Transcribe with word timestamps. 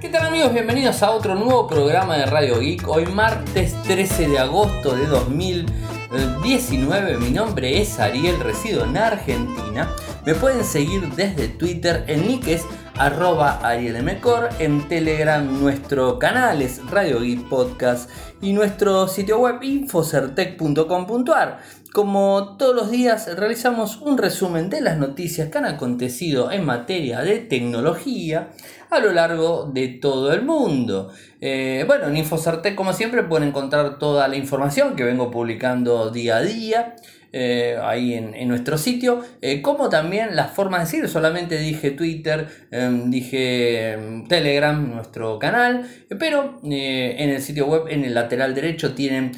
¿Qué 0.00 0.08
tal 0.10 0.26
amigos? 0.26 0.52
Bienvenidos 0.52 1.02
a 1.02 1.10
otro 1.10 1.34
nuevo 1.34 1.66
programa 1.66 2.16
de 2.16 2.26
Radio 2.26 2.60
Geek. 2.60 2.86
Hoy 2.86 3.06
martes 3.06 3.74
13 3.82 4.28
de 4.28 4.38
agosto 4.38 4.94
de 4.94 5.06
2019. 5.06 7.16
Mi 7.16 7.30
nombre 7.30 7.80
es 7.80 7.98
Ariel, 7.98 8.38
resido 8.38 8.84
en 8.84 8.96
Argentina. 8.96 9.92
Me 10.24 10.36
pueden 10.36 10.62
seguir 10.62 11.02
desde 11.16 11.48
Twitter, 11.48 12.04
el 12.06 12.28
nick 12.28 12.46
es 12.46 12.64
arroba 12.96 13.58
arielmcor, 13.60 14.50
en 14.60 14.86
Telegram 14.86 15.44
nuestro 15.60 16.20
canal 16.20 16.62
es 16.62 16.80
Radio 16.90 17.20
Geek 17.20 17.48
Podcast 17.48 18.08
y 18.40 18.52
nuestro 18.52 19.08
sitio 19.08 19.40
web 19.40 19.60
infocertec.com.ar. 19.62 21.58
Como 21.92 22.56
todos 22.58 22.76
los 22.76 22.90
días 22.90 23.34
realizamos 23.36 23.96
un 24.02 24.18
resumen 24.18 24.68
de 24.68 24.82
las 24.82 24.98
noticias 24.98 25.48
que 25.48 25.58
han 25.58 25.64
acontecido 25.64 26.52
en 26.52 26.64
materia 26.64 27.22
de 27.22 27.38
tecnología 27.38 28.50
a 28.90 28.98
lo 29.00 29.12
largo 29.12 29.70
de 29.72 29.88
todo 29.88 30.32
el 30.32 30.42
mundo. 30.42 31.10
Eh, 31.40 31.84
bueno, 31.86 32.08
en 32.08 32.16
Infocertec 32.16 32.74
como 32.74 32.92
siempre 32.92 33.22
pueden 33.22 33.48
encontrar 33.48 33.98
toda 33.98 34.28
la 34.28 34.36
información 34.36 34.96
que 34.96 35.04
vengo 35.04 35.30
publicando 35.30 36.10
día 36.10 36.36
a 36.38 36.42
día. 36.42 36.96
Eh, 37.32 37.78
ahí 37.82 38.14
en, 38.14 38.48
nuestro 38.48 38.78
sitio, 38.78 39.22
eh, 39.42 39.60
como 39.60 39.90
también 39.90 40.34
las 40.34 40.52
formas 40.52 40.80
de 40.80 40.98
decir, 40.98 41.10
solamente 41.10 41.58
dije 41.58 41.90
Twitter, 41.90 42.48
em, 42.70 43.10
dije 43.10 43.92
em, 43.92 44.26
Telegram, 44.26 44.94
nuestro 44.94 45.38
canal, 45.38 45.86
pero 46.18 46.58
en 46.62 47.30
el 47.30 47.42
sitio 47.42 47.66
web, 47.66 47.82
en 47.88 48.04
el 48.04 48.14
lateral 48.14 48.54
derecho, 48.54 48.94
tienen 48.94 49.32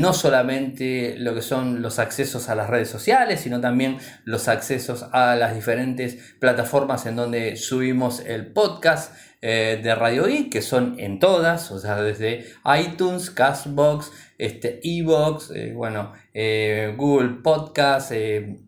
no 0.00 0.12
solamente 0.12 1.14
lo 1.18 1.36
que 1.36 1.40
son 1.40 1.82
los 1.82 2.00
accesos 2.00 2.48
a 2.48 2.56
las 2.56 2.68
redes 2.68 2.88
sociales, 2.88 3.38
sino 3.42 3.60
también 3.60 3.98
los 4.24 4.48
accesos 4.48 5.06
a 5.12 5.36
las 5.36 5.54
diferentes 5.54 6.34
plataformas 6.40 7.06
en 7.06 7.14
donde 7.14 7.54
subimos 7.54 8.18
el 8.26 8.48
podcast. 8.48 9.12
Eh, 9.40 9.78
de 9.80 9.94
Radio 9.94 10.28
I, 10.28 10.50
que 10.50 10.62
son 10.62 10.98
en 10.98 11.20
todas, 11.20 11.70
o 11.70 11.78
sea, 11.78 12.02
desde 12.02 12.44
iTunes, 12.76 13.30
Castbox, 13.30 14.10
este, 14.36 14.80
Evox, 14.82 15.52
eh, 15.52 15.72
bueno, 15.76 16.12
eh, 16.40 16.94
Google 16.96 17.40
Podcast, 17.42 18.12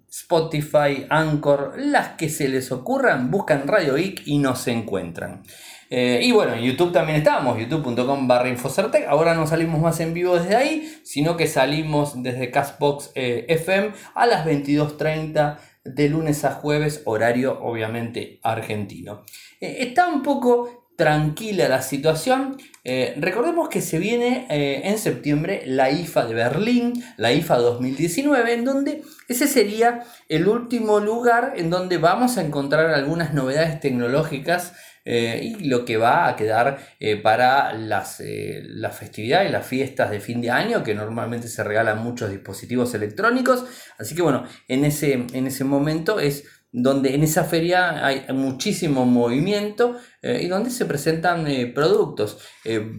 Spotify, 0.09 1.07
Anchor, 1.09 1.75
las 1.77 2.17
que 2.17 2.29
se 2.29 2.49
les 2.49 2.73
ocurran, 2.73 3.31
buscan 3.31 3.69
Radio 3.69 3.95
Geek 3.95 4.23
y 4.27 4.39
nos 4.39 4.67
encuentran. 4.67 5.45
y 5.89 6.33
bueno, 6.33 6.55
en 6.55 6.63
YouTube 6.63 6.93
también 6.93 7.19
estamos, 7.19 7.59
youtube.com 7.59 8.27
barra 8.27 8.49
Infocertec. 8.49 9.07
Ahora 9.07 9.35
no 9.35 9.47
salimos 9.47 9.81
más 9.81 10.01
en 10.01 10.15
vivo 10.15 10.37
desde 10.37 10.57
ahí, 10.57 11.01
sino 11.05 11.37
que 11.37 11.47
salimos 11.47 12.21
desde 12.23 12.51
Castbox 12.51 13.13
FM 13.15 13.93
a 14.15 14.27
las 14.27 14.47
22.30 14.47 15.59
de 15.85 16.09
lunes 16.09 16.45
a 16.45 16.53
jueves, 16.53 17.03
horario 17.05 17.59
obviamente 17.63 18.41
argentino. 18.43 19.23
Eh, 19.61 19.79
está 19.81 20.09
un 20.09 20.23
poco 20.23 20.80
tranquila 21.01 21.67
la 21.67 21.81
situación. 21.81 22.59
Eh, 22.85 23.15
recordemos 23.17 23.71
que 23.71 23.81
se 23.81 23.99
viene 23.99 24.47
eh, 24.51 24.83
en 24.85 24.99
septiembre 24.99 25.63
la 25.65 25.91
IFA 25.91 26.27
de 26.27 26.35
Berlín, 26.35 27.03
la 27.17 27.33
IFA 27.33 27.57
2019, 27.57 28.53
en 28.53 28.67
donde 28.67 29.03
ese 29.27 29.47
sería 29.47 30.03
el 30.29 30.47
último 30.47 31.01
lugar 31.01 31.55
en 31.57 31.71
donde 31.71 31.97
vamos 31.97 32.37
a 32.37 32.43
encontrar 32.43 32.93
algunas 32.93 33.33
novedades 33.33 33.81
tecnológicas 33.81 34.75
eh, 35.07 35.41
y 35.43 35.65
lo 35.71 35.87
que 35.87 35.97
va 35.97 36.29
a 36.29 36.37
quedar 36.37 36.79
para 37.23 37.73
las, 37.73 38.23
las 38.23 38.95
festividades 38.95 39.51
las 39.51 39.67
fiestas 39.67 40.11
de 40.11 40.21
fin 40.21 40.43
de 40.43 40.51
año, 40.51 40.85
que 40.85 40.95
normalmente 40.95 41.49
se 41.49 41.65
regalan 41.65 42.03
muchos 42.03 42.29
dispositivos 42.31 42.93
electrónicos. 42.93 43.65
Así 43.99 44.15
que 44.15 44.21
bueno, 44.21 44.45
en 44.69 44.85
ese, 44.85 45.15
en 45.15 45.47
ese 45.47 45.65
momento 45.65 46.21
es 46.21 46.45
donde 46.73 47.15
en 47.15 47.23
esa 47.23 47.45
feria 47.45 48.07
hay 48.07 48.25
muchísimo 48.33 49.05
movimiento 49.05 49.97
y 50.23 50.47
donde 50.47 50.71
se 50.71 50.85
presentan 50.85 51.47
productos. 51.75 52.39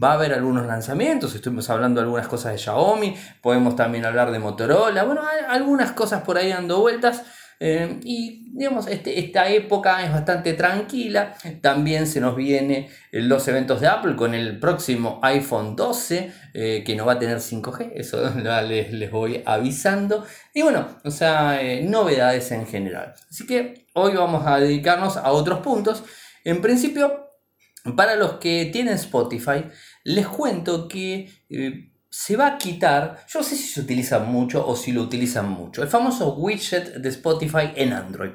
va 0.04 0.12
a 0.12 0.14
haber 0.16 0.34
algunos 0.34 0.66
lanzamientos, 0.68 1.36
estuvimos 1.36 1.70
hablando 1.70 2.02
de 2.02 2.06
algunas 2.06 2.28
cosas 2.28 2.52
de 2.52 2.58
Xiaomi, 2.58 3.16
podemos 3.42 3.76
también 3.76 4.06
hablar 4.06 4.32
de 4.32 4.40
Motorola, 4.40 5.04
bueno, 5.04 5.22
algunas 5.48 5.92
cosas 5.94 6.24
por 6.24 6.38
ahí 6.38 6.50
dando 6.50 6.80
vueltas. 6.80 7.24
Eh, 7.64 8.00
y 8.04 8.50
digamos, 8.54 8.88
este, 8.88 9.20
esta 9.20 9.48
época 9.48 10.04
es 10.04 10.12
bastante 10.12 10.54
tranquila. 10.54 11.36
También 11.62 12.08
se 12.08 12.20
nos 12.20 12.36
vienen 12.36 12.88
los 13.12 13.48
eventos 13.48 13.80
de 13.82 13.88
Apple 13.88 14.16
con 14.16 14.34
el 14.34 14.60
próximo 14.60 15.20
iPhone 15.22 15.76
12, 15.76 16.32
eh, 16.56 16.84
que 16.84 16.96
no 16.96 17.06
va 17.06 17.14
a 17.14 17.20
tener 17.20 17.38
5G, 17.38 17.92
eso 17.94 18.34
les, 18.68 18.92
les 18.92 19.12
voy 19.12 19.44
avisando. 19.46 20.26
Y 20.56 20.64
bueno, 20.64 20.88
o 21.04 21.12
sea, 21.12 21.62
eh, 21.62 21.84
novedades 21.84 22.52
en 22.52 22.66
general. 22.66 23.14
Así 23.30 23.46
que 23.46 23.86
hoy 23.94 24.16
vamos 24.16 24.48
a 24.48 24.60
dedicarnos 24.60 25.18
a 25.18 25.32
otros 25.32 25.60
puntos. 25.60 26.04
En 26.44 26.62
principio, 26.62 27.30
para 27.96 28.16
los 28.16 28.34
que 28.40 28.72
tienen 28.74 28.96
Spotify, 28.96 29.66
les 30.04 30.28
cuento 30.28 30.88
que 30.88 31.30
se 32.12 32.36
va 32.36 32.48
a 32.48 32.58
quitar, 32.58 33.26
yo 33.28 33.40
no 33.40 33.46
sé 33.46 33.56
si 33.56 33.64
se 33.64 33.80
utiliza 33.80 34.20
mucho 34.20 34.68
o 34.68 34.76
si 34.76 34.92
lo 34.92 35.02
utilizan 35.02 35.50
mucho, 35.50 35.82
el 35.82 35.88
famoso 35.88 36.36
widget 36.36 36.96
de 36.96 37.10
Spotify 37.10 37.72
en 37.76 37.94
Android. 37.94 38.32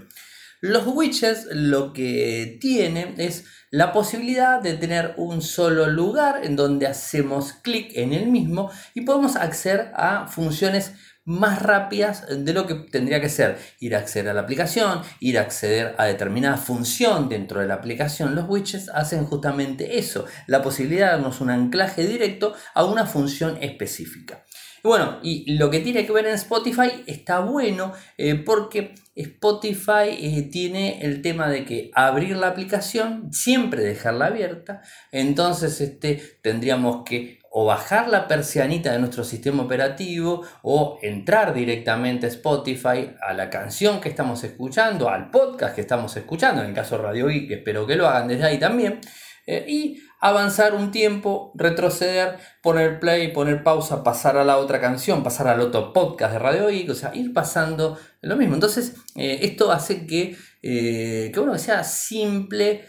Los 0.62 0.86
widgets 0.86 1.46
lo 1.52 1.92
que 1.92 2.56
tienen 2.58 3.20
es 3.20 3.44
la 3.70 3.92
posibilidad 3.92 4.62
de 4.62 4.74
tener 4.74 5.12
un 5.18 5.42
solo 5.42 5.86
lugar 5.86 6.44
en 6.44 6.56
donde 6.56 6.86
hacemos 6.86 7.52
clic 7.52 7.90
en 7.94 8.14
el 8.14 8.28
mismo 8.28 8.70
y 8.94 9.02
podemos 9.02 9.36
acceder 9.36 9.92
a 9.94 10.26
funciones 10.26 10.92
más 11.26 11.60
rápidas 11.60 12.24
de 12.30 12.52
lo 12.54 12.66
que 12.66 12.74
tendría 12.74 13.20
que 13.20 13.28
ser 13.28 13.58
ir 13.80 13.94
a 13.94 13.98
acceder 13.98 14.30
a 14.30 14.34
la 14.34 14.42
aplicación, 14.42 15.02
ir 15.20 15.38
a 15.38 15.42
acceder 15.42 15.94
a 15.98 16.06
determinada 16.06 16.56
función 16.56 17.28
dentro 17.28 17.60
de 17.60 17.66
la 17.66 17.74
aplicación. 17.74 18.34
Los 18.34 18.48
widgets 18.48 18.88
hacen 18.88 19.26
justamente 19.26 19.98
eso, 19.98 20.24
la 20.46 20.62
posibilidad 20.62 21.06
de 21.06 21.12
darnos 21.12 21.40
un 21.40 21.50
anclaje 21.50 22.06
directo 22.06 22.54
a 22.74 22.84
una 22.84 23.06
función 23.06 23.58
específica. 23.60 24.44
Bueno, 24.82 25.18
y 25.20 25.56
lo 25.56 25.68
que 25.68 25.80
tiene 25.80 26.06
que 26.06 26.12
ver 26.12 26.26
en 26.26 26.34
Spotify 26.34 27.02
está 27.06 27.40
bueno 27.40 27.92
eh, 28.16 28.36
porque 28.36 28.94
Spotify 29.16 30.10
eh, 30.10 30.48
tiene 30.52 31.00
el 31.02 31.22
tema 31.22 31.48
de 31.48 31.64
que 31.64 31.90
abrir 31.92 32.36
la 32.36 32.48
aplicación, 32.48 33.32
siempre 33.32 33.82
dejarla 33.82 34.26
abierta, 34.26 34.82
entonces 35.10 35.80
este, 35.80 36.22
tendríamos 36.40 37.02
que 37.04 37.40
o 37.58 37.64
bajar 37.64 38.10
la 38.10 38.28
persianita 38.28 38.92
de 38.92 38.98
nuestro 38.98 39.24
sistema 39.24 39.62
operativo 39.62 40.42
o 40.60 40.98
entrar 41.00 41.54
directamente 41.54 42.26
a 42.26 42.28
Spotify, 42.28 43.14
a 43.26 43.32
la 43.32 43.48
canción 43.48 43.98
que 43.98 44.10
estamos 44.10 44.44
escuchando, 44.44 45.08
al 45.08 45.30
podcast 45.30 45.74
que 45.74 45.80
estamos 45.80 46.14
escuchando, 46.18 46.60
en 46.60 46.68
el 46.68 46.74
caso 46.74 46.98
Radio 46.98 47.28
Geek, 47.28 47.50
espero 47.52 47.86
que 47.86 47.96
lo 47.96 48.08
hagan 48.08 48.28
desde 48.28 48.44
ahí 48.44 48.58
también, 48.58 49.00
eh, 49.46 49.64
y 49.66 50.02
avanzar 50.20 50.74
un 50.74 50.90
tiempo, 50.90 51.52
retroceder, 51.54 52.36
poner 52.62 53.00
play, 53.00 53.32
poner 53.32 53.62
pausa, 53.62 54.04
pasar 54.04 54.36
a 54.36 54.44
la 54.44 54.58
otra 54.58 54.78
canción, 54.78 55.22
pasar 55.22 55.48
al 55.48 55.62
otro 55.62 55.94
podcast 55.94 56.34
de 56.34 56.38
Radio 56.38 56.68
Geek, 56.68 56.90
o 56.90 56.94
sea, 56.94 57.14
ir 57.14 57.32
pasando 57.32 57.98
lo 58.20 58.36
mismo. 58.36 58.52
Entonces, 58.52 58.96
eh, 59.14 59.38
esto 59.40 59.72
hace 59.72 60.06
que, 60.06 60.36
eh, 60.60 61.30
que 61.32 61.40
uno 61.40 61.56
sea 61.56 61.82
simple 61.84 62.84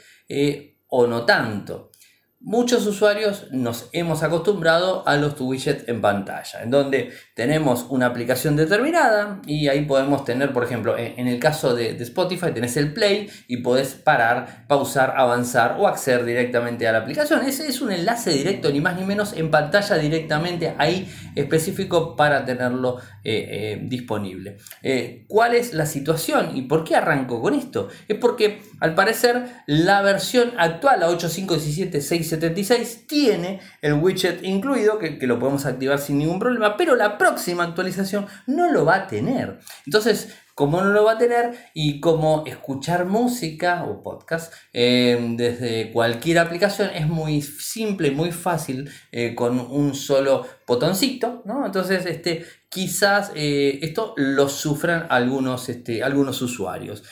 o 0.90 1.08
no 1.08 1.24
tanto. 1.24 1.92
Muchos 2.40 2.86
usuarios 2.86 3.48
nos 3.50 3.90
hemos 3.94 4.22
acostumbrado 4.22 5.02
a 5.08 5.18
los 5.18 5.42
widgets 5.42 5.90
en 5.90 6.02
pantalla, 6.02 6.62
en 6.62 6.70
donde 6.70 7.12
tenemos 7.34 7.88
una 7.90 8.06
aplicación 8.06 8.56
determinada 8.56 9.42
y 9.48 9.70
ahí 9.70 9.86
podemos 9.86 10.24
tener, 10.24 10.54
por 10.54 10.64
ejemplo, 10.64 10.96
en 11.00 11.28
el 11.28 11.40
caso 11.40 11.74
de, 11.74 11.98
Spotify, 12.04 12.52
tenés 12.54 12.78
el 12.78 12.94
play 12.94 13.28
y 13.48 13.58
podés 13.58 13.96
parar, 13.96 14.68
pausar, 14.68 15.16
avanzar 15.18 15.78
o 15.80 15.88
acceder 15.88 16.26
directamente 16.26 16.88
a 16.88 16.92
la 16.92 17.00
aplicación. 17.00 17.44
Ese 17.44 17.68
es 17.68 17.82
un 17.82 17.92
enlace 17.92 18.30
directo, 18.30 18.70
ni 18.70 18.82
más 18.82 19.00
ni 19.00 19.04
menos, 19.04 19.34
en 19.34 19.50
pantalla 19.50 19.98
directamente 19.98 20.76
ahí 20.78 21.12
específico 21.34 22.16
para 22.16 22.46
tenerlo 22.46 23.00
eh, 23.24 23.48
eh, 23.50 23.80
disponible. 23.82 24.58
Eh, 24.84 25.26
¿Cuál 25.28 25.56
es 25.56 25.74
la 25.74 25.88
situación 25.88 26.56
y 26.56 26.62
por 26.62 26.84
qué 26.84 26.96
arranco 26.96 27.42
con 27.42 27.56
esto? 27.56 27.90
Es 28.08 28.18
porque 28.20 28.62
al 28.80 28.94
parecer 28.94 29.44
la 29.66 30.04
versión 30.04 30.54
actual, 30.58 31.00
la 31.00 31.08
85176 31.10 32.27
76 32.28 33.08
tiene 33.08 33.60
el 33.82 33.94
widget 33.94 34.44
incluido, 34.44 35.00
que, 35.00 35.18
lo 35.28 35.40
podemos 35.40 35.66
activar 35.66 36.00
sin 36.00 36.18
ningún 36.20 36.40
problema, 36.40 36.78
pero 36.78 36.96
la 36.96 37.18
próxima 37.18 37.64
actualización 37.64 38.28
no 38.46 38.72
lo 38.72 38.86
va 38.86 38.96
a 38.96 39.08
tener. 39.08 39.60
Entonces, 39.86 40.34
como 40.54 40.82
no 40.82 40.90
lo 40.90 41.04
va 41.04 41.14
a 41.14 41.18
tener 41.18 41.56
y 41.74 42.00
como 42.00 42.44
escuchar 42.48 43.06
música 43.06 43.84
o 43.84 44.02
podcast 44.02 44.52
eh, 44.74 45.36
desde 45.36 45.92
cualquier 45.92 46.40
aplicación 46.40 46.90
es 46.96 47.08
muy 47.08 47.42
simple, 47.42 48.10
muy 48.10 48.32
fácil 48.32 48.90
eh, 49.12 49.36
con 49.36 49.60
un 49.60 49.94
solo 49.94 50.48
botoncito, 50.66 51.44
¿no? 51.46 51.66
Entonces, 51.66 52.06
este, 52.08 52.44
quizás 52.70 53.32
eh, 53.36 53.80
esto 53.82 54.14
lo 54.18 54.50
sufran 54.50 55.06
algunos, 55.10 55.70
este, 55.70 56.04
algunos 56.04 56.42
usuarios. 56.42 57.04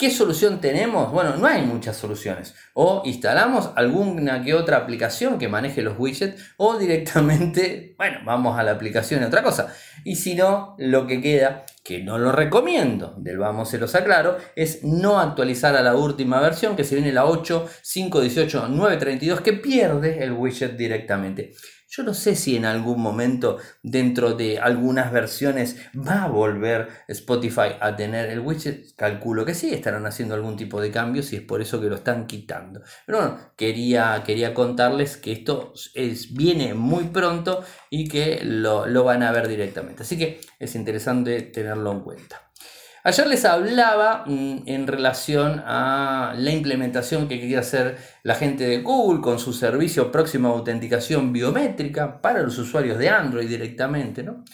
¿Qué 0.00 0.10
solución 0.10 0.62
tenemos? 0.62 1.12
Bueno, 1.12 1.36
no 1.36 1.46
hay 1.46 1.60
muchas 1.60 1.94
soluciones. 1.94 2.54
O 2.72 3.02
instalamos 3.04 3.70
alguna 3.76 4.42
que 4.42 4.54
otra 4.54 4.78
aplicación 4.78 5.38
que 5.38 5.46
maneje 5.46 5.82
los 5.82 5.98
widgets 5.98 6.54
o 6.56 6.78
directamente, 6.78 7.94
bueno, 7.98 8.20
vamos 8.24 8.58
a 8.58 8.62
la 8.62 8.70
aplicación 8.70 9.20
y 9.20 9.26
otra 9.26 9.42
cosa. 9.42 9.74
Y 10.02 10.16
si 10.16 10.34
no, 10.34 10.74
lo 10.78 11.06
que 11.06 11.20
queda, 11.20 11.66
que 11.84 12.02
no 12.02 12.16
lo 12.16 12.32
recomiendo, 12.32 13.14
del 13.18 13.36
vamos 13.36 13.68
se 13.68 13.76
los 13.76 13.94
aclaro, 13.94 14.38
es 14.56 14.82
no 14.84 15.20
actualizar 15.20 15.76
a 15.76 15.82
la 15.82 15.94
última 15.94 16.40
versión 16.40 16.76
que 16.76 16.84
se 16.84 16.94
viene 16.94 17.12
la 17.12 17.26
8, 17.26 17.68
5, 17.82 18.22
18, 18.22 18.68
9, 18.70 18.96
32 18.96 19.42
que 19.42 19.52
pierde 19.52 20.24
el 20.24 20.32
widget 20.32 20.78
directamente. 20.78 21.52
Yo 21.92 22.04
no 22.04 22.14
sé 22.14 22.36
si 22.36 22.54
en 22.54 22.66
algún 22.66 23.00
momento 23.02 23.58
dentro 23.82 24.34
de 24.34 24.60
algunas 24.60 25.10
versiones 25.10 25.76
va 25.96 26.22
a 26.22 26.28
volver 26.28 26.88
Spotify 27.08 27.74
a 27.80 27.96
tener 27.96 28.30
el 28.30 28.38
widget. 28.38 28.94
Calculo 28.94 29.44
que 29.44 29.54
sí, 29.54 29.74
estarán 29.74 30.06
haciendo 30.06 30.36
algún 30.36 30.56
tipo 30.56 30.80
de 30.80 30.92
cambios 30.92 31.32
y 31.32 31.36
es 31.36 31.42
por 31.42 31.60
eso 31.60 31.80
que 31.80 31.88
lo 31.88 31.96
están 31.96 32.28
quitando. 32.28 32.80
Pero 33.06 33.18
bueno, 33.18 33.38
quería, 33.56 34.22
quería 34.24 34.54
contarles 34.54 35.16
que 35.16 35.32
esto 35.32 35.72
es, 35.94 36.32
viene 36.32 36.74
muy 36.74 37.04
pronto 37.08 37.64
y 37.90 38.06
que 38.06 38.40
lo, 38.44 38.86
lo 38.86 39.02
van 39.02 39.24
a 39.24 39.32
ver 39.32 39.48
directamente. 39.48 40.04
Así 40.04 40.16
que 40.16 40.40
es 40.60 40.76
interesante 40.76 41.42
tenerlo 41.42 41.90
en 41.90 42.00
cuenta. 42.02 42.49
Ayer 43.02 43.26
les 43.26 43.44
hablaba 43.44 44.24
mm, 44.26 44.64
en 44.66 44.86
relación 44.86 45.62
a 45.64 46.34
la 46.36 46.50
implementación 46.50 47.28
que 47.28 47.40
quería 47.40 47.60
hacer 47.60 47.96
la 48.22 48.34
gente 48.34 48.64
de 48.64 48.82
Google 48.82 49.22
con 49.22 49.38
su 49.38 49.52
servicio 49.52 50.12
próximo 50.12 50.48
a 50.48 50.52
autenticación 50.52 51.32
biométrica 51.32 52.20
para 52.20 52.42
los 52.42 52.58
usuarios 52.58 52.98
de 52.98 53.08
Android 53.08 53.48
directamente, 53.48 54.22
¿no? 54.22 54.44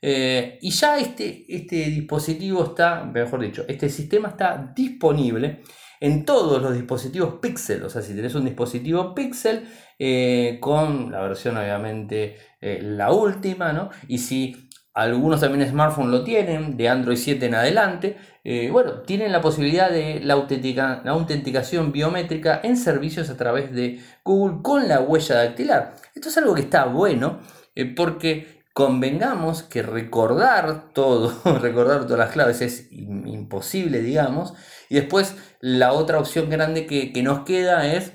Eh, 0.00 0.58
y 0.60 0.70
ya 0.70 0.98
este, 0.98 1.44
este 1.48 1.76
dispositivo 1.86 2.62
está, 2.64 3.02
mejor 3.04 3.40
dicho, 3.40 3.64
este 3.66 3.88
sistema 3.88 4.28
está 4.28 4.72
disponible 4.76 5.62
en 6.00 6.24
todos 6.24 6.62
los 6.62 6.74
dispositivos 6.74 7.36
Pixel. 7.40 7.82
O 7.82 7.90
sea, 7.90 8.02
si 8.02 8.14
tenés 8.14 8.34
un 8.34 8.44
dispositivo 8.44 9.14
Pixel 9.14 9.66
eh, 9.98 10.58
con 10.60 11.10
la 11.10 11.22
versión 11.22 11.56
obviamente 11.56 12.36
eh, 12.60 12.80
la 12.82 13.12
última, 13.12 13.72
¿no? 13.72 13.90
Y 14.08 14.18
si 14.18 14.65
algunos 14.96 15.42
también 15.42 15.68
smartphones 15.68 16.10
lo 16.10 16.24
tienen, 16.24 16.78
de 16.78 16.88
Android 16.88 17.18
7 17.18 17.44
en 17.44 17.54
adelante. 17.54 18.16
Eh, 18.44 18.70
bueno, 18.72 19.02
tienen 19.02 19.30
la 19.30 19.42
posibilidad 19.42 19.90
de 19.90 20.20
la, 20.20 20.32
autenticación 20.32 21.92
biométrica 21.92 22.60
en 22.64 22.78
servicios 22.78 23.28
a 23.28 23.36
través 23.36 23.74
de 23.74 24.00
Google 24.24 24.62
con 24.62 24.88
la 24.88 25.00
huella 25.00 25.34
dactilar. 25.34 25.96
Esto 26.14 26.30
es 26.30 26.38
algo 26.38 26.54
que 26.54 26.62
está 26.62 26.86
bueno 26.86 27.40
eh, 27.74 27.84
porque 27.84 28.62
convengamos 28.72 29.62
que 29.62 29.82
recordar 29.82 30.94
todo, 30.94 31.30
recordar 31.60 32.04
todas 32.04 32.18
las 32.18 32.30
claves 32.30 32.62
es 32.62 32.90
imposible, 32.90 34.00
digamos. 34.00 34.54
Y 34.88 34.94
después 34.94 35.36
la 35.60 35.92
otra 35.92 36.18
opción 36.18 36.48
grande 36.48 36.86
que, 36.86 37.12
que 37.12 37.22
nos 37.22 37.40
queda 37.40 37.92
es 37.92 38.14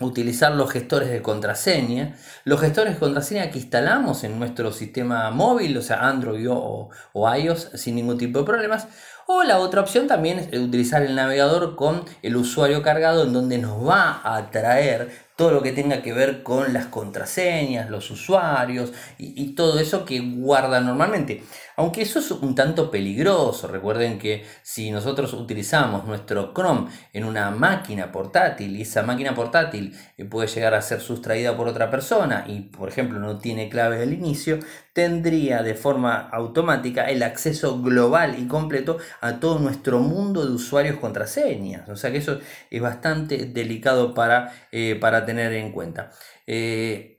utilizar 0.00 0.52
los 0.52 0.70
gestores 0.70 1.10
de 1.10 1.22
contraseña. 1.22 2.16
Los 2.44 2.60
gestores 2.60 2.94
de 2.94 3.00
contraseña 3.00 3.50
que 3.50 3.58
instalamos 3.58 4.24
en 4.24 4.38
nuestro 4.38 4.72
sistema 4.72 5.30
móvil, 5.30 5.76
o 5.76 5.82
sea, 5.82 6.08
Android 6.08 6.46
o, 6.50 6.90
iOS, 7.14 7.70
sin 7.74 7.96
ningún 7.96 8.18
tipo 8.18 8.40
de 8.40 8.44
problemas. 8.44 8.88
O 9.26 9.42
la 9.42 9.58
otra 9.58 9.82
opción 9.82 10.06
también 10.06 10.38
es 10.38 10.58
utilizar 10.58 11.02
el 11.02 11.14
navegador 11.14 11.76
con 11.76 12.04
el 12.22 12.36
usuario 12.36 12.82
cargado 12.82 13.24
en 13.24 13.32
donde 13.32 13.58
nos 13.58 13.86
va 13.86 14.22
a 14.24 14.50
traer 14.50 15.10
todo 15.36 15.52
lo 15.52 15.62
que 15.62 15.72
tenga 15.72 16.02
que 16.02 16.12
ver 16.12 16.42
con 16.42 16.72
las 16.72 16.86
contraseñas, 16.86 17.90
los 17.90 18.10
usuarios 18.10 18.92
y, 19.18 19.54
todo 19.54 19.78
eso 19.78 20.04
que 20.04 20.20
guarda 20.20 20.80
normalmente. 20.80 21.44
Aunque 21.78 22.02
eso 22.02 22.18
es 22.18 22.32
un 22.32 22.56
tanto 22.56 22.90
peligroso, 22.90 23.68
recuerden 23.68 24.18
que 24.18 24.44
si 24.64 24.90
nosotros 24.90 25.32
utilizamos 25.32 26.04
nuestro 26.06 26.52
Chrome 26.52 26.88
en 27.12 27.22
una 27.22 27.52
máquina 27.52 28.10
portátil 28.10 28.76
y 28.76 28.82
esa 28.82 29.04
máquina 29.04 29.32
portátil 29.32 29.96
eh, 30.16 30.24
puede 30.24 30.48
llegar 30.48 30.74
a 30.74 30.82
ser 30.82 31.00
sustraída 31.00 31.56
por 31.56 31.68
otra 31.68 31.88
persona 31.88 32.44
y 32.48 32.62
por 32.62 32.88
ejemplo 32.88 33.20
no 33.20 33.38
tiene 33.38 33.68
clave 33.68 33.96
del 33.96 34.12
inicio, 34.12 34.58
tendría 34.92 35.62
de 35.62 35.76
forma 35.76 36.28
automática 36.30 37.04
el 37.04 37.22
acceso 37.22 37.80
global 37.80 38.34
y 38.40 38.48
completo 38.48 38.98
a 39.20 39.38
todo 39.38 39.60
nuestro 39.60 40.00
mundo 40.00 40.44
de 40.44 40.50
usuarios 40.50 40.96
contraseñas. 40.96 41.88
O 41.88 41.94
sea 41.94 42.10
que 42.10 42.18
eso 42.18 42.40
es 42.72 42.82
bastante 42.82 43.46
delicado 43.46 44.14
para, 44.14 44.52
eh, 44.72 44.98
para 45.00 45.24
tener 45.24 45.52
en 45.52 45.70
cuenta. 45.70 46.10
Eh, 46.44 47.17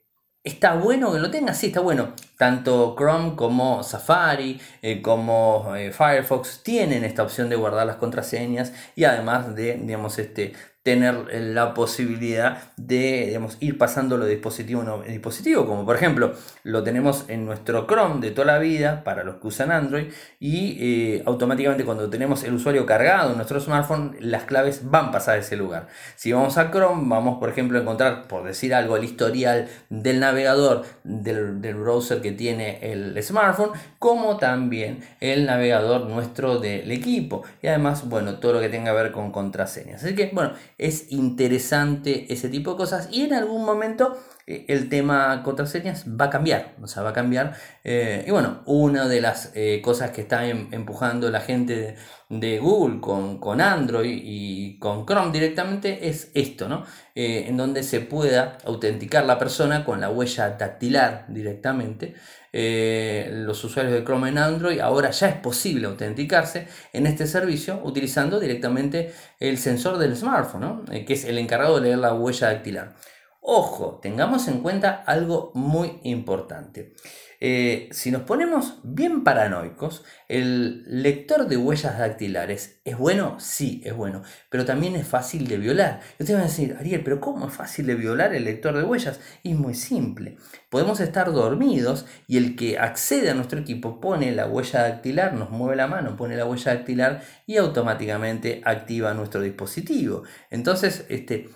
¿Está 0.50 0.74
bueno 0.74 1.13
que 1.13 1.19
lo 1.19 1.30
tenga? 1.30 1.54
Sí, 1.54 1.68
está 1.68 1.80
bueno. 1.80 2.13
Tanto 2.36 2.96
Chrome 2.98 3.36
como 3.36 3.84
Safari, 3.84 4.60
eh, 4.81 5.00
como 5.00 5.72
Firefox 5.92 6.63
tienen 6.63 7.04
esta 7.04 7.22
opción 7.22 7.50
de 7.50 7.56
guardar 7.56 7.86
las 7.86 7.98
contraseñas 7.98 8.74
y 8.96 9.04
además 9.04 9.54
de, 9.56 9.75
digamos, 9.75 10.18
este, 10.18 10.54
tener 10.89 11.27
la 11.53 11.75
posibilidad 11.75 12.57
de 12.75 13.25
digamos, 13.27 13.57
ir 13.59 13.77
pasándolo 13.77 14.25
de 14.25 14.31
dispositivo 14.31 14.81
a 14.81 15.07
dispositivo, 15.07 15.68
como 15.68 15.86
por 15.86 15.95
ejemplo 15.95 16.33
lo 16.63 16.81
tenemos 16.81 17.25
en 17.27 17.45
nuestro 17.45 17.86
Chrome 17.86 18.21
de 18.21 18.31
toda 18.31 18.47
la 18.47 18.57
vida 18.57 19.03
para 19.03 19.24
los 19.24 19.36
que 19.36 19.45
usan 19.45 19.71
Android 19.71 20.06
y 20.39 20.77
eh, 20.80 21.24
automáticamente 21.27 21.86
cuando 21.86 22.09
tenemos 22.09 22.44
el 22.44 22.56
usuario 22.56 22.88
cargado 22.88 23.30
en 23.30 23.36
nuestro 23.36 23.59
smartphone 23.59 24.15
las 24.19 24.45
claves 24.45 24.89
van 24.89 25.09
a 25.09 25.12
pasar 25.12 25.36
a 25.36 25.38
ese 25.41 25.57
lugar. 25.57 25.89
Si 26.15 26.31
vamos 26.31 26.57
a 26.57 26.71
Chrome 26.71 27.03
vamos 27.06 27.38
por 27.38 27.50
ejemplo 27.50 27.77
a 27.77 27.81
encontrar, 27.83 28.27
por 28.27 28.44
decir 28.44 28.74
algo, 28.74 28.97
el 28.97 29.03
historial 29.03 29.68
del 29.92 30.19
navegador 30.19 30.85
del, 31.03 31.62
del 31.62 31.75
browser 31.75 32.19
que 32.19 32.31
tiene 32.31 32.80
el 32.81 33.21
smartphone 33.21 33.74
como 34.00 34.38
también 34.38 35.01
el 35.19 35.45
navegador 35.45 36.07
nuestro 36.07 36.57
del 36.57 36.89
equipo 36.92 37.44
y 37.62 37.68
además 37.68 38.09
bueno 38.09 38.39
todo 38.39 38.53
lo 38.53 38.59
que 38.59 38.69
tenga 38.69 38.89
que 38.92 39.03
ver 39.03 39.12
con 39.12 39.31
contraseñas. 39.31 40.03
Así 40.03 40.15
que 40.15 40.31
bueno 40.33 40.53
es 40.80 41.12
interesante 41.12 42.34
ese 42.34 42.50
tipo 42.50 42.72
de 42.72 42.78
cosas 42.78 43.10
y 43.12 43.24
en 43.24 43.34
algún 43.34 43.66
momento 43.66 44.18
eh, 44.48 44.66
el 44.70 44.90
tema 44.90 45.44
contraseñas 45.44 46.06
va 46.20 46.26
a 46.26 46.30
cambiar, 46.31 46.76
o 46.81 46.88
sea, 46.88 47.04
va 47.04 47.12
a 47.12 47.14
cambiar. 47.14 47.54
Eh, 47.84 48.24
y 48.26 48.31
bueno, 48.31 48.62
una 48.66 49.08
de 49.08 49.22
las 49.22 49.52
eh, 49.54 49.81
cosas 49.84 50.12
que 50.12 50.22
está 50.22 50.48
em, 50.48 50.70
empujando 50.72 51.30
la 51.30 51.42
gente 51.42 51.96
de, 52.30 52.60
Google 52.60 53.00
con, 53.02 53.62
Android 53.62 54.22
y 54.24 54.80
con 54.80 55.06
Chrome 55.06 55.31
directamente 55.31 56.08
es 56.10 56.31
esto, 56.34 56.68
¿no? 56.68 56.86
en 57.16 57.58
donde 57.58 57.84
se 57.84 58.00
pueda 58.00 58.58
autenticar 58.64 59.26
la 59.26 59.38
persona 59.38 59.84
con 59.84 60.00
la 60.00 60.10
huella 60.10 60.52
dactilar 60.52 61.26
directamente. 61.28 62.16
Eh, 62.51 63.30
los 63.31 63.63
usuarios 63.63 63.94
de 63.94 64.04
Chrome 64.04 64.30
en 64.30 64.38
Android, 64.38 64.80
ahora 64.80 65.12
ya 65.12 65.30
es 65.30 65.36
posible 65.36 65.88
autenticarse 65.88 66.68
en 66.94 67.06
este 67.06 67.28
servicio 67.28 67.80
utilizando 67.84 68.40
directamente 68.40 69.13
el 69.40 69.57
sensor 69.57 69.98
del 69.98 70.16
smartphone, 70.16 70.86
eh, 70.92 71.06
que 71.06 71.13
es 71.13 71.25
el 71.25 71.38
encargado 71.38 71.75
de 71.75 71.81
leer 71.81 72.00
la 72.00 72.13
huella 72.13 72.48
dactilar. 72.48 72.96
Ojo, 73.42 74.00
tengamos 74.01 74.48
en 74.48 74.62
cuenta 74.62 75.04
algo 75.06 75.51
muy 75.54 76.00
importante. 76.04 76.94
Eh, 77.41 77.88
si 77.91 78.12
nos 78.12 78.24
ponemos 78.24 78.80
bien 78.83 79.24
paranoicos, 79.24 80.03
el 80.27 80.83
lector 80.86 81.47
de 81.47 81.56
huellas 81.56 81.97
dactilares 81.97 82.81
es 82.83 82.97
bueno, 82.97 83.39
sí, 83.39 83.81
es 83.86 83.95
bueno, 83.95 84.24
pero 84.50 84.65
también 84.65 84.95
es 84.95 85.07
fácil 85.07 85.47
de 85.47 85.57
violar. 85.57 86.01
Y 86.19 86.24
ustedes 86.24 86.39
van 86.39 86.47
a 86.47 86.50
decir, 86.50 86.75
Ariel, 86.77 87.03
pero 87.03 87.21
¿cómo 87.21 87.47
es 87.47 87.53
fácil 87.53 87.86
de 87.86 87.95
violar 87.95 88.35
el 88.35 88.44
lector 88.44 88.75
de 88.75 88.83
huellas? 88.83 89.19
Es 89.44 89.56
muy 89.56 89.73
simple. 89.73 90.37
Podemos 90.69 90.99
estar 90.99 91.31
dormidos 91.31 92.06
y 92.28 92.37
el 92.37 92.56
que 92.56 92.78
accede 92.78 93.30
a 93.30 93.35
nuestro 93.35 93.59
equipo 93.59 94.02
pone 94.02 94.31
la 94.33 94.47
huella 94.47 94.81
dactilar, 94.81 95.33
nos 95.33 95.49
mueve 95.49 95.78
la 95.78 95.87
mano, 95.87 96.18
pone 96.18 96.35
la 96.35 96.45
huella 96.45 96.75
dactilar 96.75 97.23
y 97.45 97.57
automáticamente 97.57 98.61
activa 98.66 99.14
nuestro 99.14 99.42
dispositivo. 99.42 100.23
Entonces, 100.49 101.06
este, 101.09 101.49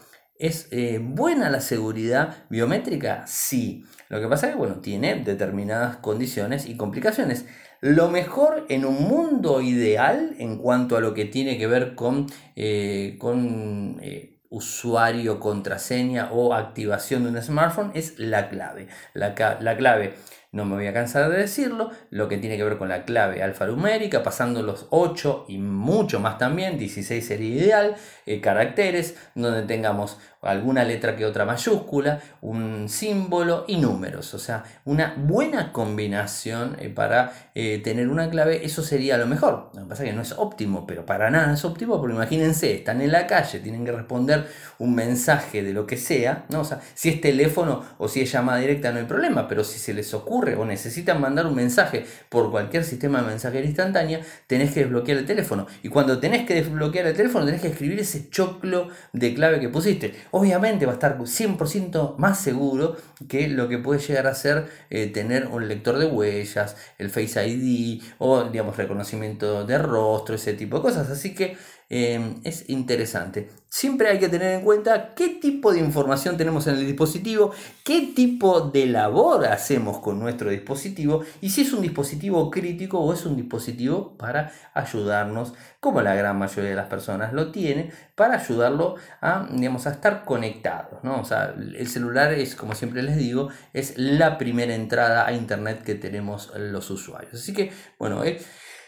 ¿Es 0.44 0.68
eh, 0.72 1.00
buena 1.02 1.50
la 1.50 1.62
seguridad 1.62 2.44
biométrica? 2.50 3.26
Sí. 3.28 3.86
Lo 4.10 4.20
que 4.20 4.28
pasa 4.28 4.48
es 4.48 4.52
que 4.52 4.58
bueno, 4.58 4.82
tiene 4.82 5.16
determinadas 5.16 5.96
condiciones 5.96 6.68
y 6.68 6.76
complicaciones. 6.76 7.46
Lo 7.80 8.10
mejor 8.10 8.66
en 8.68 8.84
un 8.84 9.04
mundo 9.08 9.62
ideal 9.62 10.36
en 10.40 10.58
cuanto 10.58 10.98
a 10.98 11.00
lo 11.00 11.14
que 11.14 11.24
tiene 11.24 11.58
que 11.58 11.68
ver 11.68 11.96
con, 11.96 12.28
eh, 12.58 13.16
con 13.20 14.00
eh, 14.02 14.42
usuario, 14.50 15.40
contraseña 15.40 16.30
o 16.34 16.54
activación 16.54 17.24
de 17.24 17.30
un 17.30 17.42
smartphone 17.42 17.92
es 17.94 18.20
la 18.20 18.50
clave. 18.50 18.90
La, 19.14 19.36
la 19.62 19.78
clave 19.78 20.16
no 20.54 20.66
me 20.66 20.76
voy 20.76 20.88
a 20.88 20.94
cansar 20.94 21.30
de 21.32 21.38
decirlo, 21.40 21.90
lo 22.12 22.30
que 22.30 22.38
tiene 22.38 22.58
que 22.58 22.64
ver 22.64 22.78
con 22.78 22.88
la 22.88 23.06
clave 23.06 23.42
alfanumérica, 23.42 24.22
pasando 24.22 24.62
los 24.62 24.86
8 24.92 25.46
y 25.50 25.58
mucho 25.58 26.20
más 26.20 26.38
también, 26.38 26.78
16 26.78 27.26
sería 27.26 27.56
ideal, 27.56 27.96
eh, 28.28 28.40
caracteres, 28.40 29.18
donde 29.34 29.64
tengamos 29.64 30.20
alguna 30.44 30.84
letra 30.84 31.16
que 31.16 31.26
otra 31.26 31.46
mayúscula, 31.46 32.20
un 32.42 32.88
símbolo 32.88 33.66
y 33.68 33.78
números. 33.78 34.34
O 34.34 34.40
sea, 34.40 34.64
una 34.86 35.16
buena 35.18 35.72
combinación 35.72 36.76
eh, 36.80 36.90
para 36.90 37.34
eh, 37.56 37.82
tener 37.84 38.10
una 38.10 38.30
clave, 38.30 38.64
eso 38.64 38.84
sería 38.84 39.18
lo 39.18 39.26
mejor. 39.26 39.72
Lo 39.74 39.84
que 39.84 39.90
pasa 39.90 40.04
es 40.04 40.10
que 40.10 40.16
no 40.16 40.22
es 40.22 40.34
óptimo, 40.34 40.86
pero 40.86 41.06
para 41.06 41.32
nada 41.32 41.54
es 41.54 41.66
óptimo, 41.66 42.00
porque 42.00 42.16
imagínense, 42.16 42.76
están 42.76 43.02
en 43.02 43.12
la 43.12 43.26
calle, 43.26 43.60
tienen 43.60 43.86
que 43.86 43.92
responder 43.92 44.48
un 44.78 44.94
mensaje 44.94 45.64
de 45.64 45.74
lo 45.74 45.88
que 45.88 45.98
sea, 45.98 46.46
¿no? 46.50 46.64
Sea, 46.64 46.80
si 46.94 47.10
es 47.10 47.22
teléfono 47.22 47.84
o 47.98 48.08
si 48.08 48.22
es 48.22 48.32
llamada 48.32 48.60
directa 48.60 48.92
no 48.92 49.00
hay 49.00 49.06
problema, 49.06 49.48
pero 49.48 49.64
si 49.64 49.80
se 49.80 49.94
les 49.94 50.14
ocurre 50.14 50.43
o 50.58 50.66
necesitan 50.66 51.22
mandar 51.22 51.48
un 51.48 51.56
mensaje 51.56 52.06
por 52.30 52.52
cualquier 52.52 52.84
sistema 52.84 53.22
de 53.22 53.28
mensajería 53.28 53.68
instantánea, 53.68 54.22
tenés 54.48 54.74
que 54.74 54.82
desbloquear 54.82 55.18
el 55.20 55.26
teléfono. 55.26 55.68
Y 55.82 55.90
cuando 55.90 56.20
tenés 56.20 56.46
que 56.46 56.56
desbloquear 56.56 57.08
el 57.08 57.16
teléfono, 57.16 57.46
tenés 57.46 57.62
que 57.62 57.70
escribir 57.70 58.00
ese 58.00 58.30
choclo 58.30 58.90
de 59.14 59.34
clave 59.34 59.60
que 59.60 59.70
pusiste. 59.70 60.14
Obviamente 60.32 60.86
va 60.86 60.92
a 60.92 60.96
estar 60.96 61.18
100% 61.18 62.18
más 62.18 62.40
seguro 62.40 62.98
que 63.28 63.48
lo 63.48 63.68
que 63.68 63.78
puede 63.78 64.00
llegar 64.00 64.28
a 64.28 64.36
ser 64.36 64.66
eh, 64.90 65.08
tener 65.08 65.48
un 65.48 65.68
lector 65.68 65.98
de 65.98 66.06
huellas, 66.06 66.76
el 66.98 67.10
Face 67.10 67.48
ID 67.48 68.02
o 68.18 68.44
digamos 68.44 68.78
reconocimiento 68.78 69.66
de 69.66 69.78
rostro, 69.78 70.36
ese 70.36 70.54
tipo 70.54 70.78
de 70.78 70.84
cosas. 70.84 71.10
Así 71.10 71.34
que 71.34 71.58
Em, 71.90 72.42
es 72.44 72.70
interesante. 72.70 73.50
Siempre 73.70 74.08
hay 74.08 74.20
que 74.20 74.30
tener 74.30 74.54
en 74.54 74.62
cuenta 74.62 75.14
qué 75.16 75.30
tipo 75.30 75.74
de 75.74 75.80
información 75.80 76.38
tenemos 76.38 76.68
en 76.68 76.76
el 76.76 76.86
dispositivo, 76.86 77.52
qué 77.84 78.14
tipo 78.16 78.62
de 78.62 78.86
labor 78.86 79.46
hacemos 79.46 80.00
con 80.00 80.20
nuestro 80.20 80.50
dispositivo 80.50 81.24
y 81.42 81.50
si 81.50 81.62
es 81.62 81.74
un 81.74 81.82
dispositivo 81.82 82.52
crítico 82.52 83.00
o 83.00 83.14
es 83.14 83.26
un 83.26 83.36
dispositivo 83.36 84.16
para 84.18 84.52
ayudarnos, 84.74 85.54
como 85.80 86.02
la 86.02 86.14
gran 86.16 86.38
mayoría 86.38 86.70
de 86.70 86.76
las 86.76 86.88
personas 86.88 87.34
lo 87.34 87.52
tiene, 87.52 87.92
para 88.16 88.36
ayudarlo 88.36 88.96
a, 89.22 89.48
digamos, 89.52 89.88
a 89.88 89.92
estar 89.92 90.24
conectados. 90.24 91.04
¿no? 91.04 91.20
O 91.20 91.26
sea, 91.26 91.56
el 91.58 91.88
celular 91.88 92.32
es, 92.34 92.56
como 92.56 92.76
siempre 92.76 93.02
les 93.02 93.18
digo, 93.18 93.50
es 93.74 93.98
la 93.98 94.38
primera 94.38 94.76
entrada 94.76 95.26
a 95.26 95.34
Internet 95.34 95.84
que 95.84 95.96
tenemos 95.96 96.52
los 96.56 96.90
usuarios. 96.90 97.34
Así 97.34 97.54
que, 97.54 97.72
bueno, 97.98 98.24
eh, 98.24 98.40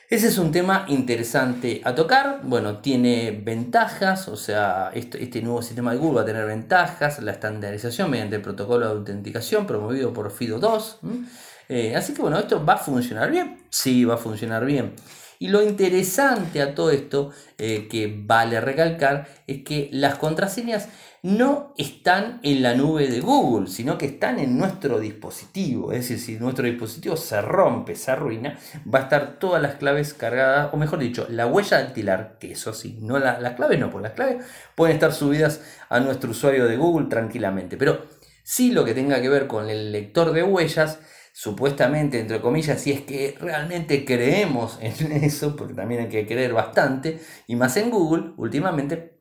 ese 0.07 0.27
es 0.27 0.37
un 0.37 0.51
tema 0.51 0.85
interesante 0.87 1.81
a 1.83 1.95
tocar. 1.95 2.41
Bueno, 2.43 2.77
tiene 2.77 3.31
ventajas, 3.31 4.27
o 4.27 4.35
sea, 4.35 4.91
este, 4.93 5.23
este, 5.23 5.41
nuevo 5.41 5.63
sistema 5.63 5.91
de 5.91 5.97
Google 5.97 6.17
va 6.17 6.21
a 6.21 6.25
tener 6.25 6.45
ventajas, 6.45 7.19
la 7.23 7.31
estandarización 7.31 8.11
mediante 8.11 8.35
el 8.35 8.43
protocolo 8.43 8.85
de 8.85 8.91
autenticación 8.91 9.65
promovido 9.65 10.13
por 10.13 10.31
FIDO2. 10.31 10.97
Eh, 11.69 11.95
así 11.95 12.13
que 12.13 12.21
bueno, 12.21 12.37
esto 12.37 12.63
va 12.63 12.73
a 12.73 12.77
funcionar 12.77 13.31
bien. 13.31 13.65
Sí, 13.69 14.05
va 14.05 14.13
a 14.13 14.17
funcionar 14.17 14.63
bien. 14.65 14.93
Y 15.39 15.47
lo 15.47 15.63
interesante 15.63 16.61
a 16.61 16.75
todo 16.75 16.91
esto, 16.91 17.31
eh, 17.57 17.87
que 17.89 18.13
vale 18.25 18.61
recalcar, 18.61 19.27
es 19.47 19.63
que 19.63 19.89
las 19.91 20.19
contraseñas 20.19 20.87
no 21.25 21.73
están 21.75 22.39
en 22.43 22.61
la 22.61 22.75
nube 22.75 23.07
de 23.07 23.19
Google, 23.19 23.65
sino 23.65 23.97
que 23.97 24.05
están 24.05 24.37
en 24.37 24.59
nuestro 24.59 24.99
dispositivo. 24.99 25.91
Es 25.91 26.01
decir, 26.01 26.19
si 26.19 26.39
nuestro 26.39 26.65
dispositivo 26.65 27.17
se 27.17 27.41
rompe, 27.41 27.95
se 27.95 28.11
arruina, 28.11 28.59
va 28.93 28.99
a 28.99 29.01
estar 29.03 29.39
todas 29.39 29.59
las 29.59 29.73
claves 29.73 30.13
cargadas, 30.13 30.69
o 30.71 30.77
mejor 30.77 30.99
dicho, 30.99 31.25
la 31.27 31.47
huella 31.47 31.79
dactilar, 31.79 32.37
que 32.39 32.51
eso 32.51 32.73
sí, 32.73 32.99
no 33.01 33.17
las 33.17 33.55
claves 33.55 33.79
no, 33.79 33.89
porque 33.89 34.09
las 34.09 34.15
claves 34.15 34.45
pueden 34.75 34.93
estar 34.93 35.13
subidas 35.13 35.61
a 35.89 35.99
nuestro 35.99 36.29
usuario 36.29 36.67
de 36.67 36.77
Google 36.77 37.07
tranquilamente. 37.07 37.75
Pero 37.75 38.05
sí 38.43 38.71
lo 38.71 38.85
que 38.85 38.93
tenga 38.93 39.19
que 39.19 39.29
ver 39.29 39.47
con 39.47 39.67
el 39.67 39.91
lector 39.91 40.31
de 40.31 40.43
huellas, 40.43 40.99
supuestamente, 41.33 42.19
entre 42.19 42.39
comillas, 42.39 42.79
si 42.79 42.91
es 42.91 43.01
que 43.01 43.35
realmente 43.41 44.05
creemos 44.05 44.77
en 44.79 45.11
eso, 45.23 45.55
porque 45.55 45.73
también 45.73 46.01
hay 46.01 46.09
que 46.09 46.27
creer 46.27 46.53
bastante, 46.53 47.19
y 47.47 47.55
más 47.55 47.75
en 47.77 47.89
Google 47.89 48.33
últimamente, 48.37 49.14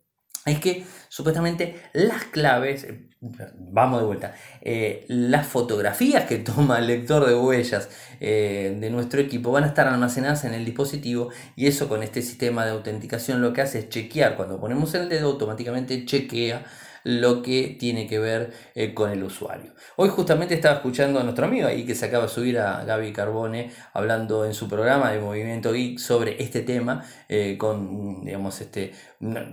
es 0.46 0.60
que 0.60 0.84
supuestamente 1.08 1.80
las 1.94 2.24
claves, 2.24 2.86
vamos 3.20 4.00
de 4.00 4.06
vuelta, 4.06 4.34
eh, 4.60 5.06
las 5.08 5.46
fotografías 5.46 6.24
que 6.24 6.36
toma 6.38 6.78
el 6.78 6.86
lector 6.86 7.26
de 7.26 7.34
huellas 7.34 7.88
eh, 8.20 8.76
de 8.78 8.90
nuestro 8.90 9.20
equipo 9.20 9.52
van 9.52 9.64
a 9.64 9.68
estar 9.68 9.86
almacenadas 9.88 10.44
en 10.44 10.54
el 10.54 10.64
dispositivo 10.64 11.30
y 11.56 11.66
eso 11.66 11.88
con 11.88 12.02
este 12.02 12.20
sistema 12.20 12.64
de 12.64 12.72
autenticación 12.72 13.40
lo 13.40 13.52
que 13.52 13.62
hace 13.62 13.78
es 13.80 13.88
chequear, 13.88 14.36
cuando 14.36 14.60
ponemos 14.60 14.94
el 14.94 15.08
dedo 15.08 15.30
automáticamente 15.30 16.04
chequea 16.04 16.64
lo 17.04 17.42
que 17.42 17.76
tiene 17.78 18.06
que 18.06 18.18
ver 18.18 18.52
eh, 18.75 18.94
con 18.94 19.11
el 19.11 19.23
usuario. 19.23 19.73
Hoy 19.96 20.08
justamente 20.08 20.54
estaba 20.54 20.76
escuchando 20.76 21.20
a 21.20 21.23
nuestro 21.23 21.46
amigo 21.46 21.68
ahí 21.68 21.84
que 21.84 21.94
se 21.94 22.06
acaba 22.06 22.25
de 22.25 22.30
subir 22.30 22.58
a 22.58 22.82
Gaby 22.84 23.12
Carbone 23.12 23.70
hablando 23.92 24.44
en 24.44 24.54
su 24.54 24.68
programa 24.68 25.12
de 25.12 25.20
Movimiento 25.20 25.73
Geek 25.73 25.99
sobre 25.99 26.42
este 26.42 26.62
tema 26.62 27.04
eh, 27.28 27.56
con, 27.58 28.25
digamos, 28.25 28.61
este, 28.61 28.92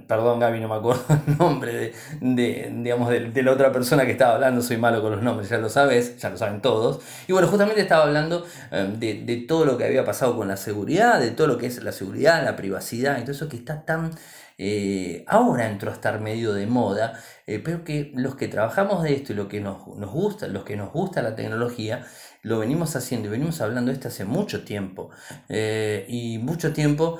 perdón 0.08 0.40
Gaby, 0.40 0.60
no 0.62 0.70
me 0.70 0.76
acuerdo 0.76 1.04
el 1.28 1.38
nombre 1.38 1.94
de, 2.22 2.72
digamos, 2.74 3.10
de, 3.10 3.44
la 3.44 3.52
otra 3.52 3.72
persona 3.72 4.06
que 4.06 4.12
estaba 4.14 4.36
hablando, 4.36 4.62
soy 4.62 4.78
malo 4.78 5.02
con 5.02 5.12
los 5.12 5.22
nombres, 5.22 5.50
ya 5.50 5.58
lo 5.58 5.70
sabes, 5.70 6.18
ya 6.18 6.30
lo 6.30 6.38
saben 6.38 6.62
todos. 6.62 7.02
Y 7.28 7.34
bueno, 7.34 7.48
justamente 7.48 7.82
estaba 7.82 8.04
hablando 8.04 8.46
eh, 8.72 8.94
de, 8.98 9.24
de 9.26 9.38
todo 9.38 9.66
lo 9.66 9.78
que 9.78 9.86
había 9.86 10.06
pasado 10.06 10.38
con 10.38 10.48
la 10.48 10.58
seguridad, 10.58 11.20
de 11.20 11.32
todo 11.32 11.48
lo 11.48 11.58
que 11.58 11.68
es 11.68 11.84
la 11.84 11.92
seguridad, 11.92 12.44
la 12.44 12.56
privacidad 12.56 13.18
y 13.18 13.22
todo 13.22 13.32
eso 13.32 13.50
que 13.50 13.58
está 13.58 13.84
tan 13.84 14.12
eh, 14.64 15.26
ahora 15.28 15.68
entró 15.68 15.90
a 15.90 15.96
estar 15.96 16.22
medio 16.22 16.54
de 16.54 16.68
moda, 16.68 17.20
eh, 17.48 17.58
pero 17.58 17.84
que 17.84 18.12
los 18.14 18.36
que 18.36 18.48
trabajamos 18.48 19.02
de 19.02 19.16
esto 19.16 19.34
y 19.34 19.36
lo 19.36 19.48
que 19.48 19.60
nos, 19.60 19.84
gusta, 19.84 20.48
los 20.48 20.64
que 20.66 20.78
nos 20.78 20.94
gusta 20.94 21.24
la 21.24 21.36
tecnología, 21.36 22.06
lo 22.44 22.60
venimos 22.60 22.96
haciendo 22.96 23.28
y 23.28 23.32
venimos 23.32 23.60
hablando 23.60 23.90
de 23.90 23.96
esto 23.96 24.10
hace 24.10 24.24
mucho 24.24 24.64
tiempo. 24.64 25.10
Eh, 25.50 26.06
y 26.08 26.38
mucho 26.38 26.74
tiempo, 26.74 27.20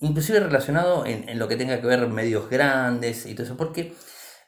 inclusive 0.00 0.40
relacionado 0.40 1.06
en, 1.06 1.28
en, 1.28 1.38
lo 1.38 1.46
que 1.46 1.54
tenga 1.54 1.80
que 1.80 1.86
ver 1.86 2.08
medios 2.08 2.50
grandes 2.50 3.26
y 3.26 3.34
todo 3.34 3.44
eso, 3.44 3.56
porque 3.56 3.94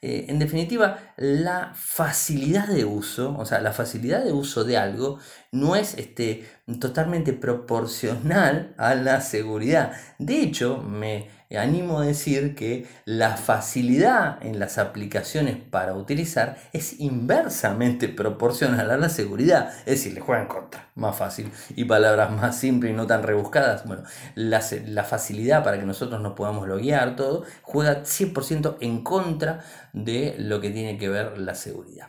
en 0.04 0.40
definitiva 0.40 1.14
la 1.16 1.72
facilidad 1.76 2.66
de 2.66 2.84
uso, 2.84 3.36
o 3.38 3.46
sea, 3.46 3.60
la 3.60 3.70
facilidad 3.70 4.24
de 4.24 4.32
uso 4.32 4.64
de 4.64 4.76
algo 4.76 5.20
no 5.52 5.76
es 5.76 5.94
este, 5.94 6.48
totalmente 6.80 7.32
proporcional 7.32 8.74
a 8.76 8.96
la 8.96 9.20
seguridad. 9.20 9.92
De 10.18 10.40
hecho, 10.40 10.78
me 10.78 11.28
animo 11.58 12.00
a 12.00 12.06
decir 12.06 12.54
que 12.54 12.86
la 13.04 13.36
facilidad 13.36 14.44
en 14.44 14.58
las 14.58 14.78
aplicaciones 14.78 15.56
para 15.56 15.94
utilizar 15.94 16.58
es 16.72 17.00
inversamente 17.00 18.08
proporcional 18.08 18.90
a 18.90 18.96
la 18.96 19.08
seguridad. 19.08 19.72
Es 19.80 19.98
decir, 19.98 20.14
le 20.14 20.20
juegan 20.20 20.46
contra, 20.46 20.88
más 20.94 21.16
fácil. 21.16 21.50
Y 21.76 21.84
palabras 21.84 22.30
más 22.30 22.58
simples 22.58 22.92
y 22.92 22.96
no 22.96 23.06
tan 23.06 23.22
rebuscadas. 23.22 23.84
Bueno, 23.86 24.04
la, 24.34 24.62
la 24.86 25.04
facilidad 25.04 25.64
para 25.64 25.78
que 25.78 25.86
nosotros 25.86 26.20
nos 26.20 26.34
podamos 26.34 26.68
loguear, 26.68 27.16
todo, 27.16 27.44
juega 27.62 28.02
100% 28.02 28.76
en 28.80 29.02
contra 29.02 29.64
de 29.92 30.34
lo 30.38 30.60
que 30.60 30.70
tiene 30.70 30.98
que 30.98 31.08
ver 31.08 31.38
la 31.38 31.54
seguridad. 31.54 32.08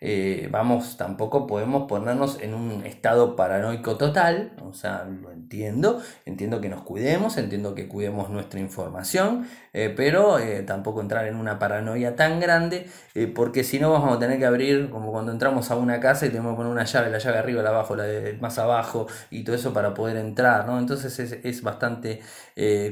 Eh, 0.00 0.48
vamos, 0.52 0.96
tampoco 0.96 1.46
podemos 1.46 1.88
ponernos 1.88 2.40
en 2.40 2.54
un 2.54 2.86
estado 2.86 3.34
paranoico 3.34 3.96
total, 3.96 4.52
o 4.62 4.72
sea, 4.72 5.04
lo 5.04 5.32
entiendo, 5.32 6.00
entiendo 6.24 6.60
que 6.60 6.68
nos 6.68 6.82
cuidemos, 6.82 7.36
entiendo 7.36 7.74
que 7.74 7.88
cuidemos 7.88 8.30
nuestra 8.30 8.60
información, 8.60 9.48
eh, 9.84 9.92
pero 9.94 10.38
eh, 10.38 10.62
tampoco 10.62 11.00
entrar 11.00 11.26
en 11.26 11.36
una 11.36 11.58
paranoia 11.58 12.16
tan 12.16 12.40
grande, 12.40 12.88
porque 13.34 13.64
si 13.64 13.80
no 13.80 13.90
vamos 13.90 14.16
a 14.16 14.18
tener 14.18 14.38
que 14.38 14.46
abrir, 14.46 14.90
como 14.90 15.10
cuando 15.10 15.32
entramos 15.32 15.70
a 15.70 15.76
una 15.76 15.98
casa 15.98 16.26
y 16.26 16.28
tenemos 16.28 16.52
que 16.52 16.56
poner 16.58 16.72
una 16.72 16.84
llave, 16.84 17.10
la 17.10 17.18
llave 17.18 17.38
arriba, 17.38 17.62
la 17.62 17.70
abajo, 17.70 17.96
la 17.96 18.04
de 18.04 18.34
más 18.34 18.58
abajo, 18.58 19.06
y 19.30 19.42
todo 19.42 19.56
eso 19.56 19.72
para 19.72 19.92
poder 19.94 20.16
entrar, 20.16 20.66
¿no? 20.66 20.78
Entonces 20.78 21.18
es, 21.18 21.32
es 21.42 21.62
bastante 21.62 22.20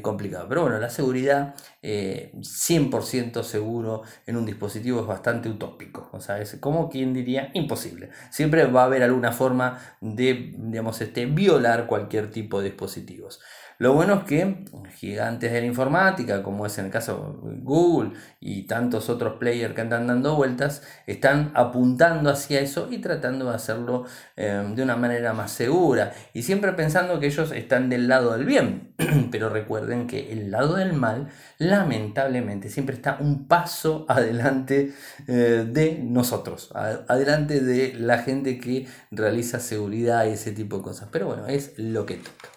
complicado. 0.02 0.46
Pero 0.48 0.62
bueno, 0.62 0.78
la 0.78 0.90
seguridad 0.90 1.54
100% 1.82 3.42
seguro 3.42 4.02
en 4.26 4.36
un 4.36 4.46
dispositivo 4.46 5.00
es 5.00 5.06
bastante 5.06 5.48
utópico, 5.48 6.08
o 6.12 6.20
sea, 6.20 6.40
es 6.40 6.56
como 6.60 6.88
quien 6.88 7.12
diría 7.12 7.50
imposible. 7.54 8.10
Siempre 8.30 8.66
va 8.66 8.82
a 8.82 8.84
haber 8.86 9.02
alguna 9.02 9.32
forma 9.32 9.78
de, 10.00 10.54
digamos, 10.56 11.00
este, 11.00 11.26
violar 11.26 11.86
cualquier 11.86 12.30
tipo 12.30 12.60
de 12.60 12.70
dispositivos. 12.70 13.40
Lo 13.78 13.92
bueno 13.92 14.14
es 14.14 14.24
que 14.24 14.64
gigantes 14.96 15.52
de 15.52 15.60
la 15.60 15.66
informática, 15.66 16.42
como 16.42 16.66
es 16.66 16.78
en 16.78 16.86
el 16.86 16.90
caso 16.90 17.40
de 17.44 17.56
Google 17.60 18.12
y 18.40 18.62
tantos 18.62 19.10
otros 19.10 19.34
players 19.38 19.74
que 19.74 19.82
andan 19.82 20.06
dando 20.06 20.34
vueltas, 20.36 20.82
están 21.06 21.52
apuntando 21.54 22.30
hacia 22.30 22.60
eso 22.60 22.88
y 22.90 22.98
tratando 22.98 23.50
de 23.50 23.54
hacerlo 23.54 24.04
eh, 24.36 24.72
de 24.74 24.82
una 24.82 24.96
manera 24.96 25.34
más 25.34 25.52
segura. 25.52 26.12
Y 26.32 26.42
siempre 26.42 26.72
pensando 26.72 27.20
que 27.20 27.26
ellos 27.26 27.52
están 27.52 27.90
del 27.90 28.08
lado 28.08 28.32
del 28.32 28.46
bien. 28.46 28.94
Pero 29.30 29.50
recuerden 29.50 30.06
que 30.06 30.32
el 30.32 30.50
lado 30.50 30.76
del 30.76 30.94
mal, 30.94 31.28
lamentablemente, 31.58 32.70
siempre 32.70 32.96
está 32.96 33.18
un 33.20 33.46
paso 33.46 34.06
adelante 34.08 34.94
eh, 35.26 35.66
de 35.70 36.00
nosotros, 36.02 36.70
adelante 36.74 37.60
de 37.60 37.94
la 37.94 38.18
gente 38.18 38.58
que 38.58 38.86
realiza 39.10 39.60
seguridad 39.60 40.24
y 40.26 40.30
ese 40.30 40.52
tipo 40.52 40.78
de 40.78 40.82
cosas. 40.82 41.08
Pero 41.12 41.26
bueno, 41.26 41.46
es 41.46 41.74
lo 41.76 42.06
que 42.06 42.16
toca. 42.16 42.55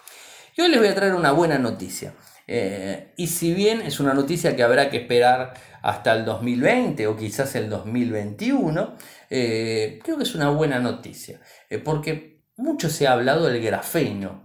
Y 0.59 0.61
hoy 0.61 0.71
les 0.71 0.79
voy 0.79 0.89
a 0.89 0.95
traer 0.95 1.15
una 1.15 1.31
buena 1.31 1.57
noticia. 1.57 2.15
Eh, 2.45 3.13
y 3.15 3.27
si 3.27 3.53
bien 3.53 3.79
es 3.79 4.01
una 4.01 4.13
noticia 4.13 4.57
que 4.57 4.63
habrá 4.63 4.89
que 4.89 4.97
esperar 4.97 5.53
hasta 5.81 6.11
el 6.11 6.25
2020 6.25 7.07
o 7.07 7.15
quizás 7.15 7.55
el 7.55 7.69
2021, 7.69 8.97
eh, 9.29 10.01
creo 10.03 10.17
que 10.17 10.23
es 10.23 10.35
una 10.35 10.49
buena 10.49 10.79
noticia. 10.79 11.39
Eh, 11.69 11.77
porque 11.77 12.41
mucho 12.57 12.89
se 12.89 13.07
ha 13.07 13.13
hablado 13.13 13.47
del 13.47 13.61
grafeno, 13.63 14.41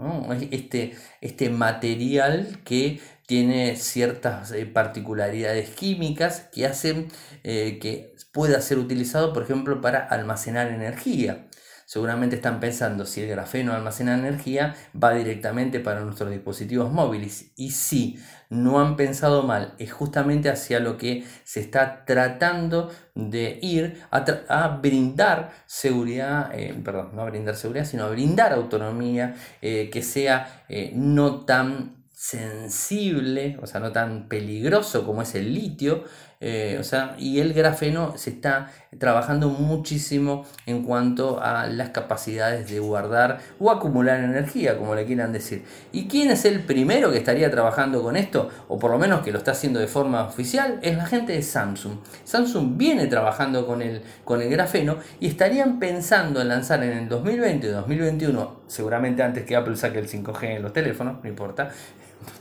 este, 0.53 0.95
este 1.21 1.51
material 1.51 2.61
que 2.65 3.01
tiene 3.27 3.75
ciertas 3.75 4.55
particularidades 4.73 5.71
químicas 5.71 6.49
que 6.53 6.65
hacen 6.65 7.09
que 7.43 8.15
pueda 8.33 8.61
ser 8.61 8.79
utilizado, 8.79 9.33
por 9.33 9.43
ejemplo, 9.43 9.81
para 9.81 9.99
almacenar 9.99 10.69
energía. 10.69 11.49
Seguramente 11.95 12.35
están 12.35 12.59
pensando 12.59 13.07
si 13.07 13.23
el 13.23 13.29
grafeno 13.29 13.73
almacena 13.73 14.19
energía, 14.19 14.75
va 15.01 15.15
directamente 15.15 15.79
para 15.79 16.01
nuestros 16.01 16.29
dispositivos 16.29 16.91
móviles. 16.91 17.53
Y 17.55 17.71
si 17.71 18.19
no 18.51 18.81
han 18.81 18.97
pensado 18.97 19.45
mal, 19.45 19.77
es 19.79 19.93
justamente 19.93 20.49
hacia 20.51 20.81
lo 20.81 20.97
que 20.99 21.25
se 21.45 21.61
está 21.61 22.05
tratando 22.05 22.91
de 23.15 23.61
ir 23.63 24.03
a, 24.11 24.81
brindar 24.83 25.53
seguridad, 25.67 26.51
eh, 26.53 26.75
perdón, 26.85 27.11
no 27.15 27.23
a 27.23 27.27
brindar 27.27 27.55
seguridad, 27.55 27.85
sino 27.85 28.07
a 28.07 28.11
brindar 28.11 28.53
autonomía 28.53 29.37
eh, 29.63 29.89
que 29.93 30.03
sea 30.03 30.65
eh, 30.69 30.91
no 30.97 31.45
tan 31.45 32.03
sensible, 32.11 33.57
o 33.63 33.69
sea, 33.69 33.79
no 33.79 33.93
tan 33.93 34.27
peligroso 34.27 35.07
como 35.07 35.23
es 35.23 35.37
el 35.37 35.55
litio, 35.55 36.03
eh, 36.41 36.77
o 36.79 36.85
sea, 36.85 37.17
y 37.19 37.41
el 37.41 37.53
grafeno 37.53 38.17
se 38.17 38.31
está 38.31 38.71
trabajando 38.99 39.49
muchísimo 39.49 40.45
en 40.67 40.85
cuanto 40.85 41.41
a 41.43 41.67
las 41.67 41.91
capacidades 41.91 42.71
de 42.71 42.79
guardar 42.81 43.41
o 43.59 43.71
acumular 43.71 44.21
energía, 44.21 44.77
como 44.77 44.95
le 44.95 45.05
quieran 45.05 45.33
decir. 45.33 45.65
¿Y 45.93 46.07
quién 46.07 46.31
es 46.31 46.45
el 46.45 46.61
primero 46.61 47.11
que 47.11 47.19
estaría 47.19 47.51
trabajando 47.51 48.03
con 48.03 48.17
esto? 48.17 48.51
O 48.69 48.79
por 48.79 48.91
lo 48.91 48.99
menos 48.99 49.23
que 49.23 49.33
lo 49.33 49.39
está 49.39 49.53
haciendo 49.53 49.81
de 49.81 49.87
forma 49.87 50.25
oficial, 50.25 50.79
es 50.83 50.97
la 50.97 51.07
gente 51.07 51.33
de 51.33 51.43
Samsung. 51.43 51.99
Samsung 52.25 52.77
viene 52.77 53.07
trabajando 53.07 53.67
con 53.67 53.83
el, 53.83 54.03
con 54.25 54.43
el 54.43 54.51
grafeno 54.51 54.99
y 55.21 55.29
estarían 55.29 55.79
pensando 55.79 56.41
en 56.41 56.49
lanzar 56.49 56.83
en 56.85 56.97
el 56.97 57.09
2020 57.09 57.69
o 57.69 57.73
2021, 57.73 58.61
seguramente 58.67 59.23
antes 59.23 59.45
que 59.45 59.57
Apple 59.57 59.77
saque 59.77 59.99
el 59.99 60.09
5G 60.09 60.57
en 60.57 60.63
los 60.63 60.73
teléfonos, 60.73 61.23
no 61.23 61.29
importa, 61.29 61.71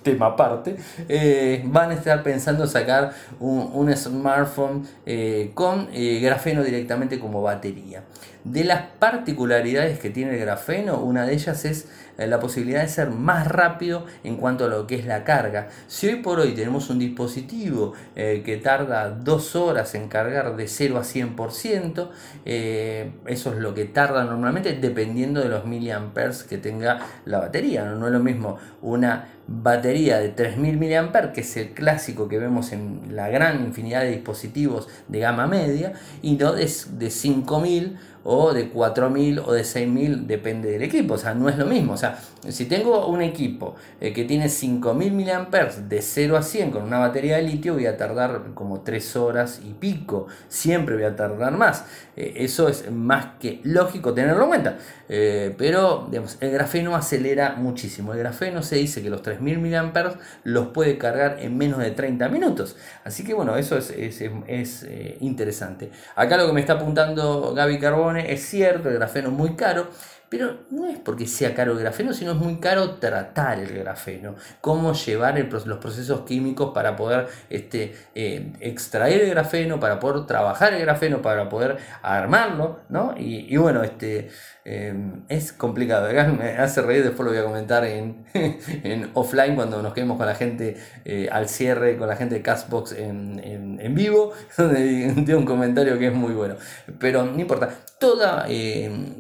tema 0.02 0.28
aparte, 0.28 0.76
eh, 1.10 1.64
van 1.66 1.92
a 1.92 1.94
estar 1.94 2.24
pensando 2.24 2.68
sacar 2.68 3.14
un, 3.40 3.94
smartphone 3.96 4.84
eh, 5.06 5.52
con 5.54 5.90
eh, 5.94 6.20
grafeno 6.20 6.64
directamente 6.64 7.20
como 7.20 7.42
batería. 7.42 8.04
De 8.44 8.66
las 8.66 8.82
particularidades 9.00 10.00
que 10.00 10.10
tiene 10.10 10.34
el 10.34 10.40
grafeno, 10.40 11.00
una 11.00 11.26
de 11.26 11.34
ellas 11.34 11.64
es 11.64 11.88
eh, 12.18 12.28
la 12.28 12.42
posibilidad 12.42 12.82
de 12.82 12.90
ser 12.90 13.10
más 13.10 13.48
rápido 13.48 14.06
en 14.26 14.36
cuanto 14.36 14.66
a 14.66 14.68
lo 14.68 14.86
que 14.86 14.96
es 14.96 15.06
la 15.06 15.24
carga. 15.24 15.70
Si 15.88 16.08
hoy 16.08 16.18
por 16.18 16.40
hoy 16.40 16.54
tenemos 16.54 16.90
un 16.90 17.00
dispositivo 17.00 17.94
eh, 18.18 18.44
que 18.46 18.58
tarda 18.58 19.10
dos 19.10 19.56
horas 19.56 19.96
en 19.96 20.10
cargar 20.10 20.58
de 20.58 20.68
0 20.68 20.98
a 20.98 21.04
100%, 21.04 22.10
eh, 22.44 23.14
eso 23.26 23.54
es 23.54 23.60
lo 23.60 23.74
que 23.74 23.86
tarda 23.86 24.26
normalmente 24.26 24.74
dependiendo 24.74 25.40
de 25.40 25.48
los 25.48 25.66
miliamperes 25.66 26.44
que 26.44 26.58
tenga 26.58 27.00
la 27.24 27.40
batería. 27.40 27.86
No, 27.86 28.06
es 28.08 28.12
lo 28.12 28.20
mismo 28.20 28.58
una 28.82 29.30
batería 29.48 30.20
de 30.20 30.30
3000 30.30 30.78
mAh, 30.78 31.32
que 31.32 31.42
es 31.42 31.58
el 31.58 31.72
clásico 31.72 32.28
que 32.28 32.40
vemos 32.40 32.72
en 32.72 33.16
la 33.16 33.30
gran 33.30 33.64
infinidad 33.64 34.02
de 34.02 34.12
dispositivos 34.12 34.88
de 35.08 35.20
gama 35.20 35.48
media, 35.48 35.94
y 36.22 36.36
no 36.36 36.54
de, 36.54 36.70
de 36.92 37.10
5000 37.10 37.98
o 38.24 38.54
de 38.54 38.72
4.000 38.72 39.44
o 39.46 39.52
de 39.52 39.64
6.000, 39.64 40.26
depende 40.26 40.72
del 40.72 40.84
equipo, 40.84 41.16
o 41.16 41.18
sea, 41.18 41.34
no 41.34 41.50
es 41.50 41.58
lo 41.58 41.66
mismo. 41.66 41.94
O 41.94 41.98
sea, 41.98 42.18
si 42.48 42.66
tengo 42.66 43.08
un 43.08 43.22
equipo 43.22 43.76
eh, 44.00 44.14
que 44.14 44.24
tiene 44.24 44.46
5.000 44.46 45.50
mAh 45.50 45.82
de 45.88 46.02
0 46.02 46.38
a 46.38 46.44
100 46.44 46.72
con 46.72 46.84
una 46.84 47.00
batería 47.00 47.38
de 47.38 47.44
litio, 47.44 47.74
voy 47.74 47.86
a 47.86 47.98
tardar 47.98 48.54
como 48.54 48.82
3 48.82 49.16
horas 49.18 49.62
y 49.64 49.74
pico, 49.74 50.28
siempre 50.48 50.96
voy 50.96 51.04
a 51.04 51.16
tardar 51.16 51.58
más. 51.58 51.86
Eh, 52.16 52.34
eso 52.38 52.70
es 52.70 52.90
más 52.92 53.38
que 53.40 53.60
lógico 53.64 54.14
tenerlo 54.14 54.44
en 54.44 54.50
cuenta, 54.50 54.78
eh, 55.10 55.54
pero 55.58 56.08
digamos, 56.10 56.38
el 56.40 56.52
grafeno 56.52 56.96
acelera 56.96 57.56
muchísimo. 57.58 58.14
El 58.14 58.20
grafeno 58.20 58.64
se 58.64 58.78
dice 58.78 59.02
que 59.02 59.10
los 59.10 59.22
3.000 59.22 59.60
mAh 59.60 60.14
los 60.46 60.68
puede 60.68 60.98
cargar 60.98 61.38
en 61.40 61.58
menos 61.58 61.80
de 61.80 61.92
30 61.92 62.30
minutos. 62.30 62.78
Así 63.04 63.26
que 63.26 63.34
bueno, 63.34 63.58
eso 63.58 63.78
es, 63.78 63.90
es, 63.90 64.22
es 64.48 64.86
interesante. 65.20 65.92
Acá 66.16 66.38
lo 66.38 66.48
que 66.48 66.54
me 66.54 66.62
está 66.62 66.74
apuntando 66.74 67.54
Gaby 67.54 67.80
Carbón 67.80 68.13
es 68.20 68.46
cierto, 68.46 68.90
el 68.90 68.96
grafeno 68.96 69.30
es 69.30 69.34
muy 69.34 69.56
caro, 69.56 69.88
pero 70.34 70.62
no 70.72 70.88
es 70.88 70.98
porque 70.98 71.28
sea 71.28 71.54
caro 71.54 71.74
el 71.74 71.80
grafeno, 71.80 72.12
sino 72.12 72.32
es 72.32 72.38
muy 72.38 72.56
caro 72.56 72.96
tratar 72.96 73.60
el 73.60 73.72
grafeno, 73.72 74.34
cómo 74.62 74.94
llevar 74.94 75.38
los 75.38 75.78
procesos 75.78 76.22
químicos 76.22 76.72
para 76.74 76.96
poder 76.96 77.28
este, 77.52 77.94
eh, 78.16 78.52
extraer 78.60 79.22
el 79.22 79.30
grafeno, 79.30 79.80
para 79.80 80.00
poder 80.00 80.26
trabajar 80.26 80.74
el 80.74 80.82
grafeno, 80.82 81.22
para 81.22 81.50
poder 81.50 81.78
armarlo, 82.02 82.80
¿no? 82.90 83.14
Y, 83.16 83.56
bueno, 83.58 83.84
este, 83.84 84.30
em, 84.66 85.22
es 85.30 85.54
complicado. 85.54 86.10
me 86.12 86.58
hace 86.58 86.82
reír, 86.82 87.04
después 87.04 87.26
lo 87.26 87.32
voy 87.32 87.40
a 87.40 87.44
comentar 87.44 87.86
en, 87.86 89.12
offline 89.14 89.56
cuando 89.56 89.84
nos 89.84 89.94
quedemos 89.94 90.18
con 90.18 90.26
la 90.26 90.34
gente 90.34 90.78
eh, 91.06 91.30
al 91.32 91.48
cierre, 91.48 91.96
con 91.96 92.08
la 92.08 92.16
gente 92.16 92.34
de 92.34 92.42
Castbox 92.42 92.94
en, 92.94 93.40
en, 93.80 93.94
vivo, 93.94 94.34
donde 94.58 95.14
dio 95.14 95.38
un 95.38 95.46
comentario 95.46 96.00
que 96.00 96.08
es 96.08 96.14
muy 96.14 96.34
bueno. 96.34 96.56
Pero 96.98 97.24
no 97.24 97.40
importa, 97.40 97.70
toda, 98.00 98.48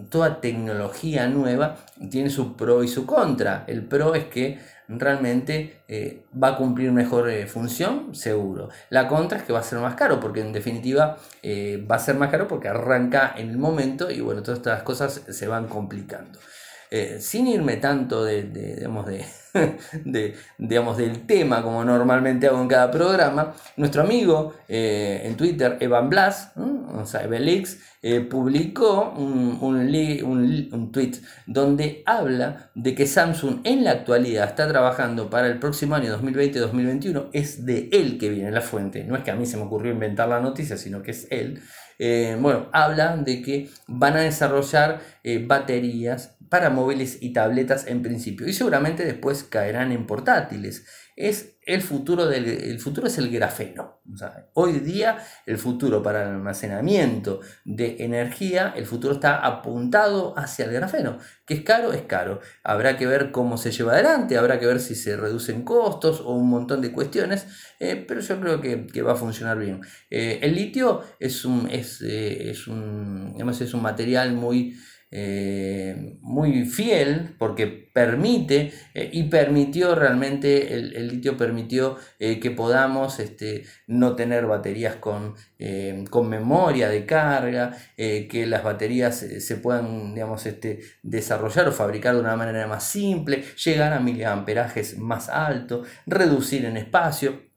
toda 0.10 0.42
tecnología 0.42 1.03
nueva 1.28 1.76
tiene 2.10 2.30
su 2.30 2.56
pro 2.56 2.84
y 2.84 2.88
su 2.88 3.06
contra. 3.06 3.66
El 3.68 3.86
pro 3.86 4.16
es 4.16 4.26
que 4.26 4.60
realmente 4.88 5.84
eh, 5.88 6.26
va 6.42 6.50
a 6.50 6.58
cumplir 6.58 6.92
mejor 6.92 7.30
eh, 7.30 7.48
función, 7.48 8.14
seguro. 8.16 8.70
La 8.90 9.08
contra 9.08 9.38
es 9.38 9.44
que 9.44 9.54
va 9.54 9.60
a 9.60 9.64
ser 9.64 9.80
más 9.80 9.96
caro, 9.96 10.20
porque 10.20 10.42
en 10.42 10.54
definitiva 10.54 11.18
eh, 11.42 11.86
va 11.90 11.96
a 11.96 12.00
ser 12.00 12.16
más 12.16 12.30
caro 12.30 12.48
porque 12.48 12.68
arranca 12.68 13.34
en 13.38 13.50
el 13.50 13.58
momento 13.58 14.10
y 14.10 14.22
bueno, 14.22 14.42
todas 14.44 14.60
estas 14.60 14.84
cosas 14.84 15.22
se 15.28 15.48
van 15.48 15.68
complicando. 15.68 16.40
Sin 17.20 17.48
irme 17.48 17.78
tanto 17.78 18.24
de, 18.24 18.44
digamos, 18.44 19.06
de, 20.06 20.36
digamos, 20.58 20.98
del 20.98 21.26
tema 21.26 21.62
como 21.64 21.84
normalmente 21.84 22.48
hago 22.48 22.62
en 22.62 22.68
cada 22.68 22.92
programa, 22.92 23.54
nuestro 23.78 24.04
amigo 24.04 24.54
en 24.68 25.36
Twitter, 25.36 25.78
Evan 25.80 26.10
Blas, 26.10 26.52
o 26.56 27.06
sea, 27.06 27.24
Evan 27.24 27.46
Leaks, 27.46 27.80
eh, 28.06 28.20
publicó 28.20 29.14
un, 29.16 29.60
un, 29.62 30.70
un, 30.74 30.92
tweet 30.92 31.14
donde 31.48 32.04
habla 32.06 32.70
de 32.76 32.94
que 32.96 33.08
Samsung 33.08 33.62
en 33.64 33.86
la 33.86 33.92
actualidad 33.92 34.50
está 34.50 34.68
trabajando 34.68 35.30
para 35.30 35.48
el 35.48 35.58
próximo 35.58 35.96
año 35.96 36.14
2020-2021. 36.20 37.30
Es 37.32 37.66
de 37.66 37.88
él 37.94 38.18
que 38.18 38.28
viene 38.28 38.52
la 38.52 38.60
fuente. 38.60 39.06
No 39.06 39.16
es 39.16 39.24
que 39.24 39.32
a 39.32 39.38
mí 39.38 39.46
se 39.46 39.56
me 39.56 39.64
ocurrió 39.64 39.94
inventar 39.94 40.28
la 40.28 40.42
noticia, 40.42 40.76
sino 40.76 41.02
que 41.02 41.12
es 41.12 41.28
él. 41.32 41.62
Eh, 42.00 42.38
bueno, 42.40 42.70
habla 42.74 43.18
de 43.18 43.42
que 43.42 43.70
van 43.88 44.16
a 44.18 44.22
desarrollar 44.22 45.02
eh, 45.24 45.44
baterías 45.46 46.36
para 46.50 46.70
móviles 46.70 47.18
y 47.22 47.34
tabletas 47.34 47.88
en 47.88 48.02
principio 48.02 48.48
y 48.48 48.54
seguramente 48.54 49.06
después 49.06 49.44
caerán 49.44 49.92
en 49.92 50.06
portátiles 50.06 50.86
es 51.16 51.58
el 51.66 51.82
futuro 51.82 52.28
del 52.28 52.46
el 52.46 52.80
futuro 52.80 53.08
es 53.08 53.18
el 53.18 53.30
grafeno. 53.30 54.02
hoy 54.54 54.80
día 54.80 55.18
el 55.46 55.58
futuro 55.58 56.04
para 56.04 56.24
el 56.24 56.30
almacenamiento 56.30 57.40
de 57.64 58.04
energía, 58.04 58.74
el 58.76 58.86
futuro 58.86 59.14
está 59.14 59.38
apuntado 59.38 60.38
hacia 60.38 60.66
el 60.66 60.74
grafeno, 60.74 61.20
que 61.46 61.54
es 61.54 61.62
caro, 61.62 61.94
es 61.94 62.02
caro. 62.02 62.42
Habrá 62.64 62.98
que 62.98 63.08
ver 63.08 63.32
cómo 63.32 63.58
se 63.58 63.72
lleva 63.72 63.94
adelante, 63.94 64.38
habrá 64.38 64.60
que 64.60 64.66
ver 64.66 64.80
si 64.80 64.96
se 64.96 65.16
reducen 65.16 65.64
costos 65.64 66.20
o 66.22 66.34
un 66.34 66.50
montón 66.50 66.82
de 66.82 66.92
cuestiones, 66.92 67.46
eh, 67.80 68.04
pero 68.08 68.20
yo 68.20 68.40
creo 68.42 68.62
que, 68.62 69.02
va 69.02 69.14
a 69.14 69.16
funcionar 69.16 69.58
bien. 69.58 69.82
Eh, 70.10 70.40
el 70.42 70.56
litio 70.56 71.02
es 71.20 71.46
un, 71.46 71.70
es, 71.70 72.02
eh, 72.02 72.50
es 72.50 72.68
un, 72.68 73.36
es 73.38 73.74
un 73.74 73.82
material 73.82 74.34
muy 74.34 74.76
eh, 75.16 76.18
muy 76.22 76.66
fiel 76.66 77.36
porque 77.38 77.68
permite 77.68 78.74
eh, 78.96 79.12
y 79.14 79.26
permitió 79.26 79.94
realmente, 79.94 80.74
el, 80.74 81.08
litio 81.08 81.38
permitió 81.38 81.98
eh, 82.18 82.40
que 82.40 82.50
podamos 82.50 83.20
este, 83.20 83.64
no 83.86 84.16
tener 84.16 84.48
baterías 84.48 84.96
con, 84.96 85.36
con 86.10 86.30
memoria 86.30 86.90
de 86.90 87.06
carga, 87.06 87.78
que 87.96 88.46
las 88.48 88.64
baterías 88.64 89.16
se 89.18 89.56
puedan 89.58 90.16
digamos, 90.16 90.48
este, 90.48 90.80
desarrollar 91.04 91.68
o 91.68 91.72
fabricar 91.72 92.16
de 92.16 92.22
una 92.22 92.36
manera 92.36 92.66
más 92.66 92.84
simple, 92.84 93.44
llegar 93.64 93.94
a 93.94 94.00
miliamperajes 94.00 94.98
más 94.98 95.30
altos, 95.30 95.88
reducir 96.08 96.66
en 96.66 96.76
espacio. 96.78 97.53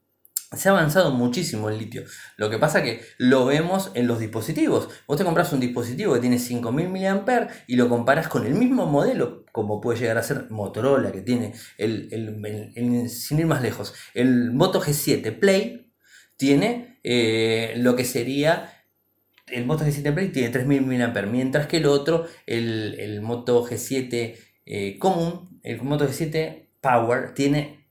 Se 0.52 0.68
ha 0.68 0.72
avanzado 0.72 1.11
muchísimo 1.11 1.68
el 1.68 1.78
litio. 1.78 2.04
Lo 2.37 2.48
que 2.50 2.59
pasa 2.59 2.82
que 2.82 3.02
lo 3.18 3.46
vemos 3.46 3.90
en 3.94 4.06
los 4.06 4.20
dispositivos. 4.20 4.88
Vos 5.09 5.18
te 5.18 5.24
compras 5.24 5.52
un 5.52 5.59
dispositivo 5.59 6.14
que 6.14 6.20
tiene 6.20 6.38
5000 6.38 6.88
mAh 6.88 7.48
y 7.66 7.74
lo 7.74 7.88
comparas 7.88 8.28
con 8.28 8.46
el 8.46 8.54
mismo 8.54 8.87
modelo, 8.87 9.44
como 9.50 9.80
puede 9.80 9.98
llegar 9.98 10.18
a 10.18 10.22
ser 10.22 10.50
Motorola, 10.50 11.11
que 11.11 11.22
tiene, 11.22 11.54
el, 11.78 13.11
sin 13.11 13.40
ir 13.40 13.46
más 13.46 13.61
lejos, 13.61 13.94
el 14.14 14.52
Moto 14.52 14.80
G7 14.80 15.37
Play 15.38 15.92
tiene 16.37 17.00
eh, 17.02 17.74
lo 17.78 17.96
que 17.96 18.04
sería 18.04 18.72
el 19.48 19.64
Moto 19.64 19.85
G7 19.85 20.12
Play 20.12 20.28
tiene 20.28 20.50
3000 20.50 20.82
mAh, 20.82 21.22
mientras 21.22 21.66
que 21.66 21.78
el 21.78 21.87
otro, 21.87 22.26
el, 22.46 23.20
Moto 23.22 23.64
G7 23.64 24.37
eh, 24.66 24.98
común, 24.98 25.61
el 25.62 25.80
Moto 25.82 26.09
G7 26.09 26.68
Power, 26.80 27.32
tiene 27.35 27.86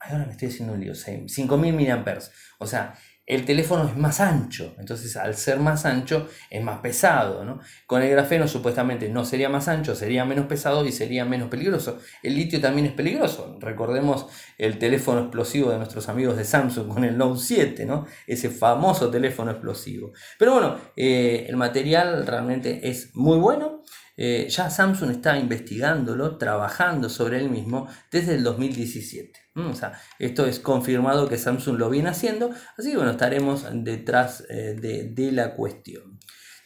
ahora 0.00 0.26
me 0.26 0.32
estoy 0.32 0.48
haciendo 0.48 0.74
un 0.74 0.80
lío, 0.80 0.94
5000 0.94 1.72
mAh. 1.74 2.18
O 2.58 2.66
sea, 2.66 2.94
el 3.26 3.44
teléfono 3.44 3.88
es 3.88 3.96
más 3.96 4.20
ancho, 4.20 4.76
entonces 4.78 5.16
al 5.16 5.34
ser 5.34 5.58
más 5.58 5.84
ancho 5.84 6.28
es 6.48 6.62
más 6.62 6.78
pesado. 6.78 7.44
¿no? 7.44 7.58
Con 7.86 8.02
el 8.02 8.10
grafeno 8.10 8.46
supuestamente 8.46 9.08
no 9.08 9.24
sería 9.24 9.48
más 9.48 9.66
ancho, 9.66 9.96
sería 9.96 10.24
menos 10.24 10.46
pesado 10.46 10.86
y 10.86 10.92
sería 10.92 11.24
menos 11.24 11.48
peligroso. 11.48 11.98
El 12.22 12.36
litio 12.36 12.60
también 12.60 12.86
es 12.86 12.92
peligroso. 12.92 13.58
Recordemos 13.60 14.26
el 14.58 14.78
teléfono 14.78 15.22
explosivo 15.22 15.70
de 15.70 15.78
nuestros 15.78 16.08
amigos 16.08 16.36
de 16.36 16.44
Samsung 16.44 16.86
con 16.86 17.04
el 17.04 17.18
Note 17.18 17.40
7, 17.40 17.84
¿no? 17.84 18.06
ese 18.28 18.48
famoso 18.48 19.10
teléfono 19.10 19.50
explosivo. 19.50 20.12
Pero 20.38 20.52
bueno, 20.52 20.78
eh, 20.94 21.46
el 21.48 21.56
material 21.56 22.24
realmente 22.26 22.88
es 22.88 23.10
muy 23.16 23.38
bueno. 23.38 23.75
Eh, 24.16 24.46
ya 24.48 24.70
Samsung 24.70 25.10
está 25.10 25.38
investigándolo, 25.38 26.38
trabajando 26.38 27.08
sobre 27.08 27.38
él 27.38 27.50
mismo 27.50 27.88
desde 28.10 28.34
el 28.34 28.44
2017. 28.44 29.38
O 29.56 29.74
sea, 29.74 29.98
esto 30.18 30.46
es 30.46 30.58
confirmado 30.60 31.28
que 31.28 31.38
Samsung 31.38 31.78
lo 31.78 31.90
viene 31.90 32.10
haciendo, 32.10 32.50
así 32.76 32.90
que 32.90 32.96
bueno, 32.96 33.12
estaremos 33.12 33.66
detrás 33.72 34.44
eh, 34.48 34.76
de, 34.78 35.32
la 35.32 35.54
cuestión. 35.54 36.18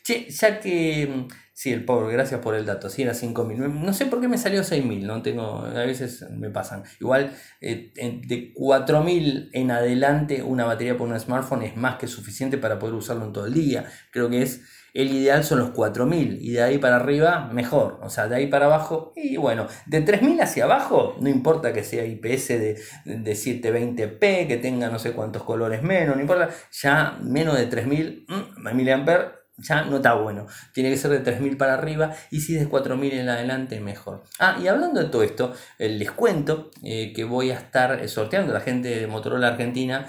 Che, 0.02 0.28
ya 0.30 0.60
que 0.60 1.28
Sí, 1.60 1.70
el 1.74 1.84
pobre, 1.84 2.14
gracias 2.14 2.40
por 2.40 2.54
el 2.54 2.64
dato. 2.64 2.88
Sí, 2.88 3.02
era 3.02 3.12
5.000. 3.12 3.70
No 3.70 3.92
sé 3.92 4.06
por 4.06 4.22
qué 4.22 4.28
me 4.28 4.38
salió 4.38 4.62
6.000, 4.62 5.02
no 5.02 5.20
tengo, 5.20 5.58
a 5.58 5.84
veces 5.84 6.24
me 6.30 6.48
pasan. 6.48 6.84
Igual, 6.98 7.34
eh, 7.60 7.92
de 7.94 8.54
4.000 8.54 9.50
en 9.52 9.70
adelante, 9.70 10.42
una 10.42 10.64
batería 10.64 10.96
por 10.96 11.06
un 11.06 11.20
smartphone 11.20 11.64
es 11.64 11.76
más 11.76 11.96
que 11.96 12.06
suficiente 12.06 12.56
para 12.56 12.78
poder 12.78 12.94
usarlo 12.94 13.26
en 13.26 13.34
todo 13.34 13.44
el 13.44 13.52
día. 13.52 13.84
Creo 14.10 14.30
que 14.30 14.40
es, 14.40 14.62
el 14.94 15.12
ideal 15.12 15.44
son 15.44 15.58
los 15.58 15.70
4.000 15.70 16.38
y 16.40 16.52
de 16.52 16.62
ahí 16.62 16.78
para 16.78 16.96
arriba, 16.96 17.48
mejor. 17.52 17.98
O 18.02 18.10
sea, 18.10 18.28
de 18.28 18.36
ahí 18.36 18.46
para 18.46 18.66
abajo, 18.66 19.12
y 19.16 19.36
bueno, 19.36 19.66
de 19.86 20.04
3.000 20.04 20.42
hacia 20.42 20.64
abajo, 20.64 21.16
no 21.20 21.28
importa 21.28 21.72
que 21.72 21.84
sea 21.84 22.04
IPS 22.04 22.48
de, 22.48 22.80
de 23.04 23.32
720p, 23.32 24.46
que 24.46 24.58
tenga 24.60 24.88
no 24.88 24.98
sé 24.98 25.12
cuántos 25.12 25.42
colores 25.42 25.82
menos, 25.82 26.16
no 26.16 26.22
importa, 26.22 26.50
ya 26.72 27.18
menos 27.22 27.56
de 27.56 27.68
3.000 27.68 28.24
mmm, 28.28 28.62
mAh 28.62 29.39
ya 29.60 29.84
no 29.84 29.96
está 29.96 30.14
bueno. 30.14 30.46
Tiene 30.72 30.90
que 30.90 30.96
ser 30.96 31.10
de 31.10 31.22
3.000 31.22 31.56
para 31.56 31.74
arriba 31.74 32.12
y 32.30 32.40
si 32.40 32.54
de 32.54 32.68
4.000 32.68 33.12
en 33.12 33.28
adelante, 33.28 33.80
mejor. 33.80 34.24
Ah, 34.38 34.58
y 34.62 34.68
hablando 34.68 35.02
de 35.02 35.08
todo 35.08 35.22
esto, 35.22 35.52
eh, 35.78 35.88
les 35.88 36.10
cuento 36.10 36.70
eh, 36.82 37.12
que 37.12 37.24
voy 37.24 37.50
a 37.50 37.54
estar 37.54 38.08
sorteando 38.08 38.52
a 38.52 38.54
la 38.54 38.60
gente 38.60 38.88
de 38.88 39.06
Motorola 39.06 39.48
Argentina. 39.48 40.06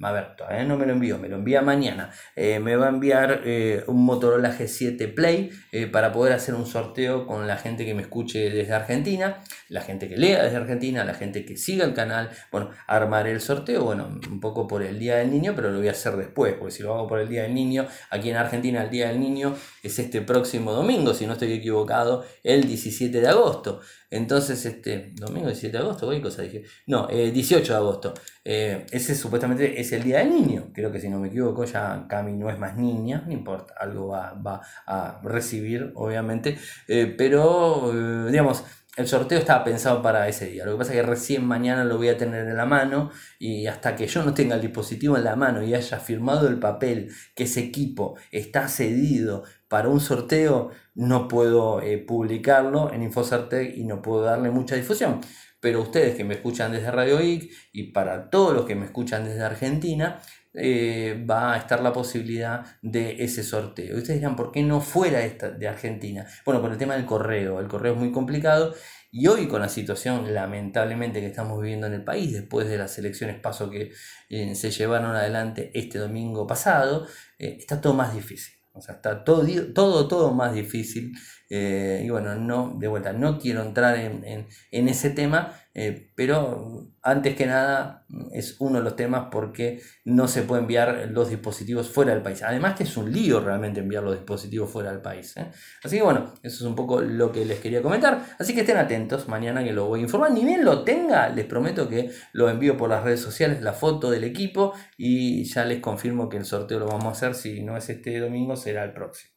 A 0.00 0.12
ver, 0.12 0.36
todavía 0.36 0.64
no 0.64 0.76
me 0.76 0.86
lo 0.86 0.92
envío, 0.92 1.18
me 1.18 1.28
lo 1.28 1.36
envía 1.36 1.62
mañana. 1.62 2.10
Eh, 2.36 2.58
me 2.58 2.76
va 2.76 2.86
a 2.86 2.88
enviar 2.90 3.42
un 3.86 4.04
Motorola 4.04 4.56
G7 4.56 5.14
Play 5.14 5.50
para 5.92 6.12
poder 6.12 6.32
hacer 6.32 6.54
un 6.54 6.66
sorteo 6.66 7.26
con 7.26 7.46
la 7.46 7.56
gente 7.56 7.84
que 7.84 7.94
me 7.94 8.02
escuche 8.02 8.50
desde 8.50 8.72
Argentina, 8.72 9.42
la 9.68 9.80
gente 9.80 10.08
que 10.08 10.16
lea 10.16 10.42
desde 10.42 10.56
Argentina, 10.56 11.04
la 11.04 11.14
gente 11.14 11.44
que 11.44 11.56
siga 11.56 11.84
el 11.84 11.94
canal. 11.94 12.30
Bueno, 12.50 12.70
armaré 12.86 13.32
el 13.32 13.40
sorteo, 13.40 13.84
bueno, 13.84 14.20
un 14.30 14.40
poco 14.40 14.66
por 14.66 14.82
el 14.82 14.98
Día 14.98 15.16
del 15.16 15.30
Niño, 15.30 15.52
pero 15.54 15.70
lo 15.70 15.78
voy 15.78 15.88
a 15.88 15.92
hacer 15.92 16.16
después, 16.16 16.54
porque 16.54 16.72
si 16.72 16.82
lo 16.82 16.94
hago 16.94 17.06
por 17.06 17.20
el 17.20 17.28
Día 17.28 17.42
del 17.42 17.54
Niño, 17.54 17.86
aquí 18.10 18.30
en 18.30 18.36
Argentina 18.36 18.82
el 18.82 18.90
Día 18.94 19.08
del 19.08 19.20
Niño 19.20 19.54
es 19.82 19.98
este 19.98 20.22
próximo 20.22 20.72
domingo, 20.72 21.12
si 21.14 21.26
no 21.26 21.32
estoy 21.32 21.52
equivocado, 21.52 22.24
el 22.42 22.66
17 22.66 23.20
de 23.20 23.28
agosto. 23.28 23.80
Entonces, 24.10 24.64
este, 24.64 25.12
domingo 25.14 25.48
17 25.48 25.76
de 25.76 25.82
agosto, 25.82 26.08
¿qué 26.08 26.22
cosa 26.22 26.42
dije? 26.42 26.62
No, 26.86 27.08
18 27.08 27.56
eh, 27.56 27.68
de 27.68 27.74
agosto. 27.74 28.14
Eh, 28.44 28.86
ese 28.92 29.14
supuestamente 29.16 29.80
es 29.80 29.92
el 29.92 30.04
Día 30.04 30.18
del 30.18 30.30
Niño. 30.30 30.70
Creo 30.72 30.92
que 30.92 31.00
si 31.00 31.08
no 31.08 31.18
me 31.18 31.28
equivoco, 31.28 31.64
ya 31.64 32.06
Cami 32.08 32.34
no 32.34 32.48
es 32.48 32.58
más 32.58 32.76
niña, 32.76 33.24
no 33.26 33.32
importa, 33.32 33.74
algo 33.78 34.08
va, 34.08 34.60
a 34.86 35.20
recibir, 35.24 35.92
obviamente. 35.96 36.56
Eh, 36.86 37.12
pero, 37.18 37.92
digamos, 38.30 38.62
el 38.96 39.08
sorteo 39.08 39.38
estaba 39.38 39.64
pensado 39.64 40.02
para 40.02 40.28
ese 40.28 40.46
día. 40.46 40.64
Lo 40.64 40.72
que 40.72 40.78
pasa 40.78 40.92
es 40.92 41.00
que 41.00 41.06
recién 41.06 41.44
mañana 41.44 41.84
lo 41.84 41.96
voy 41.96 42.08
a 42.08 42.16
tener 42.16 42.46
en 42.46 42.56
la 42.56 42.66
mano 42.66 43.10
y 43.38 43.66
hasta 43.66 43.96
que 43.96 44.06
yo 44.06 44.22
no 44.24 44.34
tenga 44.34 44.54
el 44.54 44.60
dispositivo 44.60 45.16
en 45.16 45.24
la 45.24 45.34
mano 45.34 45.62
y 45.62 45.74
haya 45.74 45.98
firmado 45.98 46.46
el 46.48 46.58
papel 46.58 47.10
que 47.34 47.44
ese 47.44 47.60
equipo 47.60 48.16
está 48.30 48.68
cedido 48.68 49.44
para 49.68 49.88
un 49.88 50.00
sorteo, 50.00 50.70
no 50.94 51.26
puedo 51.26 51.82
eh, 51.82 51.98
publicarlo 51.98 52.92
en 52.92 53.02
Infocertec 53.02 53.76
y 53.76 53.84
no 53.84 54.00
puedo 54.00 54.22
darle 54.22 54.50
mucha 54.50 54.76
difusión. 54.76 55.20
Pero 55.58 55.80
ustedes 55.80 56.14
que 56.14 56.24
me 56.24 56.34
escuchan 56.34 56.70
desde 56.70 56.90
Radio 56.90 57.18
Geek 57.18 57.50
y 57.72 57.92
para 57.92 58.30
todos 58.30 58.54
los 58.54 58.64
que 58.66 58.76
me 58.76 58.84
escuchan 58.84 59.24
desde 59.24 59.42
Argentina, 59.42 60.20
eh, 60.54 61.24
va 61.28 61.54
a 61.54 61.58
estar 61.58 61.82
la 61.82 61.92
posibilidad 61.92 62.64
de 62.80 63.22
ese 63.24 63.42
sorteo. 63.42 63.96
Ustedes 63.96 64.20
dirán, 64.20 64.36
¿por 64.36 64.52
qué 64.52 64.62
no 64.62 64.80
fuera 64.80 65.24
esta 65.24 65.50
de 65.50 65.66
Argentina? 65.66 66.26
Bueno, 66.44 66.60
por 66.60 66.70
el 66.70 66.78
tema 66.78 66.94
del 66.94 67.06
correo. 67.06 67.58
El 67.60 67.68
correo 67.68 67.94
es 67.94 67.98
muy 67.98 68.12
complicado 68.12 68.74
y 69.10 69.26
hoy 69.26 69.46
con 69.46 69.60
la 69.60 69.68
situación 69.68 70.32
lamentablemente 70.32 71.20
que 71.20 71.26
estamos 71.26 71.60
viviendo 71.60 71.86
en 71.86 71.94
el 71.94 72.04
país, 72.04 72.32
después 72.32 72.68
de 72.68 72.78
las 72.78 72.98
elecciones 72.98 73.38
paso 73.40 73.70
que 73.70 73.92
eh, 74.28 74.54
se 74.54 74.70
llevaron 74.70 75.14
adelante 75.14 75.70
este 75.74 75.98
domingo 75.98 76.46
pasado, 76.46 77.06
eh, 77.38 77.56
está 77.58 77.80
todo 77.80 77.94
más 77.94 78.14
difícil. 78.14 78.54
O 78.72 78.80
sea, 78.80 78.96
está 78.96 79.22
todo, 79.22 79.46
todo, 79.72 80.08
todo 80.08 80.34
más 80.34 80.52
difícil. 80.52 81.12
Eh, 81.50 82.02
y 82.04 82.10
bueno, 82.10 82.34
no, 82.36 82.74
de 82.78 82.88
vuelta, 82.88 83.12
no 83.12 83.38
quiero 83.38 83.62
entrar 83.62 83.96
en, 83.98 84.46
ese 84.70 85.10
tema, 85.10 85.52
eh, 85.74 86.10
pero 86.14 86.88
antes 87.02 87.36
que 87.36 87.46
nada 87.46 88.06
es 88.32 88.56
uno 88.60 88.78
de 88.78 88.84
los 88.84 88.96
temas 88.96 89.28
porque 89.30 89.82
no 90.04 90.26
se 90.26 90.42
puede 90.42 90.62
enviar 90.62 91.08
los 91.10 91.28
dispositivos 91.28 91.90
fuera 91.90 92.12
del 92.12 92.22
país. 92.22 92.42
Además 92.42 92.76
que 92.76 92.84
es 92.84 92.96
un 92.96 93.12
lío 93.12 93.40
realmente 93.40 93.80
enviar 93.80 94.02
los 94.02 94.14
dispositivos 94.14 94.70
fuera 94.70 94.90
del 94.90 95.02
país. 95.02 95.36
¿eh? 95.36 95.46
Así 95.82 95.96
que 95.96 96.02
bueno, 96.02 96.32
eso 96.42 96.56
es 96.56 96.62
un 96.62 96.74
poco 96.74 97.00
lo 97.00 97.30
que 97.30 97.44
les 97.44 97.60
quería 97.60 97.82
comentar. 97.82 98.24
Así 98.38 98.54
que 98.54 98.60
estén 98.60 98.78
atentos, 98.78 99.28
mañana 99.28 99.62
que 99.62 99.72
lo 99.72 99.86
voy 99.86 100.00
a 100.00 100.02
informar. 100.04 100.32
Ni 100.32 100.44
bien 100.44 100.64
lo 100.64 100.82
tenga, 100.84 101.28
les 101.28 101.44
prometo 101.44 101.88
que 101.88 102.10
lo 102.32 102.48
envío 102.48 102.76
por 102.76 102.88
las 102.88 103.04
redes 103.04 103.20
sociales, 103.20 103.60
la 103.60 103.74
foto 103.74 104.10
del 104.10 104.24
equipo 104.24 104.72
y 104.96 105.44
ya 105.44 105.64
les 105.64 105.80
confirmo 105.80 106.28
que 106.28 106.38
el 106.38 106.44
sorteo 106.44 106.78
lo 106.78 106.86
vamos 106.86 107.06
a 107.06 107.10
hacer. 107.10 107.34
Si 107.34 107.62
no 107.62 107.76
es 107.76 107.90
este 107.90 108.18
domingo, 108.18 108.56
será 108.56 108.84
el 108.84 108.92
próximo. 108.92 109.34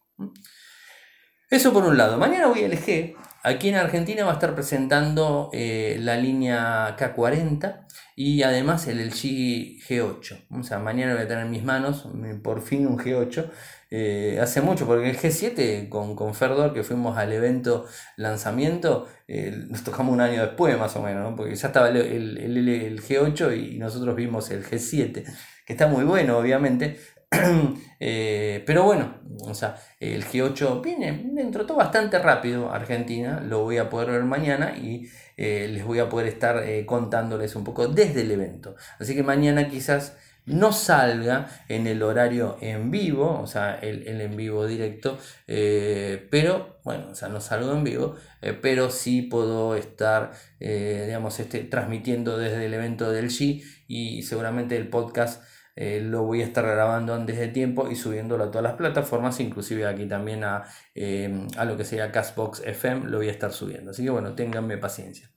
Eso 1.49 1.71
por 1.71 1.85
un 1.85 1.95
lado. 1.95 2.17
Mañana 2.17 2.47
voy 2.47 2.65
a 2.65 2.67
LG. 2.67 3.15
Aquí 3.41 3.69
en 3.69 3.75
Argentina 3.75 4.25
va 4.25 4.31
a 4.31 4.33
estar 4.33 4.53
presentando 4.53 5.49
eh, 5.53 5.95
la 6.01 6.17
línea 6.17 6.97
K40 6.97 7.85
y 8.17 8.43
además 8.43 8.85
el 8.87 8.99
LG 9.07 9.79
G8. 9.87 10.47
O 10.51 10.63
sea, 10.63 10.79
mañana 10.79 11.13
voy 11.13 11.23
a 11.23 11.27
tener 11.29 11.45
en 11.45 11.51
mis 11.51 11.63
manos 11.63 12.05
por 12.43 12.61
fin 12.61 12.85
un 12.85 12.97
G8. 12.97 13.49
Eh, 13.89 14.39
hace 14.41 14.59
mucho, 14.59 14.85
porque 14.85 15.09
el 15.09 15.17
G7 15.17 15.87
con, 15.87 16.17
con 16.17 16.35
Ferdor, 16.35 16.73
que 16.73 16.83
fuimos 16.83 17.17
al 17.17 17.31
evento 17.31 17.85
lanzamiento, 18.17 19.07
eh, 19.29 19.67
nos 19.69 19.85
tocamos 19.85 20.13
un 20.13 20.19
año 20.19 20.41
después 20.41 20.77
más 20.77 20.97
o 20.97 21.01
menos, 21.01 21.33
porque 21.37 21.55
ya 21.55 21.67
estaba 21.67 21.87
el, 21.87 21.97
el 22.37 23.01
G8 23.01 23.73
y 23.73 23.77
nosotros 23.77 24.13
vimos 24.17 24.51
el 24.51 24.65
G7, 24.65 25.23
que 25.65 25.73
está 25.73 25.87
muy 25.87 26.03
bueno 26.03 26.37
obviamente, 26.37 26.99
Eh, 27.99 28.63
pero 28.67 28.83
bueno, 28.83 29.15
o 29.41 29.55
sea, 29.55 29.75
el 29.99 30.23
G8 30.23 30.83
viene 30.83 31.31
dentro 31.33 31.63
de 31.63 31.67
todo 31.67 31.77
bastante 31.77 32.19
rápido 32.19 32.71
Argentina, 32.71 33.39
lo 33.39 33.63
voy 33.63 33.77
a 33.77 33.89
poder 33.89 34.11
ver 34.11 34.23
mañana 34.23 34.77
y 34.77 35.09
eh, 35.35 35.67
les 35.67 35.83
voy 35.83 35.97
a 35.97 36.07
poder 36.07 36.27
estar 36.27 36.61
eh, 36.63 36.85
contándoles 36.85 37.55
un 37.55 37.63
poco 37.63 37.87
desde 37.87 38.21
el 38.21 38.29
evento. 38.29 38.75
Así 38.99 39.15
que 39.15 39.23
mañana 39.23 39.67
quizás 39.67 40.15
no 40.45 40.73
salga 40.73 41.47
en 41.69 41.87
el 41.87 42.03
horario 42.03 42.57
en 42.61 42.91
vivo, 42.91 43.39
o 43.41 43.47
sea, 43.47 43.79
el, 43.79 44.07
en 44.07 44.37
vivo 44.37 44.67
directo, 44.67 45.17
pero 45.47 46.77
bueno, 46.83 47.09
o 47.11 47.15
sea, 47.15 47.29
no 47.29 47.41
salgo 47.41 47.73
en 47.73 47.83
vivo, 47.83 48.15
pero 48.61 48.91
sí 48.91 49.23
puedo 49.23 49.75
estar, 49.75 50.31
digamos, 50.59 51.39
este, 51.39 51.63
transmitiendo 51.63 52.37
desde 52.37 52.67
el 52.67 52.75
evento 52.75 53.11
del 53.11 53.29
G 53.29 53.63
y 53.87 54.21
seguramente 54.21 54.77
el 54.77 54.87
podcast 54.87 55.41
eh, 55.79 56.01
lo 56.01 56.23
voy 56.23 56.41
a 56.41 56.45
estar 56.45 56.65
grabando 56.65 57.13
antes 57.13 57.37
de 57.37 57.49
tiempo 57.49 57.87
y 57.87 57.95
subiéndolo 57.95 58.45
a 58.45 58.47
todas 58.47 58.63
las 58.63 58.73
plataformas, 58.73 59.39
inclusive 59.39 59.85
aquí 59.85 60.07
también 60.07 60.43
a, 60.43 60.63
eh, 60.95 61.47
lo 61.63 61.77
que 61.77 61.85
sería 61.85 62.11
Castbox 62.11 62.61
FM 62.65 63.05
lo 63.11 63.17
voy 63.17 63.27
a 63.27 63.31
estar 63.31 63.53
subiendo. 63.53 63.91
Así 63.91 64.03
que 64.03 64.09
bueno, 64.09 64.33
ténganme 64.33 64.79
paciencia. 64.79 65.29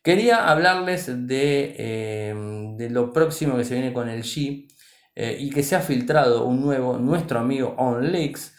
Quería 0.00 0.48
hablarles 0.48 1.26
de, 1.26 1.74
eh, 1.76 2.34
de 2.76 2.90
lo 2.90 3.12
próximo 3.12 3.56
que 3.56 3.64
se 3.64 3.74
viene 3.74 3.92
con 3.92 4.08
el 4.08 4.22
G 4.22 4.68
y 5.16 5.50
que 5.50 5.64
se 5.64 5.74
ha 5.74 5.80
filtrado 5.80 6.44
un 6.46 6.62
nuevo, 6.62 6.96
nuestro 6.98 7.40
amigo 7.40 7.74
OnLeaks, 7.76 8.54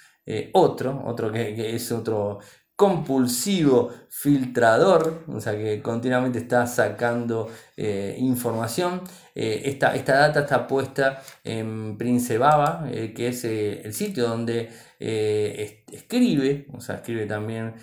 otro, 0.51 1.03
otro 1.05 1.31
que, 1.31 1.73
es 1.73 1.91
otro 1.91 2.39
compulsivo 2.83 3.93
filtrador, 4.09 5.23
o 5.29 5.39
sea 5.39 5.57
que 5.57 5.81
continuamente 5.81 6.39
está 6.39 6.67
sacando 6.67 7.49
eh, 7.77 8.17
información. 8.19 9.01
Eh, 9.33 9.61
esta, 9.63 9.93
data 9.93 10.41
está 10.41 10.67
puesta 10.67 11.23
en 11.45 11.97
Prince 11.97 12.37
Baba, 12.37 12.89
eh, 12.91 13.13
que 13.15 13.29
es 13.29 13.45
el 13.45 13.93
sitio 13.93 14.27
donde 14.27 14.69
escribe, 14.99 16.67
o 16.73 16.81
sea, 16.81 16.95
escribe 16.95 17.25
también 17.25 17.73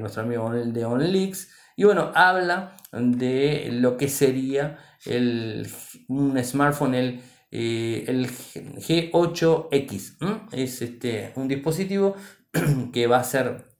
nuestro 0.00 0.22
amigo 0.22 0.50
de 0.50 0.84
OnLeaks, 0.86 1.50
y 1.76 1.84
bueno, 1.84 2.10
habla 2.14 2.78
de 2.92 3.68
lo 3.72 3.98
que 3.98 4.08
sería 4.08 4.78
el, 5.04 5.68
un 6.08 6.42
smartphone, 6.42 6.94
el, 6.94 7.20
el 7.50 8.26
G8X. 8.30 10.16
Es 10.52 10.80
este, 10.80 11.32
un 11.36 11.46
dispositivo 11.46 12.16
que 12.92 13.06
va 13.06 13.18
a 13.18 13.24
ser 13.24 13.73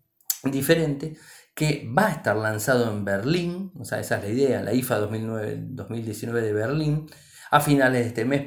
diferente 0.51 1.17
que 1.55 1.89
va 1.97 2.09
a 2.09 2.13
estar 2.13 2.37
lanzado 2.37 2.91
en 2.91 3.05
Berlín, 3.05 3.73
o 3.79 3.85
sea, 3.85 4.01
esa 4.01 4.17
es 4.19 4.25
la 4.25 4.29
idea, 4.31 4.63
la 4.63 4.73
IFA 4.75 4.99
2019 4.99 6.43
de 6.43 6.53
Berlín, 6.53 7.07
a 7.55 7.61
finales 7.61 8.03
de 8.03 8.09
este 8.09 8.25
mes, 8.25 8.43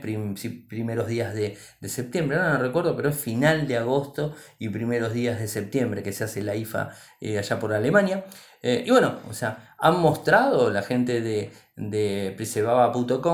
primeros 0.67 1.07
días 1.07 1.33
de, 1.33 1.57
septiembre, 1.87 2.37
no, 2.37 2.57
recuerdo, 2.57 2.93
pero 2.97 3.07
es 3.07 3.17
final 3.17 3.65
de 3.65 3.77
agosto 3.77 4.35
y 4.59 4.67
primeros 4.67 5.13
días 5.13 5.39
de 5.39 5.47
septiembre 5.47 6.03
que 6.03 6.11
se 6.11 6.25
hace 6.25 6.43
la 6.43 6.57
IFA 6.57 6.89
eh, 7.21 7.37
allá 7.37 7.57
por 7.57 7.73
Alemania. 7.73 8.25
Eh, 8.61 8.83
y 8.85 8.91
bueno, 8.91 9.19
o 9.29 9.33
sea, 9.33 9.75
han 9.79 10.01
mostrado, 10.01 10.69
la 10.71 10.81
gente 10.81 11.21
de, 11.21 11.51
de 11.77 12.35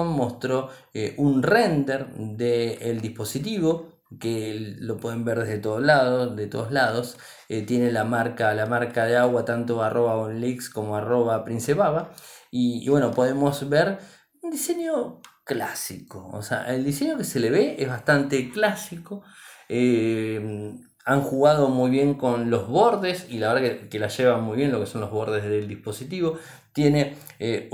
mostró 0.05 0.69
eh, 0.93 1.15
un 1.17 1.41
render 1.41 2.13
del 2.13 3.01
dispositivo, 3.01 3.92
que 4.19 4.75
lo 4.79 4.97
pueden 4.97 5.25
ver 5.25 5.39
desde 5.39 5.59
todos 5.59 5.81
lados, 5.81 6.35
de 6.35 6.47
todos 6.47 6.71
lados. 6.71 7.17
Eh, 7.49 7.63
tiene 7.63 7.91
la 7.91 8.03
marca, 8.03 8.53
la 8.53 8.65
marca 8.65 9.05
de 9.05 9.17
agua 9.17 9.45
tanto 9.45 9.83
arroba 9.83 10.15
onleaks 10.17 10.69
como 10.69 10.95
arroba 10.95 11.43
princebaba. 11.45 12.11
Y, 12.51 12.85
y 12.85 12.89
bueno, 12.89 13.11
podemos 13.11 13.67
ver 13.69 13.99
un 14.41 14.51
diseño 14.51 15.21
clásico. 15.43 16.29
O 16.33 16.41
sea, 16.41 16.73
el 16.73 16.83
diseño 16.83 17.17
que 17.17 17.23
se 17.23 17.39
le 17.39 17.49
ve 17.49 17.75
es 17.79 17.87
bastante 17.87 18.49
clásico. 18.51 19.23
Eh, 19.69 20.75
han 21.05 21.21
jugado 21.21 21.67
muy 21.69 21.89
bien 21.89 22.13
con 22.13 22.49
los 22.49 22.67
bordes 22.67 23.27
y 23.29 23.37
la 23.39 23.53
verdad 23.53 23.87
que, 23.89 23.99
la 23.99 24.07
llevan 24.07 24.43
muy 24.43 24.57
bien 24.57 24.71
lo 24.71 24.79
que 24.79 24.85
son 24.85 25.01
los 25.01 25.11
bordes 25.11 25.43
del 25.43 25.67
dispositivo. 25.67 26.37
Tiene 26.71 27.15
eh, 27.39 27.69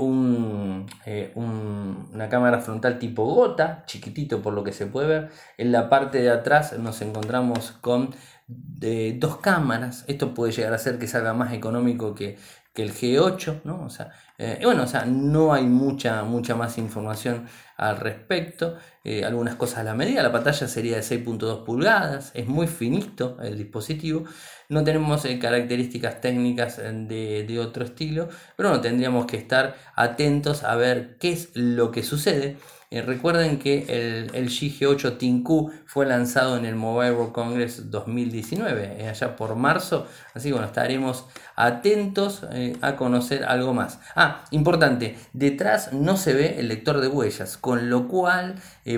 eh, 1.06 1.32
una 1.34 2.28
cámara 2.28 2.58
frontal 2.60 2.98
tipo 2.98 3.24
gota, 3.24 3.84
chiquitito 3.86 4.42
por 4.42 4.52
lo 4.52 4.64
que 4.64 4.72
se 4.72 4.86
puede 4.86 5.06
ver. 5.06 5.30
En 5.58 5.72
la 5.72 5.88
parte 5.88 6.20
de 6.20 6.30
atrás 6.30 6.78
nos 6.78 7.00
encontramos 7.02 7.72
con 7.80 8.10
dos 8.48 9.36
cámaras. 9.36 10.04
Esto 10.08 10.34
puede 10.34 10.52
llegar 10.52 10.74
a 10.74 10.78
ser 10.78 10.98
que 10.98 11.06
salga 11.06 11.32
más 11.32 11.52
económico 11.52 12.14
que, 12.14 12.36
el 12.80 12.92
G8, 12.92 13.62
¿no? 13.64 13.84
O 13.84 13.90
sea, 13.90 14.12
eh, 14.38 14.60
bueno, 14.64 14.84
o 14.84 14.86
sea, 14.86 15.04
no 15.04 15.52
hay 15.52 15.64
mucha, 15.64 16.22
mucha 16.24 16.54
más 16.54 16.78
información 16.78 17.46
al 17.76 17.98
respecto. 17.98 18.76
Eh, 19.04 19.24
algunas 19.24 19.56
cosas 19.56 19.78
a 19.78 19.84
la 19.84 19.94
medida. 19.94 20.22
La 20.22 20.32
pantalla 20.32 20.68
sería 20.68 20.96
de 20.96 21.02
6.2 21.02 21.64
pulgadas, 21.64 22.30
es 22.34 22.46
muy 22.46 22.66
finito 22.66 23.38
el 23.42 23.56
dispositivo. 23.58 24.24
No 24.68 24.84
tenemos 24.84 25.24
eh, 25.24 25.38
características 25.38 26.20
técnicas 26.20 26.78
de, 26.78 27.44
de, 27.46 27.58
otro 27.58 27.84
estilo, 27.84 28.28
pero 28.56 28.70
no 28.70 28.80
tendríamos 28.80 29.26
que 29.26 29.36
estar 29.36 29.76
atentos 29.96 30.64
a 30.64 30.76
ver 30.76 31.16
qué 31.18 31.32
es 31.32 31.50
lo 31.54 31.90
que 31.90 32.02
sucede. 32.02 32.56
Eh, 32.92 33.02
recuerden 33.02 33.60
que 33.60 33.84
el, 33.88 34.34
el 34.34 34.48
G8 34.48 35.16
Tinku 35.16 35.70
fue 35.86 36.06
lanzado 36.06 36.56
en 36.56 36.64
el 36.64 36.74
Mobile 36.74 37.12
World 37.12 37.30
Congress 37.32 37.88
2019, 37.88 38.96
eh, 38.98 39.08
allá 39.08 39.36
por 39.36 39.54
marzo. 39.54 40.08
Así 40.34 40.48
que 40.48 40.54
bueno, 40.54 40.66
estaremos 40.66 41.26
atentos 41.54 42.44
eh, 42.50 42.76
a 42.80 42.96
conocer 42.96 43.44
algo 43.44 43.74
más. 43.74 44.00
Ah, 44.16 44.44
importante, 44.50 45.16
detrás 45.32 45.92
no 45.92 46.16
se 46.16 46.34
ve 46.34 46.58
el 46.58 46.66
lector 46.66 47.00
de 47.00 47.06
huellas, 47.06 47.56
con 47.56 47.90
lo 47.90 48.08
cual 48.08 48.56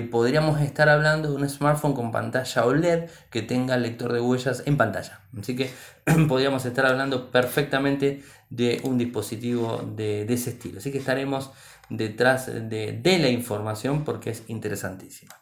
podríamos 0.09 0.59
estar 0.61 0.89
hablando 0.89 1.29
de 1.29 1.35
un 1.35 1.47
smartphone 1.47 1.93
con 1.93 2.11
pantalla 2.11 2.65
OLED 2.65 3.11
que 3.29 3.43
tenga 3.43 3.75
el 3.75 3.83
lector 3.83 4.11
de 4.11 4.21
huellas 4.21 4.63
en 4.65 4.75
pantalla. 4.75 5.19
Así 5.39 5.55
que 5.55 5.69
podríamos 6.27 6.65
estar 6.65 6.87
hablando 6.87 7.29
perfectamente 7.29 8.23
de 8.49 8.81
un 8.85 8.97
dispositivo 8.97 9.83
de, 9.95 10.25
de 10.25 10.33
ese 10.33 10.51
estilo. 10.51 10.79
Así 10.79 10.91
que 10.91 10.97
estaremos 10.97 11.51
detrás 11.97 12.47
de, 12.47 13.17
la 13.21 13.29
información 13.29 14.03
porque 14.03 14.31
es 14.31 14.43
interesantísima. 14.47 15.35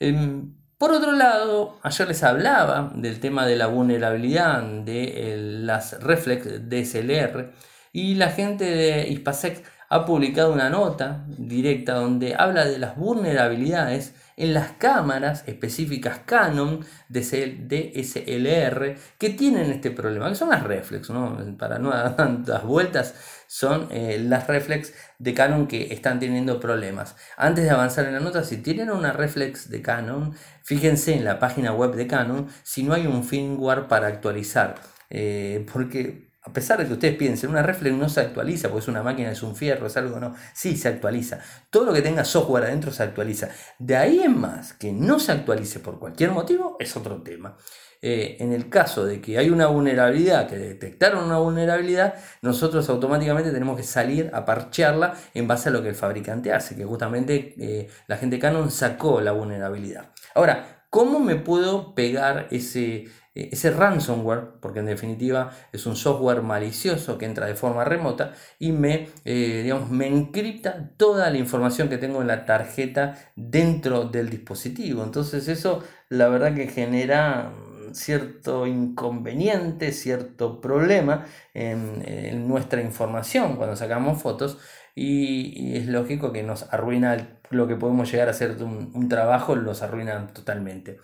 Em, 0.00 0.54
por 0.78 0.92
otro 0.92 1.12
lado, 1.12 1.78
ayer 1.82 2.06
les 2.06 2.22
hablaba 2.22 2.92
del 2.94 3.18
tema 3.18 3.46
de 3.46 3.56
la 3.56 3.66
vulnerabilidad 3.66 4.62
de 4.62 5.36
las 5.62 6.00
reflex 6.00 6.68
DSLR 6.68 7.52
y 7.92 8.14
la 8.14 8.30
gente 8.30 8.64
de 8.64 9.08
ISPASEC 9.08 9.64
ha 9.90 10.04
publicado 10.04 10.52
una 10.52 10.70
nota 10.70 11.24
directa 11.26 11.94
donde 11.94 12.34
habla 12.36 12.64
de 12.64 12.78
las 12.78 12.96
vulnerabilidades 12.96 14.14
en 14.36 14.54
las 14.54 14.72
cámaras 14.72 15.42
específicas 15.48 16.20
Canon 16.24 16.84
DSLR 17.08 18.94
que 19.18 19.30
tienen 19.30 19.72
este 19.72 19.90
problema, 19.90 20.28
que 20.28 20.36
son 20.36 20.50
las 20.50 20.62
reflex, 20.62 21.10
para 21.58 21.80
no 21.80 21.90
dar 21.90 22.14
tantas 22.14 22.62
vueltas, 22.64 23.14
son 23.48 23.88
eh, 23.90 24.22
las 24.22 24.46
reflex 24.46 24.92
de 25.18 25.34
Canon 25.34 25.66
que 25.66 25.92
están 25.92 26.20
teniendo 26.20 26.60
problemas. 26.60 27.16
Antes 27.36 27.64
de 27.64 27.70
avanzar 27.70 28.06
en 28.06 28.12
la 28.12 28.20
nota, 28.20 28.44
si 28.44 28.58
tienen 28.58 28.90
una 28.90 29.12
reflex 29.12 29.70
de 29.70 29.82
Canon, 29.82 30.36
fíjense 30.62 31.14
en 31.14 31.24
la 31.24 31.38
página 31.38 31.72
web 31.72 31.94
de 31.94 32.06
Canon 32.06 32.48
si 32.62 32.82
no 32.82 32.92
hay 32.92 33.06
un 33.06 33.24
firmware 33.24 33.88
para 33.88 34.06
actualizar. 34.06 34.76
Eh, 35.10 35.66
porque 35.72 36.28
a 36.42 36.52
pesar 36.52 36.78
de 36.78 36.86
que 36.86 36.92
ustedes 36.92 37.16
piensen, 37.16 37.50
una 37.50 37.62
reflex 37.62 37.96
no 37.96 38.08
se 38.08 38.20
actualiza 38.20 38.68
porque 38.68 38.82
es 38.82 38.88
una 38.88 39.02
máquina, 39.02 39.30
es 39.30 39.42
un 39.42 39.56
fierro, 39.56 39.86
es 39.86 39.96
algo, 39.96 40.20
no. 40.20 40.34
Sí, 40.54 40.76
se 40.76 40.88
actualiza. 40.88 41.40
Todo 41.70 41.86
lo 41.86 41.92
que 41.94 42.02
tenga 42.02 42.24
software 42.24 42.64
adentro 42.64 42.92
se 42.92 43.02
actualiza. 43.02 43.48
De 43.78 43.96
ahí 43.96 44.20
en 44.20 44.38
más, 44.38 44.74
que 44.74 44.92
no 44.92 45.18
se 45.18 45.32
actualice 45.32 45.80
por 45.80 45.98
cualquier 45.98 46.32
motivo, 46.32 46.76
es 46.78 46.96
otro 46.96 47.22
tema. 47.22 47.56
Eh, 48.00 48.36
en 48.38 48.52
el 48.52 48.68
caso 48.68 49.04
de 49.04 49.20
que 49.20 49.38
hay 49.38 49.50
una 49.50 49.66
vulnerabilidad, 49.66 50.48
que 50.48 50.56
detectaron 50.56 51.24
una 51.24 51.38
vulnerabilidad, 51.38 52.14
nosotros 52.42 52.88
automáticamente 52.90 53.50
tenemos 53.50 53.76
que 53.76 53.82
salir 53.82 54.30
a 54.32 54.44
parchearla 54.44 55.14
en 55.34 55.48
base 55.48 55.68
a 55.68 55.72
lo 55.72 55.82
que 55.82 55.88
el 55.88 55.96
fabricante 55.96 56.52
hace, 56.52 56.76
que 56.76 56.84
justamente 56.84 57.54
eh, 57.58 57.88
la 58.06 58.16
gente 58.16 58.38
Canon 58.38 58.70
sacó 58.70 59.20
la 59.20 59.32
vulnerabilidad. 59.32 60.12
Ahora, 60.34 60.84
¿cómo 60.90 61.18
me 61.18 61.34
puedo 61.34 61.96
pegar 61.96 62.46
ese, 62.52 63.08
eh, 63.34 63.48
ese 63.50 63.72
ransomware? 63.72 64.60
Porque 64.60 64.78
en 64.78 64.86
definitiva 64.86 65.50
es 65.72 65.84
un 65.84 65.96
software 65.96 66.42
malicioso 66.42 67.18
que 67.18 67.26
entra 67.26 67.46
de 67.46 67.56
forma 67.56 67.82
remota 67.82 68.32
y 68.60 68.70
me, 68.70 69.08
digamos, 69.24 69.90
me 69.90 70.06
encripta 70.06 70.92
toda 70.96 71.30
la 71.30 71.38
información 71.38 71.88
que 71.88 71.98
tengo 71.98 72.20
en 72.20 72.28
la 72.28 72.46
tarjeta 72.46 73.16
dentro 73.34 74.04
del 74.04 74.30
dispositivo. 74.30 75.02
Entonces 75.02 75.48
eso 75.48 75.82
la 76.10 76.28
verdad 76.28 76.54
que 76.54 76.68
genera 76.68 77.52
cierto 77.94 78.66
inconveniente, 78.66 79.92
cierto 79.92 80.60
problema 80.60 81.26
en, 81.54 82.48
nuestra 82.48 82.80
información 82.80 83.56
cuando 83.56 83.76
sacamos 83.76 84.22
fotos 84.22 84.58
y, 84.94 85.76
es 85.76 85.86
lógico 85.86 86.32
que 86.32 86.42
nos 86.42 86.72
arruina 86.72 87.38
lo 87.50 87.66
que 87.66 87.76
podemos 87.76 88.10
llegar 88.10 88.28
a 88.28 88.32
hacer 88.32 88.62
un, 88.62 89.08
trabajo, 89.08 89.56
los 89.56 89.82
arruina 89.82 90.26
totalmente. 90.28 90.98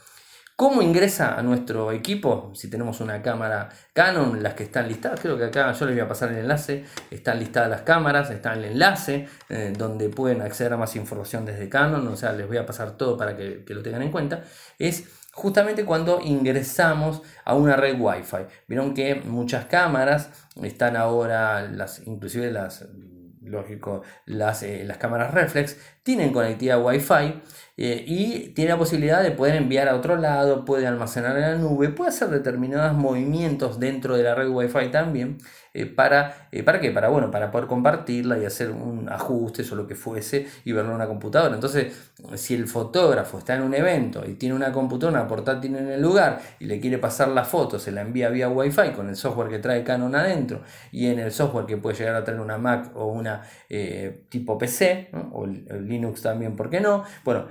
¿Cómo 0.56 0.82
ingresa 0.82 1.36
a 1.36 1.42
nuestro 1.42 1.90
equipo? 1.90 2.52
Si 2.54 2.70
tenemos 2.70 3.00
una 3.00 3.20
cámara 3.22 3.70
Canon, 3.92 4.40
las 4.40 4.54
que 4.54 4.62
están 4.62 4.86
listadas, 4.86 5.18
creo 5.20 5.36
que 5.36 5.46
acá 5.46 5.72
yo 5.72 5.84
les 5.86 5.96
voy 5.96 6.04
a 6.04 6.08
pasar 6.08 6.30
el 6.30 6.38
enlace, 6.38 6.84
están 7.10 7.40
listadas 7.40 7.68
las 7.68 7.82
cámaras, 7.82 8.30
está 8.30 8.52
el 8.52 8.64
enlace 8.64 9.28
eh, 9.48 9.72
donde 9.76 10.08
pueden 10.10 10.42
acceder 10.42 10.72
a 10.74 10.76
más 10.76 10.94
información 10.94 11.44
desde 11.44 11.68
Canon, 11.68 12.06
o 12.06 12.16
sea, 12.16 12.32
les 12.32 12.46
voy 12.46 12.58
a 12.58 12.66
pasar 12.66 12.96
todo 12.96 13.16
para 13.16 13.36
que, 13.36 13.64
que 13.64 13.74
lo 13.74 13.82
tengan 13.82 14.02
en 14.02 14.12
cuenta. 14.12 14.44
Es 14.78 15.23
justamente 15.34 15.84
cuando 15.84 16.20
ingresamos 16.20 17.22
a 17.44 17.54
una 17.54 17.76
red 17.76 17.96
Wi-Fi. 17.98 18.46
Vieron 18.68 18.94
que 18.94 19.16
muchas 19.16 19.66
cámaras 19.66 20.30
están 20.62 20.96
ahora, 20.96 21.62
las, 21.62 22.06
inclusive 22.06 22.50
las, 22.50 22.86
lógico, 23.42 24.02
las, 24.26 24.62
eh, 24.62 24.84
las 24.84 24.98
cámaras 24.98 25.34
reflex, 25.34 25.76
tienen 26.02 26.32
conectividad 26.32 26.82
Wi-Fi 26.84 27.42
eh, 27.76 28.04
y 28.06 28.50
tiene 28.50 28.70
la 28.70 28.78
posibilidad 28.78 29.22
de 29.22 29.32
poder 29.32 29.56
enviar 29.56 29.88
a 29.88 29.96
otro 29.96 30.16
lado, 30.16 30.64
puede 30.64 30.86
almacenar 30.86 31.36
en 31.36 31.42
la 31.42 31.54
nube, 31.56 31.88
puede 31.88 32.10
hacer 32.10 32.28
determinados 32.28 32.96
movimientos 32.96 33.80
dentro 33.80 34.16
de 34.16 34.22
la 34.22 34.34
red 34.36 34.48
Wi-Fi 34.48 34.90
también 34.92 35.38
eh, 35.76 35.86
para, 35.86 36.48
eh, 36.52 36.62
¿para 36.62 36.80
qué? 36.80 36.92
Para, 36.92 37.08
bueno, 37.08 37.32
para 37.32 37.50
poder 37.50 37.66
compartirla 37.66 38.38
y 38.38 38.44
hacer 38.44 38.70
un 38.70 39.08
ajuste 39.08 39.64
o 39.72 39.74
lo 39.74 39.88
que 39.88 39.96
fuese 39.96 40.46
y 40.64 40.70
verlo 40.70 40.90
en 40.90 40.96
una 40.96 41.08
computadora. 41.08 41.52
Entonces, 41.52 42.12
si 42.36 42.54
el 42.54 42.68
fotógrafo 42.68 43.38
está 43.38 43.56
en 43.56 43.62
un 43.62 43.74
evento 43.74 44.24
y 44.24 44.34
tiene 44.34 44.54
una 44.54 44.70
computadora, 44.70 45.18
una 45.18 45.28
portátil 45.28 45.74
en 45.74 45.88
el 45.90 46.00
lugar 46.00 46.40
y 46.60 46.66
le 46.66 46.78
quiere 46.78 46.98
pasar 46.98 47.26
la 47.28 47.44
foto, 47.44 47.80
se 47.80 47.90
la 47.90 48.02
envía 48.02 48.28
vía 48.28 48.48
Wi-Fi 48.48 48.90
con 48.94 49.08
el 49.08 49.16
software 49.16 49.48
que 49.48 49.58
trae 49.58 49.82
Canon 49.82 50.14
adentro 50.14 50.62
y 50.92 51.08
en 51.08 51.18
el 51.18 51.32
software 51.32 51.66
que 51.66 51.76
puede 51.76 51.96
llegar 51.96 52.14
a 52.14 52.22
tener 52.22 52.40
una 52.40 52.56
Mac 52.56 52.92
o 52.94 53.06
una 53.06 53.42
tipo 54.28 54.56
PC 54.56 55.10
o 55.32 55.44
Linux 55.46 56.22
también, 56.22 56.54
¿por 56.54 56.70
qué 56.70 56.80
no? 56.80 57.02
Bueno, 57.24 57.46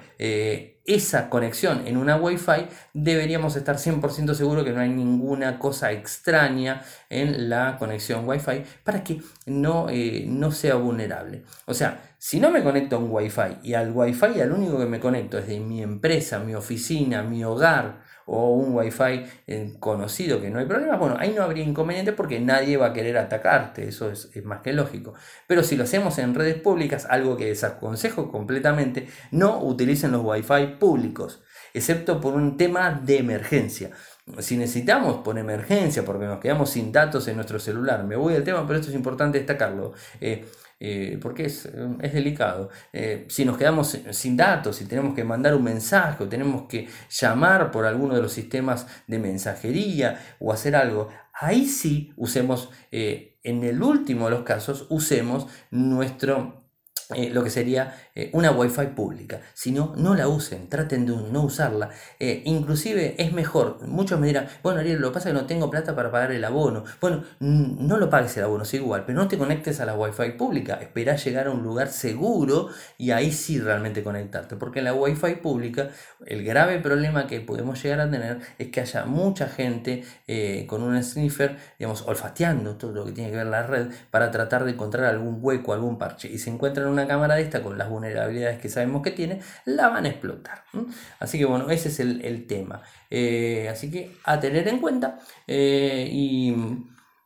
esa 0.85 1.29
conexión 1.29 1.87
en 1.87 1.97
una 1.97 2.17
Wi-Fi, 2.17 2.67
deberíamos 2.93 3.55
estar 3.55 3.77
100% 3.77 4.33
seguros 4.33 4.65
que 4.65 4.71
no 4.71 4.81
hay 4.81 4.89
ninguna 4.89 5.57
cosa 5.57 5.91
extraña 5.91 6.81
en 7.09 7.49
la 7.49 7.77
conexión 7.77 8.27
Wi-Fi 8.27 8.63
para 8.83 9.03
que 9.03 9.21
no, 9.45 9.89
eh, 9.89 10.25
no 10.27 10.51
sea 10.51 10.75
vulnerable. 10.75 11.43
O 11.65 11.73
sea, 11.73 12.15
si 12.17 12.39
no 12.39 12.51
me 12.51 12.63
conecto 12.63 12.97
a 12.97 12.99
un 12.99 13.11
Wi-Fi 13.11 13.59
y 13.63 13.73
al 13.75 13.91
Wi-Fi 13.91 14.41
al 14.41 14.51
único 14.51 14.77
que 14.77 14.85
me 14.85 14.99
conecto 14.99 15.37
es 15.37 15.47
de 15.47 15.59
mi 15.59 15.81
empresa, 15.81 16.39
mi 16.39 16.53
oficina, 16.53 17.23
mi 17.23 17.43
hogar, 17.43 18.01
o 18.25 18.51
un 18.51 18.75
wifi 18.75 19.25
eh, 19.47 19.73
conocido 19.79 20.41
que 20.41 20.49
no 20.49 20.59
hay 20.59 20.65
problema, 20.65 20.97
bueno, 20.97 21.15
ahí 21.19 21.33
no 21.35 21.43
habría 21.43 21.63
inconveniente 21.63 22.13
porque 22.13 22.39
nadie 22.39 22.77
va 22.77 22.87
a 22.87 22.93
querer 22.93 23.17
atacarte, 23.17 23.87
eso 23.87 24.11
es, 24.11 24.29
más 24.43 24.61
que 24.61 24.73
lógico. 24.73 25.13
Pero 25.47 25.63
si 25.63 25.75
lo 25.75 25.83
hacemos 25.83 26.17
en 26.17 26.35
redes 26.35 26.55
públicas, 26.55 27.05
algo 27.09 27.37
que 27.37 27.45
desaconsejo 27.45 28.31
completamente, 28.31 29.07
no 29.31 29.59
utilicen 29.63 30.11
los 30.11 30.21
wifi 30.23 30.75
públicos, 30.79 31.43
excepto 31.73 32.21
por 32.21 32.33
un 32.33 32.57
tema 32.57 32.91
de 32.91 33.17
emergencia. 33.17 33.91
Si 34.39 34.55
necesitamos 34.55 35.17
por 35.17 35.37
emergencia, 35.37 36.05
porque 36.05 36.25
nos 36.25 36.39
quedamos 36.39 36.69
sin 36.69 36.93
datos 36.93 37.27
en 37.27 37.35
nuestro 37.35 37.59
celular, 37.59 38.05
me 38.05 38.15
voy 38.15 38.33
del 38.33 38.43
tema, 38.43 38.65
pero 38.65 38.79
esto 38.79 38.89
es 38.89 38.95
importante 38.95 39.37
destacarlo. 39.37 39.93
Eh, 40.21 40.45
eh, 40.85 41.17
porque 41.21 41.45
es, 41.45 41.69
delicado. 42.11 42.69
Eh, 42.91 43.25
si 43.29 43.45
nos 43.45 43.57
quedamos 43.57 43.97
sin 44.11 44.35
datos, 44.35 44.75
si 44.75 44.85
tenemos 44.85 45.15
que 45.15 45.23
mandar 45.23 45.55
un 45.55 45.63
mensaje 45.63 46.21
o 46.21 46.27
tenemos 46.27 46.63
que 46.67 46.89
llamar 47.09 47.71
por 47.71 47.85
alguno 47.85 48.15
de 48.15 48.21
los 48.21 48.33
sistemas 48.33 48.85
de 49.07 49.17
mensajería 49.17 50.19
o 50.41 50.51
hacer 50.51 50.75
algo, 50.75 51.07
ahí 51.39 51.67
sí 51.67 52.11
usemos, 52.17 52.69
eh, 52.91 53.37
en 53.43 53.63
el 53.63 53.81
último 53.81 54.25
de 54.25 54.31
los 54.31 54.43
casos, 54.43 54.85
usemos 54.89 55.47
nuestro 55.71 56.61
lo 57.31 57.43
que 57.43 57.49
sería 57.49 57.95
eh, 58.15 58.29
una 58.33 58.51
Wi-Fi 58.51 58.87
pública. 58.95 59.41
Si 59.55 59.71
no, 59.71 59.93
no 59.97 60.13
la 60.13 60.27
usen, 60.27 60.69
traten 60.69 61.07
de 61.07 61.13
no 61.15 61.41
usarla. 61.41 61.89
Eh, 62.19 62.43
inclusive 62.45 63.15
es 63.17 63.33
mejor, 63.33 63.79
muchos 63.87 64.19
me 64.19 64.27
dirán, 64.27 64.47
bueno 64.61 64.79
Ariel, 64.79 64.99
lo 64.99 65.09
que 65.09 65.15
pasa 65.15 65.29
es 65.29 65.35
que 65.35 65.41
no 65.41 65.47
tengo 65.47 65.71
plata 65.71 65.95
para 65.95 66.11
pagar 66.11 66.31
el 66.31 66.43
abono. 66.45 66.83
Bueno, 67.01 67.23
no 67.39 67.97
lo 67.97 68.09
pagues 68.11 68.37
el 68.37 68.43
abono, 68.43 68.63
es 68.63 68.73
igual, 68.75 69.05
pero 69.05 69.17
no 69.17 69.27
te 69.27 69.37
conectes 69.37 69.79
a 69.79 69.85
la 69.85 69.95
Wi-Fi 69.95 70.31
pública. 70.37 70.75
Espera 70.75 71.15
llegar 71.15 71.47
a 71.47 71.51
un 71.51 71.63
lugar 71.63 71.87
seguro 71.89 72.69
y 72.99 73.11
ahí 73.11 73.31
sí 73.31 73.59
realmente 73.59 74.03
conectarte. 74.03 74.55
Porque 74.57 74.79
en 74.79 74.85
la 74.85 74.93
Wi-Fi 74.93 75.35
pública, 75.35 75.89
el 76.25 76.43
grave 76.43 76.79
problema 76.79 77.25
que 77.25 77.41
podemos 77.41 77.81
llegar 77.81 77.99
a 77.99 78.11
tener 78.11 78.41
es 78.59 78.67
que 78.69 78.81
haya 78.81 79.05
mucha 79.05 79.47
gente 79.47 80.03
con 80.67 80.83
un 80.83 81.01
sniffer, 81.03 81.57
digamos, 81.79 82.03
olfateando 82.03 82.75
todo 82.77 82.91
lo 82.91 83.05
que 83.05 83.11
tiene 83.11 83.31
que 83.31 83.37
ver 83.37 83.47
la 83.47 83.63
red 83.65 83.87
para 84.11 84.29
tratar 84.29 84.65
de 84.65 84.71
encontrar 84.71 85.05
algún 85.05 85.39
hueco, 85.41 85.73
algún 85.73 85.97
parche. 85.97 86.27
Y 86.27 86.37
se 86.37 86.49
encuentran 86.49 86.87
una 86.87 87.07
cámara 87.07 87.35
de 87.35 87.41
esta 87.41 87.63
con 87.63 87.77
las 87.77 87.89
vulnerabilidades 88.03 88.59
que 88.59 88.69
sabemos 88.69 89.01
que 89.01 89.11
tiene, 89.11 89.39
la 89.65 89.89
van 89.89 90.05
a 90.05 90.09
explotar. 90.09 90.63
Así 91.19 91.37
que 91.37 91.45
bueno, 91.45 91.69
ese 91.69 91.89
es 91.89 91.99
el, 91.99 92.45
tema. 92.47 92.81
Eh, 93.09 93.69
así 93.71 93.89
que 93.89 94.11
a 94.25 94.39
tener 94.39 94.67
en 94.67 94.79
cuenta 94.79 95.19
eh, 95.47 96.09
y 96.11 96.53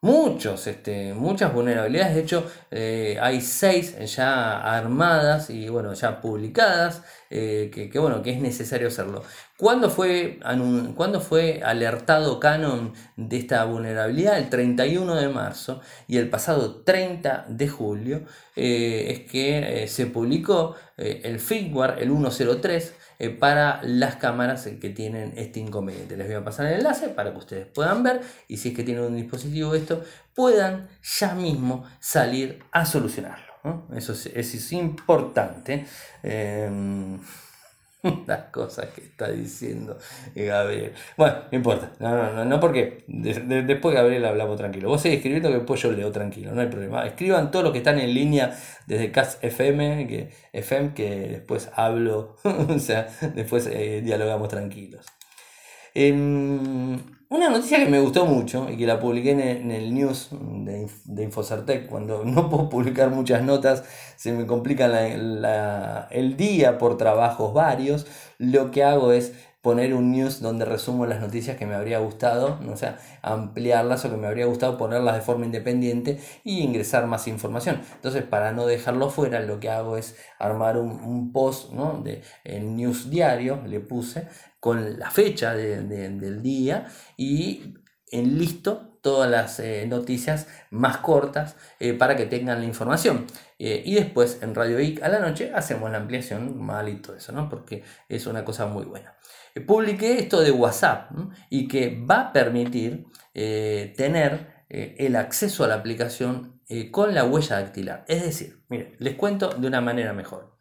muchos, 0.01 0.67
este, 0.67 1.13
muchas 1.13 1.53
vulnerabilidades. 1.53 2.15
De 2.15 2.21
hecho, 2.21 2.51
eh, 2.71 3.17
hay 3.21 3.41
seis 3.41 3.97
ya 4.15 4.61
armadas 4.61 5.49
y 5.49 5.69
bueno, 5.69 5.93
ya 5.93 6.21
publicadas, 6.21 7.01
que, 7.29 7.91
bueno, 7.95 8.21
que 8.21 8.31
es 8.31 8.39
necesario 8.39 8.87
hacerlo. 8.87 9.23
¿Cuándo 9.57 9.89
fue, 9.89 10.39
fue 11.19 11.61
alertado 11.63 12.39
Canon 12.39 12.93
de 13.15 13.37
esta 13.37 13.65
vulnerabilidad? 13.65 14.37
El 14.37 14.49
31 14.49 15.15
de 15.15 15.29
marzo 15.29 15.81
y 16.07 16.17
el 16.17 16.29
pasado 16.29 16.83
30 16.83 17.47
de 17.49 17.67
julio 17.67 18.21
eh, 18.55 19.07
es 19.09 19.31
que 19.31 19.83
eh, 19.83 19.87
se 19.87 20.05
publicó 20.05 20.75
eh, 20.95 21.21
el 21.23 21.39
firmware, 21.39 21.95
el 21.97 22.11
103, 22.11 22.93
para 23.39 23.81
las 23.81 24.17
cámaras 24.17 24.69
que 24.79 24.89
tienen 24.91 25.33
este 25.37 25.59
inconveniente. 25.59 26.15
Les 26.15 26.27
voy 26.27 26.35
a 26.35 26.43
pasar 26.43 26.67
el 26.67 26.73
enlace 26.73 27.09
para 27.09 27.31
que 27.31 27.39
ustedes 27.39 27.65
puedan 27.65 28.03
ver 28.03 28.21
y 28.47 28.57
si 28.57 28.69
es 28.69 28.75
que 28.75 28.83
tienen 28.83 29.05
un 29.05 29.15
dispositivo 29.15 29.73
esto, 29.73 30.03
puedan 30.35 30.87
ya 31.01 31.33
mismo 31.33 31.83
salir 31.99 32.59
a 32.71 32.85
solucionarlo. 32.85 33.47
Eso, 33.95 34.13
es, 34.13 34.27
eso, 34.27 34.57
es, 34.57 34.71
importante. 34.71 35.87
Las 38.27 38.45
cosas 38.51 38.87
que 38.87 39.01
está 39.01 39.29
diciendo 39.29 39.97
Gabriel. 40.35 40.93
Bueno, 41.17 41.37
no 41.51 41.57
importa. 41.57 41.91
No, 41.99 42.15
no, 42.15 42.33
no, 42.33 42.45
no 42.45 42.59
porque 42.59 43.03
después 43.07 43.95
Gabriel 43.95 44.25
hablamos 44.25 44.57
tranquilo. 44.57 44.89
Vos 44.89 45.01
seguís 45.01 45.17
escribiendo 45.17 45.49
que 45.49 45.55
después 45.55 45.81
yo 45.81 45.91
leo 45.91 46.11
tranquilo, 46.11 46.51
no 46.53 46.61
hay 46.61 46.67
problema. 46.67 47.05
Escriban 47.05 47.51
todo 47.51 47.63
lo 47.63 47.71
que 47.71 47.79
están 47.79 47.99
en 47.99 48.13
línea 48.13 48.57
desde 48.85 49.11
Cast 49.11 49.43
FM, 49.43 50.07
que, 50.07 50.31
FM, 50.53 50.93
que 50.93 51.09
después 51.27 51.69
hablo, 51.73 52.37
o 52.43 52.79
sea, 52.79 53.07
después 53.35 53.67
eh, 53.67 54.01
dialogamos 54.03 54.49
tranquilos. 54.49 55.05
Em, 55.93 57.16
una 57.29 57.49
noticia 57.49 57.79
que 57.79 57.89
me 57.89 57.99
gustó 57.99 58.25
mucho 58.25 58.69
y 58.69 58.77
que 58.77 58.85
la 58.85 58.99
publiqué 58.99 59.31
en 59.31 59.71
el, 59.71 59.93
news 59.93 60.29
de, 60.31 60.87
de 61.05 61.23
Infocertec, 61.23 61.87
cuando 61.87 62.23
no 62.25 62.49
puedo 62.49 62.69
publicar 62.69 63.09
muchas 63.09 63.43
notas, 63.43 63.83
se 64.15 64.31
me 64.31 64.45
complica 64.45 64.85
el 65.07 66.37
día 66.37 66.77
por 66.77 66.97
trabajos 66.97 67.53
varios, 67.53 68.07
lo 68.37 68.71
que 68.71 68.83
hago 68.83 69.11
es 69.11 69.33
poner 69.67 69.93
un 69.93 70.13
news 70.13 70.39
donde 70.39 70.63
resumo 70.63 71.05
las 71.05 71.19
noticias 71.19 71.57
que 71.57 71.65
me 71.65 71.75
habría 71.75 71.99
gustado, 71.99 72.57
sea, 72.77 72.99
ampliarlas 73.21 74.05
o 74.05 74.09
que 74.09 74.15
me 74.15 74.25
habría 74.25 74.45
gustado 74.45 74.77
ponerlas 74.77 75.15
de 75.15 75.21
forma 75.21 75.45
independiente 75.45 76.21
y 76.45 76.61
ingresar 76.61 77.05
más 77.05 77.27
información. 77.27 77.81
Entonces, 77.95 78.23
para 78.23 78.53
no 78.53 78.65
dejarlo 78.65 79.09
fuera, 79.09 79.41
lo 79.41 79.59
que 79.59 79.69
hago 79.69 79.97
es 79.97 80.15
armar 80.39 80.77
un, 80.77 81.33
post 81.33 81.73
¿no? 81.73 82.01
de, 82.01 82.23
news 82.61 83.09
diario, 83.09 83.61
le 83.67 83.81
puse, 83.81 84.29
con 84.61 84.97
la 84.97 85.11
fecha 85.11 85.53
del 85.53 86.41
día 86.41 86.87
y 87.17 87.73
en 88.09 88.37
listo 88.37 88.97
todas 89.01 89.29
las 89.29 89.59
eh, 89.59 89.85
noticias 89.85 90.47
más 90.69 90.97
cortas 90.99 91.57
eh, 91.81 91.91
para 91.93 92.15
que 92.15 92.25
tengan 92.25 92.59
la 92.59 92.65
información. 92.65 93.25
Eh, 93.59 93.83
y 93.85 93.95
después 93.95 94.39
en 94.41 94.55
Radio 94.55 94.79
IC 94.79 95.03
a 95.03 95.09
la 95.09 95.19
noche 95.19 95.51
hacemos 95.53 95.91
la 95.91 95.97
ampliación 95.97 96.57
mal 96.57 96.87
y 96.87 97.01
todo 97.01 97.17
eso, 97.17 97.31
¿no? 97.33 97.49
porque 97.49 97.83
es 98.07 98.27
una 98.27 98.45
cosa 98.45 98.65
muy 98.67 98.85
buena. 98.85 99.17
Publiqué 99.61 100.19
esto 100.19 100.41
de 100.41 100.51
WhatsApp 100.51 101.11
y 101.49 101.67
que 101.67 102.03
va 102.09 102.21
a 102.21 102.33
permitir 102.33 103.05
tener 103.33 104.65
el 104.69 105.15
acceso 105.15 105.63
a 105.63 105.67
la 105.67 105.75
aplicación 105.75 106.61
con 106.91 107.13
la 107.13 107.23
huella 107.23 107.59
dactilar. 107.59 108.03
Es 108.07 108.23
decir, 108.23 108.63
miren, 108.69 108.95
les 108.99 109.15
cuento 109.15 109.49
de 109.49 109.67
una 109.67 109.79
manera 109.79 110.13
mejor. 110.13 110.57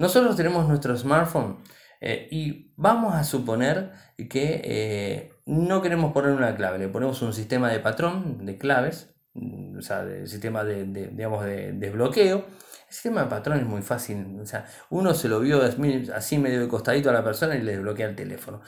Nosotros 0.00 0.34
tenemos 0.34 0.66
nuestro 0.66 0.96
smartphone 0.96 1.58
eh, 2.00 2.26
y 2.30 2.72
vamos 2.76 3.14
a 3.14 3.22
suponer 3.22 3.92
que 4.30 4.62
eh, 4.64 5.32
no 5.44 5.82
queremos 5.82 6.14
poner 6.14 6.32
una 6.32 6.56
clave, 6.56 6.78
le 6.78 6.88
ponemos 6.88 7.20
un 7.20 7.34
sistema 7.34 7.70
de 7.70 7.80
patrón 7.80 8.46
de 8.46 8.56
claves, 8.56 9.14
mm, 9.34 9.76
o 9.76 9.82
sea, 9.82 10.00
el 10.00 10.26
sistema 10.26 10.64
de, 10.64 10.86
digamos, 10.86 11.44
de 11.44 11.72
desbloqueo. 11.72 12.46
El 12.90 12.94
sistema 12.94 13.22
de 13.22 13.30
patrón 13.30 13.58
es 13.58 13.66
muy 13.66 13.80
fácil, 13.80 14.38
o 14.42 14.44
sea, 14.44 14.66
uno 14.90 15.14
se 15.14 15.28
lo 15.28 15.40
vio 15.40 15.62
así 16.14 16.38
medio 16.38 16.60
de 16.60 16.68
costadito 16.68 17.08
a 17.08 17.12
la 17.12 17.24
persona 17.24 17.56
y 17.56 17.62
le 17.62 17.72
desbloquea 17.72 18.08
el 18.08 18.16
teléfono. 18.16 18.60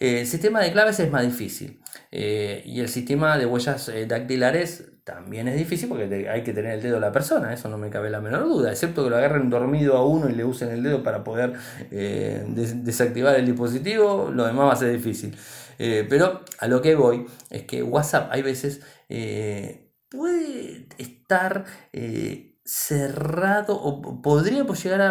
Eh, 0.00 0.20
el 0.20 0.26
sistema 0.26 0.62
de 0.62 0.72
claves 0.72 0.98
es 1.00 1.10
más 1.10 1.22
difícil 1.22 1.82
y 2.10 2.80
el 2.80 2.88
sistema 2.88 3.36
de 3.36 3.46
huellas 3.46 3.90
dactilares 4.06 4.94
también 5.04 5.48
es 5.48 5.56
difícil 5.56 5.88
porque 5.88 6.28
hay 6.28 6.42
que 6.42 6.54
tener 6.54 6.72
el 6.72 6.82
dedo 6.82 6.94
de 6.94 7.00
la 7.00 7.12
persona, 7.12 7.52
eso 7.52 7.68
no 7.68 7.76
me 7.76 7.90
cabe 7.90 8.08
la 8.08 8.22
menor 8.22 8.44
duda, 8.44 8.70
excepto 8.70 9.04
que 9.04 9.10
lo 9.10 9.16
agarren 9.18 9.50
dormido 9.50 9.96
a 9.98 10.06
uno 10.06 10.30
y 10.30 10.34
le 10.34 10.44
usen 10.44 10.70
el 10.70 10.82
dedo 10.82 11.02
para 11.02 11.22
poder 11.22 11.52
eh, 11.90 12.44
desactivar 12.48 13.36
el 13.36 13.44
dispositivo, 13.44 14.30
lo 14.34 14.46
demás 14.46 14.68
va 14.68 14.72
a 14.72 14.76
ser 14.76 14.92
difícil. 14.92 15.36
Eh, 15.78 16.06
pero 16.08 16.40
a 16.58 16.68
lo 16.68 16.80
que 16.80 16.94
voy 16.94 17.26
es 17.50 17.64
que 17.64 17.82
WhatsApp 17.82 18.30
hay 18.32 18.42
veces 18.42 18.80
eh, 19.10 19.90
puede 20.08 20.86
estar 20.96 21.66
cerrado 22.64 23.80
o 23.80 24.22
podríamos 24.22 24.82
llegar 24.82 25.02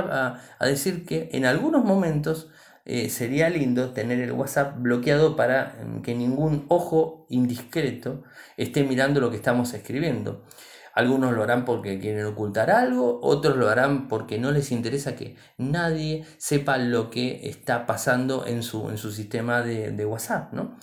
a 0.59 0.65
decir 0.65 1.05
que 1.05 1.29
en 1.33 1.45
algunos 1.45 1.85
momentos 1.85 2.49
eh, 2.85 3.09
sería 3.09 3.49
lindo 3.49 3.91
tener 3.93 4.19
el 4.19 4.33
WhatsApp 4.33 4.77
bloqueado 4.77 5.37
para 5.37 5.77
mm, 5.85 6.01
que 6.01 6.15
ningún 6.15 6.65
ojo 6.67 7.25
indiscreto 7.29 8.23
esté 8.57 8.83
mirando 8.83 9.21
lo 9.21 9.29
que 9.29 9.37
estamos 9.37 9.73
escribiendo. 9.73 10.45
Algunos 10.93 11.33
lo 11.33 11.43
harán 11.43 11.65
porque 11.65 11.99
quieren 11.99 12.25
ocultar 12.25 12.69
algo, 12.69 13.19
otros 13.23 13.57
lo 13.57 13.69
harán 13.69 14.07
porque 14.09 14.37
no 14.37 14.51
les 14.51 14.71
interesa 14.71 15.15
que 15.15 15.37
nadie 15.57 16.25
sepa 16.37 16.77
lo 16.77 17.09
que 17.09 17.47
está 17.49 17.85
pasando 17.87 18.45
en 18.45 18.61
su, 18.63 18.89
en 18.89 18.97
su 18.97 19.11
sistema 19.11 19.61
de, 19.61 20.05
WhatsApp. 20.05 20.53
¿no? 20.53 20.77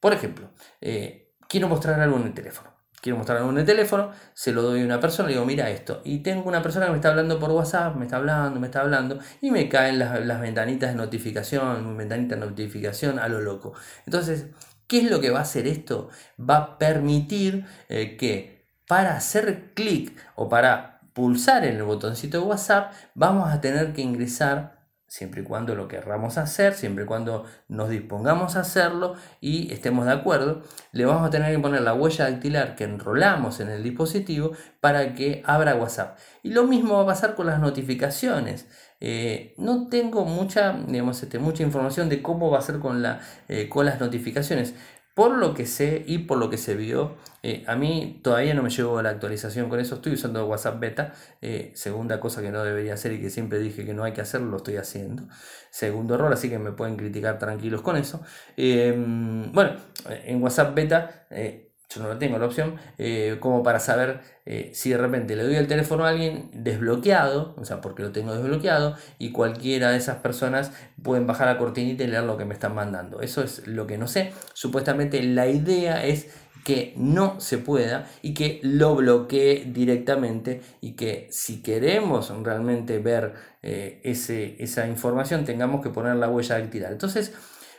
Por 0.00 0.12
ejemplo, 0.12 0.50
eh, 0.80 1.32
quiero 1.48 1.68
mostrar 1.68 2.00
algo 2.00 2.18
en 2.18 2.24
el 2.24 2.34
teléfono 2.34 2.77
quiero 3.00 3.16
mostrar 3.18 3.42
el 3.42 3.64
teléfono, 3.64 4.10
se 4.34 4.52
lo 4.52 4.62
doy 4.62 4.82
a 4.82 4.84
una 4.84 5.00
persona, 5.00 5.28
le 5.28 5.34
digo, 5.34 5.46
mira 5.46 5.70
esto. 5.70 6.00
Y 6.04 6.18
tengo 6.18 6.48
una 6.48 6.62
persona 6.62 6.86
que 6.86 6.92
me 6.92 6.98
está 6.98 7.10
hablando 7.10 7.38
por 7.38 7.50
WhatsApp, 7.50 7.96
me 7.96 8.04
está 8.04 8.16
hablando, 8.16 8.60
me 8.60 8.66
está 8.66 8.80
hablando, 8.80 9.18
y 9.40 9.50
me 9.50 9.68
caen 9.68 9.98
las, 9.98 10.40
ventanitas 10.40 10.90
de 10.90 10.96
notificación, 10.96 11.96
ventanita 11.96 12.34
de 12.34 12.40
notificación 12.40 13.18
a 13.18 13.28
lo 13.28 13.40
loco. 13.40 13.74
Entonces, 14.06 14.46
¿qué 14.86 14.98
es 15.00 15.10
lo 15.10 15.20
que 15.20 15.30
va 15.30 15.40
a 15.40 15.42
hacer 15.42 15.66
esto? 15.66 16.10
Va 16.38 16.56
a 16.56 16.78
permitir 16.78 17.66
eh, 17.88 18.16
que 18.16 18.66
para 18.86 19.16
hacer 19.16 19.72
clic 19.74 20.16
o 20.34 20.48
para 20.48 21.00
pulsar 21.12 21.64
en 21.64 21.76
el 21.76 21.82
botoncito 21.82 22.40
de 22.40 22.46
WhatsApp, 22.46 22.92
vamos 23.14 23.52
a 23.52 23.60
tener 23.60 23.92
que 23.92 24.02
ingresar 24.02 24.77
siempre 25.08 25.40
y 25.40 25.44
cuando 25.44 25.74
lo 25.74 25.88
querramos 25.88 26.36
hacer, 26.36 26.74
siempre 26.74 27.04
y 27.04 27.06
cuando 27.06 27.46
nos 27.66 27.88
dispongamos 27.88 28.56
a 28.56 28.60
hacerlo 28.60 29.14
y 29.40 29.72
estemos 29.72 30.04
de 30.04 30.12
acuerdo, 30.12 30.62
le 30.92 31.06
vamos 31.06 31.26
a 31.26 31.30
tener 31.30 31.50
que 31.50 31.58
poner 31.60 31.80
la 31.80 31.94
huella 31.94 32.30
dactilar 32.30 32.76
que 32.76 32.84
enrolamos 32.84 33.58
en 33.60 33.70
el 33.70 33.82
dispositivo 33.82 34.52
para 34.80 35.14
que 35.14 35.42
abra 35.46 35.74
WhatsApp. 35.74 36.18
Y 36.42 36.50
lo 36.50 36.64
mismo 36.64 36.96
va 36.96 37.02
a 37.02 37.06
pasar 37.06 37.34
con 37.34 37.46
las 37.46 37.58
notificaciones. 37.58 38.66
Eh, 39.00 39.54
no 39.56 39.88
tengo 39.88 40.24
mucha, 40.24 40.72
digamos, 40.72 41.22
este, 41.22 41.38
mucha 41.38 41.62
información 41.62 42.08
de 42.08 42.20
cómo 42.20 42.50
va 42.50 42.58
a 42.58 42.62
ser 42.62 42.78
con, 42.78 43.00
la, 43.00 43.20
eh, 43.48 43.68
con 43.68 43.86
las 43.86 44.00
notificaciones. 44.00 44.74
Por 45.18 45.32
lo 45.36 45.52
que 45.52 45.66
sé 45.66 46.04
y 46.06 46.18
por 46.18 46.38
lo 46.38 46.48
que 46.48 46.58
se 46.58 46.76
vio, 46.76 47.16
eh, 47.42 47.64
a 47.66 47.74
mí 47.74 48.20
todavía 48.22 48.54
no 48.54 48.62
me 48.62 48.70
llegó 48.70 49.02
la 49.02 49.10
actualización 49.10 49.68
con 49.68 49.80
eso. 49.80 49.96
Estoy 49.96 50.12
usando 50.12 50.46
WhatsApp 50.46 50.78
Beta. 50.78 51.12
Eh, 51.42 51.72
segunda 51.74 52.20
cosa 52.20 52.40
que 52.40 52.52
no 52.52 52.62
debería 52.62 52.94
hacer 52.94 53.14
y 53.14 53.20
que 53.20 53.28
siempre 53.28 53.58
dije 53.58 53.84
que 53.84 53.94
no 53.94 54.04
hay 54.04 54.12
que 54.12 54.20
hacerlo, 54.20 54.48
lo 54.48 54.58
estoy 54.58 54.76
haciendo. 54.76 55.24
Segundo 55.70 56.14
error, 56.14 56.32
así 56.32 56.48
que 56.48 56.60
me 56.60 56.70
pueden 56.70 56.96
criticar 56.96 57.36
tranquilos 57.40 57.82
con 57.82 57.96
eso. 57.96 58.22
Em, 58.56 59.50
bueno, 59.52 59.72
en 60.08 60.40
WhatsApp 60.40 60.72
Beta 60.76 61.26
eh, 61.30 61.67
yo 61.88 62.02
no 62.02 62.18
tengo 62.18 62.38
la 62.38 62.46
opción, 62.46 62.76
eh, 62.98 63.38
como 63.40 63.62
para 63.62 63.80
saber 63.80 64.20
eh, 64.44 64.70
si 64.74 64.90
de 64.90 64.98
repente 64.98 65.36
le 65.36 65.42
doy 65.44 65.56
el 65.56 65.66
teléfono 65.66 66.04
a 66.04 66.10
alguien 66.10 66.50
desbloqueado, 66.52 67.54
o 67.56 67.64
sea, 67.64 67.80
porque 67.80 68.02
lo 68.02 68.12
tengo 68.12 68.34
desbloqueado, 68.34 68.94
y 69.18 69.32
cualquiera 69.32 69.90
de 69.90 69.96
esas 69.96 70.16
personas 70.16 70.72
pueden 71.02 71.26
bajar 71.26 71.46
la 71.46 71.58
cortinita 71.58 72.04
y 72.04 72.08
leer 72.08 72.24
lo 72.24 72.36
que 72.36 72.44
me 72.44 72.54
están 72.54 72.74
mandando. 72.74 73.20
Eso 73.20 73.42
es 73.42 73.66
lo 73.66 73.86
que 73.86 73.96
no 73.98 74.06
sé. 74.06 74.32
Supuestamente 74.52 75.22
la 75.22 75.48
idea 75.48 76.04
es 76.04 76.28
que 76.64 76.92
no 76.96 77.40
se 77.40 77.56
pueda 77.56 78.06
y 78.20 78.34
que 78.34 78.60
lo 78.62 78.94
bloquee 78.96 79.64
directamente 79.72 80.60
y 80.82 80.92
que 80.92 81.28
si 81.30 81.62
queremos 81.62 82.30
realmente 82.42 82.98
ver 82.98 83.32
eh, 83.62 84.00
ese, 84.04 84.62
esa 84.62 84.86
información 84.86 85.46
tengamos 85.46 85.82
que 85.82 85.88
poner 85.90 86.16
la 86.16 86.28
huella 86.28 86.58
dactilar. 86.58 86.92
Entonces, 86.92 87.32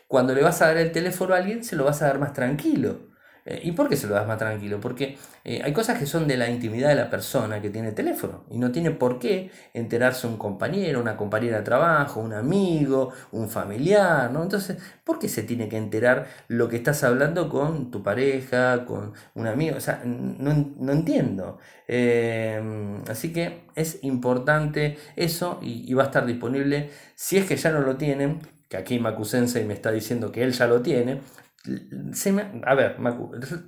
cuando 0.08 0.34
le 0.34 0.42
vas 0.42 0.62
a 0.64 0.68
dar 0.68 0.78
el 0.78 0.92
teléfono 0.92 1.36
a 1.36 1.38
alguien, 1.38 1.64
se 1.64 1.76
lo 1.76 1.84
vas 1.84 2.02
a 2.02 2.08
dar 2.08 2.18
más 2.18 2.34
tranquilo. 2.34 3.09
Eh, 3.46 3.62
¿Y 3.64 3.72
por 3.72 3.90
qué 3.90 3.96
se 3.96 4.08
lo 4.08 4.16
das 4.16 4.28
más 4.28 4.38
tranquilo? 4.38 4.80
Porque 4.80 5.18
eh, 5.44 5.62
hay 5.64 5.74
cosas 5.74 5.98
que 5.98 6.06
son 6.06 6.28
de 6.28 6.38
la 6.38 6.50
intimidad 6.50 6.90
de 6.90 6.96
la 6.96 7.10
persona 7.10 7.62
que 7.62 7.70
tiene 7.70 7.90
el 7.90 7.96
teléfono 7.96 8.44
y 8.50 8.58
no 8.58 8.72
tiene 8.72 8.92
por 8.92 9.20
qué 9.20 9.52
enterarse 9.74 10.28
un 10.28 10.38
compañero, 10.38 11.00
una 11.00 11.18
compañera 11.18 11.58
de 11.58 11.64
trabajo, 11.64 12.20
un 12.20 12.34
amigo, 12.34 13.12
un 13.32 13.50
familiar, 13.50 14.32
¿no? 14.32 14.44
Entonces, 14.44 14.78
¿por 15.04 15.20
qué 15.20 15.30
se 15.30 15.44
tiene 15.44 15.70
que 15.70 15.78
enterar 15.78 16.28
lo 16.48 16.68
que 16.70 16.78
estás 16.78 17.04
hablando 17.04 17.50
con 17.50 17.92
tu 17.92 18.04
pareja, 18.04 18.86
con 18.86 19.14
un 19.36 19.48
amigo? 19.48 19.78
O 19.78 19.82
sea, 19.82 20.02
no, 20.06 20.92
entiendo. 20.92 21.58
Eh, 21.88 22.62
así 23.10 23.34
que 23.34 23.64
es 23.76 24.04
importante 24.04 24.98
eso 25.16 25.60
y, 25.62 25.94
va 25.94 26.04
a 26.04 26.06
estar 26.08 26.26
disponible 26.26 26.90
si 27.16 27.38
es 27.38 27.46
que 27.46 27.56
ya 27.58 27.72
no 27.72 27.82
lo 27.82 27.98
tienen, 27.98 28.40
que 28.70 28.78
aquí 28.78 29.00
Macu 29.00 29.24
me 29.66 29.74
está 29.74 29.92
diciendo 29.92 30.32
que 30.32 30.44
él 30.44 30.52
ya 30.52 30.68
lo 30.68 30.82
tiene, 30.82 31.22
se 32.14 32.30
a 32.66 32.76
ver, 32.76 32.98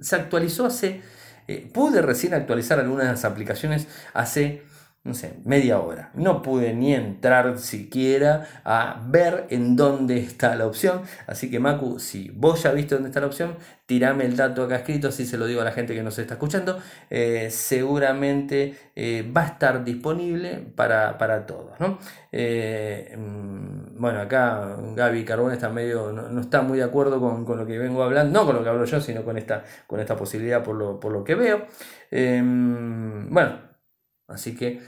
se 0.01 0.15
actualizó 0.15 0.65
hace, 0.65 1.01
eh, 1.47 1.69
pude 1.73 2.01
recién 2.01 2.33
actualizar 2.33 2.79
algunas 2.79 3.25
aplicaciones 3.25 3.87
hace 4.13 4.63
no 5.03 5.15
sé, 5.15 5.33
media 5.45 5.79
hora. 5.79 6.11
No 6.13 6.43
pude 6.43 6.75
ni 6.75 6.93
entrar 6.93 7.57
siquiera 7.57 8.47
a 8.63 9.01
ver 9.07 9.47
en 9.49 9.75
dónde 9.75 10.19
está 10.19 10.55
la 10.55 10.67
opción. 10.67 11.01
Así 11.25 11.49
que 11.49 11.59
Macu, 11.59 11.99
si 11.99 12.29
vos 12.29 12.61
ya 12.61 12.71
viste 12.71 12.93
dónde 12.93 13.09
está 13.09 13.19
la 13.19 13.25
opción, 13.25 13.55
tirame 13.87 14.25
el 14.25 14.37
dato 14.37 14.63
acá 14.63 14.75
escrito, 14.75 15.07
así 15.07 15.25
se 15.25 15.39
lo 15.39 15.47
digo 15.47 15.61
a 15.61 15.63
la 15.63 15.71
gente 15.71 15.95
que 15.95 16.03
nos 16.03 16.19
está 16.19 16.35
escuchando. 16.35 16.79
Eh, 17.09 17.47
seguramente 17.49 18.75
eh, 18.95 19.29
va 19.35 19.41
a 19.41 19.47
estar 19.47 19.83
disponible 19.83 20.63
para, 20.75 21.45
todos. 21.47 21.71
Eh, 22.31 23.17
mm, 23.17 23.99
bueno, 23.99 24.21
acá 24.21 24.77
Gaby 24.95 25.25
Carbón 25.25 25.51
está 25.51 25.69
medio, 25.69 26.11
no, 26.11 26.41
está 26.41 26.61
muy 26.61 26.77
de 26.77 26.83
acuerdo 26.83 27.19
con, 27.19 27.57
lo 27.57 27.65
que 27.65 27.79
vengo 27.79 28.03
hablando, 28.03 28.39
no 28.39 28.45
con 28.45 28.55
lo 28.55 28.63
que 28.63 28.69
hablo 28.69 28.85
yo, 28.85 29.01
sino 29.01 29.23
con 29.23 29.39
esta, 29.39 29.63
con 29.87 29.99
esta 29.99 30.15
posibilidad 30.15 30.63
por 30.63 30.75
lo, 30.75 30.99
por 30.99 31.11
lo 31.11 31.23
que 31.23 31.33
veo. 31.33 31.65
bueno, 32.11 33.70
Así 34.31 34.55
que 34.55 34.81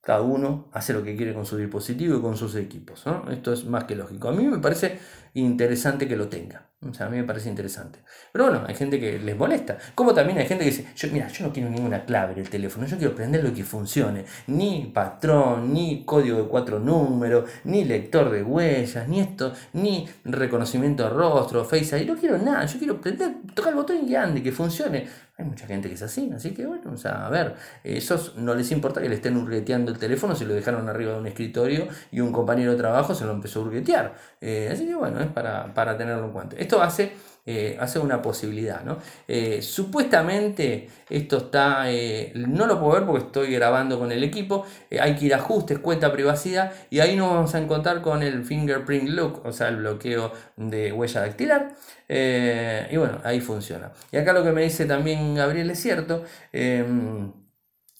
cada 0.00 0.22
uno 0.22 0.70
hace 0.72 0.92
lo 0.92 1.02
que 1.02 1.16
quiere 1.16 1.34
con 1.34 1.44
su 1.44 1.56
dispositivo 1.56 2.16
y 2.16 2.20
con 2.20 2.36
sus 2.36 2.54
equipos. 2.54 3.04
Esto 3.30 3.52
es 3.52 3.64
más 3.66 3.84
que 3.84 3.94
lógico. 3.94 4.28
A 4.28 4.32
mí 4.32 4.44
me 4.44 4.58
parece 4.58 4.98
interesante 5.40 6.08
que 6.08 6.16
lo 6.16 6.28
tenga. 6.28 6.68
O 6.80 6.94
sea, 6.94 7.06
a 7.06 7.08
mí 7.08 7.16
me 7.16 7.24
parece 7.24 7.48
interesante. 7.48 7.98
Pero 8.30 8.44
bueno, 8.44 8.64
hay 8.64 8.74
gente 8.76 9.00
que 9.00 9.18
les 9.18 9.36
molesta. 9.36 9.78
Como 9.96 10.14
también 10.14 10.38
hay 10.38 10.46
gente 10.46 10.62
que 10.62 10.70
dice, 10.70 10.86
yo, 10.94 11.08
mira, 11.12 11.26
yo 11.26 11.46
no 11.46 11.52
quiero 11.52 11.68
ninguna 11.70 12.04
clave 12.04 12.34
en 12.34 12.38
el 12.38 12.48
teléfono, 12.48 12.86
yo 12.86 12.96
quiero 12.96 13.16
prender 13.16 13.42
lo 13.42 13.52
que 13.52 13.64
funcione. 13.64 14.24
Ni 14.46 14.92
patrón, 14.94 15.72
ni 15.72 16.04
código 16.04 16.38
de 16.38 16.48
cuatro 16.48 16.78
números, 16.78 17.50
ni 17.64 17.84
lector 17.84 18.30
de 18.30 18.44
huellas, 18.44 19.08
ni 19.08 19.18
esto, 19.18 19.52
ni 19.72 20.08
reconocimiento 20.24 21.02
de 21.02 21.10
rostro, 21.10 21.64
face 21.64 22.00
ID. 22.00 22.06
No 22.06 22.16
quiero 22.16 22.38
nada, 22.38 22.64
yo 22.66 22.78
quiero 22.78 23.00
prender, 23.00 23.34
tocar 23.54 23.72
el 23.72 23.76
botón 23.76 24.08
y 24.08 24.14
ande, 24.14 24.40
que 24.40 24.52
funcione. 24.52 25.08
Hay 25.36 25.44
mucha 25.44 25.68
gente 25.68 25.88
que 25.88 25.94
es 25.94 26.02
así, 26.02 26.28
así 26.34 26.50
que 26.50 26.66
bueno, 26.66 26.90
o 26.92 26.96
sea, 26.96 27.24
a 27.24 27.30
ver, 27.30 27.54
esos 27.84 28.34
no 28.36 28.56
les 28.56 28.72
importa 28.72 29.00
que 29.00 29.08
le 29.08 29.14
estén 29.14 29.36
hurgueteando 29.36 29.92
el 29.92 29.98
teléfono 29.98 30.34
si 30.34 30.44
lo 30.44 30.52
dejaron 30.52 30.88
arriba 30.88 31.12
de 31.12 31.20
un 31.20 31.28
escritorio 31.28 31.86
y 32.10 32.18
un 32.18 32.32
compañero 32.32 32.72
de 32.72 32.76
trabajo 32.76 33.14
se 33.14 33.24
lo 33.24 33.30
empezó 33.30 33.60
a 33.60 33.62
hurguetear. 33.62 34.14
Eh, 34.40 34.68
así 34.72 34.84
que 34.84 34.96
bueno, 34.96 35.20
es 35.20 35.27
para, 35.32 35.72
para 35.74 35.96
tenerlo 35.96 36.26
en 36.26 36.32
cuenta. 36.32 36.56
Esto 36.58 36.82
hace, 36.82 37.12
eh, 37.46 37.76
hace 37.80 37.98
una 37.98 38.20
posibilidad, 38.20 38.82
¿no? 38.84 38.98
Eh, 39.26 39.62
supuestamente 39.62 40.88
esto 41.08 41.38
está, 41.38 41.90
eh, 41.90 42.32
no 42.34 42.66
lo 42.66 42.78
puedo 42.78 42.92
ver 42.92 43.06
porque 43.06 43.24
estoy 43.26 43.54
grabando 43.54 43.98
con 43.98 44.12
el 44.12 44.22
equipo, 44.22 44.66
hay 45.00 45.16
que 45.16 45.26
ir 45.26 45.34
a 45.34 45.38
ajustes, 45.38 45.78
cuenta 45.78 46.12
privacidad 46.12 46.72
y 46.90 47.00
ahí 47.00 47.16
nos 47.16 47.32
vamos 47.32 47.54
a 47.54 47.58
encontrar 47.58 48.02
con 48.02 48.22
el 48.22 48.44
fingerprint 48.44 49.08
look, 49.08 49.42
o 49.44 49.52
sea, 49.52 49.68
el 49.68 49.76
bloqueo 49.76 50.32
de 50.56 50.92
huella 50.92 51.22
dactilar. 51.22 51.74
y 52.08 52.96
bueno, 52.96 53.18
ahí 53.24 53.40
funciona. 53.40 53.92
Y 54.12 54.18
acá 54.18 54.32
lo 54.32 54.44
que 54.44 54.52
me 54.52 54.62
dice 54.62 54.84
también 54.84 55.34
Gabriel 55.34 55.70
es 55.70 55.80
cierto. 55.80 56.24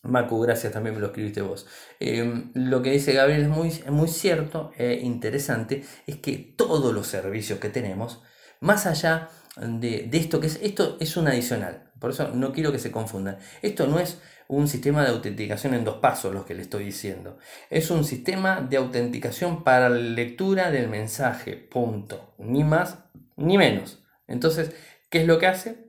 Macu, 0.09 0.41
gracias, 0.41 0.73
también 0.73 0.95
me 0.95 1.01
lo 1.01 1.09
escribiste 1.09 1.43
vos. 1.43 1.67
Em, 2.01 2.51
lo 2.55 2.83
que 2.83 2.91
dice 2.91 3.13
Gabriel 3.13 3.43
es 3.43 3.49
muy, 3.49 3.73
muy 3.91 4.09
cierto 4.09 4.73
e 4.77 4.95
interesante, 5.03 5.85
es 6.07 6.17
que 6.17 6.37
todos 6.57 6.95
los 6.95 7.07
servicios 7.07 7.59
que 7.59 7.69
tenemos 7.69 8.23
más 8.61 8.87
allá 8.87 9.29
de, 9.57 10.09
esto, 10.13 10.41
que 10.41 10.47
es, 10.47 10.59
esto 10.63 10.97
es 11.01 11.17
un 11.17 11.29
adicional, 11.29 11.91
por 11.99 12.11
eso 12.11 12.31
no 12.33 12.53
quiero 12.53 12.73
que 12.73 12.79
se 12.79 12.93
confundan. 12.93 13.39
Esto 13.63 13.87
no 13.87 13.99
es 13.99 14.21
un 14.47 14.69
sistema 14.69 15.03
de 15.03 15.11
autenticación 15.11 15.75
en 15.75 15.85
dos 15.85 15.97
pasos, 15.97 16.33
lo 16.33 16.47
que 16.47 16.55
le 16.55 16.63
estoy 16.63 16.85
diciendo. 16.85 17.39
Es 17.71 17.91
un 17.91 18.05
sistema 18.05 18.61
de 18.61 18.77
autenticación 18.77 19.65
para 19.65 19.89
la 19.89 19.99
lectura 19.99 20.71
del 20.71 20.89
mensaje, 20.89 21.55
punto. 21.57 22.35
Ni 22.39 22.65
más 22.65 22.99
ni 23.37 23.59
menos. 23.59 24.03
Entonces, 24.27 24.73
¿qué 25.11 25.23
es 25.23 25.27
lo 25.27 25.39
que 25.39 25.49
hace? 25.49 25.89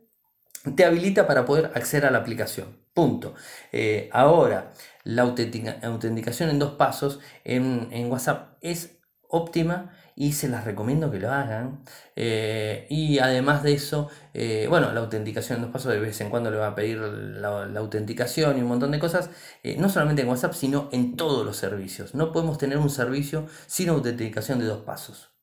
Te 0.75 0.83
habilita 0.83 1.27
para 1.27 1.45
poder 1.45 1.71
acceder 1.75 2.05
a 2.05 2.11
la 2.11 2.19
aplicación. 2.19 2.77
Punto. 2.99 3.33
Eh, 3.71 4.09
ahora, 4.11 4.73
la 5.05 5.21
autenticación 5.21 6.49
en 6.49 6.59
dos 6.59 6.73
pasos 6.73 7.21
en, 7.45 8.11
WhatsApp 8.11 8.57
es 8.59 8.99
óptima 9.29 9.93
y 10.17 10.33
se 10.33 10.49
las 10.49 10.65
recomiendo 10.65 11.09
que 11.09 11.17
lo 11.19 11.31
hagan. 11.31 11.85
Eh, 12.17 12.87
y 12.89 13.19
además 13.19 13.63
de 13.63 13.71
eso, 13.71 14.09
eh, 14.33 14.67
bueno, 14.69 14.91
la 14.91 14.99
autenticación 14.99 15.59
en 15.59 15.61
dos 15.61 15.71
pasos 15.71 15.93
de 15.93 15.99
vez 16.01 16.19
en 16.19 16.29
cuando 16.29 16.51
le 16.51 16.57
va 16.57 16.67
a 16.67 16.75
pedir 16.75 16.97
la, 16.97 17.69
autenticación 17.79 18.57
y 18.57 18.61
un 18.63 18.67
montón 18.67 18.91
de 18.91 18.99
cosas, 18.99 19.29
no 19.77 19.87
solamente 19.87 20.23
en 20.23 20.27
WhatsApp, 20.27 20.53
sino 20.53 20.89
en 20.91 21.15
todos 21.15 21.45
los 21.45 21.55
servicios. 21.55 22.15
No 22.15 22.33
podemos 22.33 22.57
tener 22.57 22.79
un 22.79 22.89
servicio 22.89 23.47
sin 23.67 23.87
autenticación 23.87 24.59
de 24.59 24.65
dos 24.65 24.83
pasos. 24.83 25.38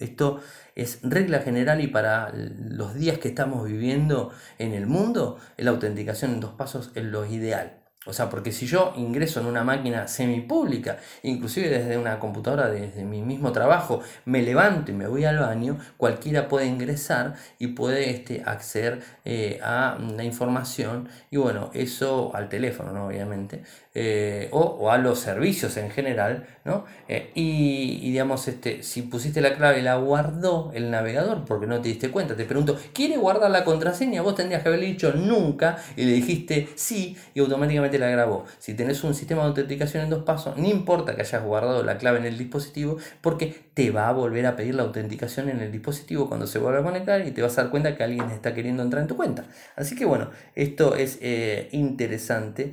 Esto 0.00 0.40
es 0.74 1.00
regla 1.02 1.40
general 1.40 1.80
y 1.80 1.86
para 1.86 2.32
los 2.34 2.94
días 2.94 3.18
que 3.18 3.28
estamos 3.28 3.66
viviendo 3.66 4.32
en 4.58 4.74
el 4.74 4.86
mundo, 4.86 5.38
la 5.56 5.70
autenticación 5.70 6.32
en 6.32 6.40
dos 6.40 6.52
pasos 6.52 6.90
es 6.94 7.04
lo 7.04 7.26
ideal. 7.26 7.80
O 8.06 8.14
sea, 8.14 8.30
porque 8.30 8.50
si 8.50 8.66
yo 8.66 8.94
ingreso 8.96 9.40
en 9.40 9.46
una 9.46 9.62
máquina 9.62 10.08
semipública, 10.08 10.96
inclusive 11.22 11.68
desde 11.68 11.98
una 11.98 12.18
computadora, 12.18 12.70
desde 12.70 13.04
mi 13.04 13.20
mismo 13.20 13.52
trabajo, 13.52 14.00
me 14.24 14.42
levanto 14.42 14.90
y 14.90 14.94
me 14.94 15.06
voy 15.06 15.26
al 15.26 15.38
baño, 15.38 15.78
cualquiera 15.98 16.48
puede 16.48 16.64
ingresar 16.64 17.34
y 17.58 17.68
puede 17.68 18.08
este, 18.08 18.42
acceder 18.46 19.02
eh, 19.26 19.60
a 19.62 19.98
la 20.16 20.24
información 20.24 21.10
y 21.30 21.36
bueno, 21.36 21.70
eso 21.74 22.34
al 22.34 22.48
teléfono, 22.48 22.92
¿no? 22.92 23.08
Obviamente, 23.08 23.64
eh, 23.92 24.46
o, 24.52 24.88
a 24.88 24.98
los 24.98 25.18
servicios 25.18 25.76
en 25.76 25.90
general, 25.90 26.46
¿no? 26.64 26.84
Eh, 27.08 27.32
y, 27.34 28.12
digamos, 28.12 28.46
este, 28.46 28.84
si 28.84 29.02
pusiste 29.02 29.40
la 29.40 29.56
clave 29.56 29.80
y 29.80 29.82
la 29.82 29.96
guardó 29.96 30.70
el 30.74 30.92
navegador 30.92 31.44
porque 31.44 31.66
no 31.66 31.80
te 31.80 31.88
diste 31.88 32.08
cuenta, 32.08 32.36
te 32.36 32.44
pregunto, 32.44 32.78
¿quiere 32.92 33.16
guardar 33.16 33.50
la 33.50 33.64
contraseña? 33.64 34.22
Vos 34.22 34.36
tendrías 34.36 34.62
que 34.62 34.68
haberle 34.68 34.86
dicho 34.86 35.12
nunca 35.12 35.78
y 35.96 36.04
le 36.04 36.12
dijiste 36.12 36.68
sí 36.76 37.16
y 37.34 37.40
automáticamente 37.40 37.98
la 37.98 38.08
grabó. 38.08 38.44
Si 38.60 38.74
tenés 38.74 39.02
un 39.02 39.12
sistema 39.12 39.42
de 39.42 39.48
autenticación 39.48 40.04
en 40.04 40.10
dos 40.10 40.22
pasos, 40.22 40.56
no 40.56 40.68
importa 40.68 41.16
que 41.16 41.22
hayas 41.22 41.42
guardado 41.42 41.82
la 41.82 41.98
clave 41.98 42.20
en 42.20 42.26
el 42.26 42.38
dispositivo 42.38 42.96
porque 43.20 43.70
te 43.74 43.90
va 43.90 44.08
a 44.08 44.12
volver 44.12 44.46
a 44.46 44.54
pedir 44.54 44.76
la 44.76 44.84
autenticación 44.84 45.48
en 45.48 45.58
el 45.58 45.72
dispositivo 45.72 46.28
cuando 46.28 46.46
se 46.46 46.60
vuelva 46.60 46.78
a 46.78 46.82
conectar 46.84 47.26
y 47.26 47.32
te 47.32 47.42
vas 47.42 47.58
a 47.58 47.62
dar 47.62 47.72
cuenta 47.72 47.96
que 47.96 48.04
alguien 48.04 48.30
está 48.30 48.54
queriendo 48.54 48.84
entrar 48.84 49.02
en 49.02 49.08
tu 49.08 49.16
cuenta. 49.16 49.46
Así 49.74 49.96
que 49.96 50.04
bueno, 50.04 50.30
esto 50.54 50.94
es 50.94 51.18
eh, 51.22 51.68
interesante 51.72 52.72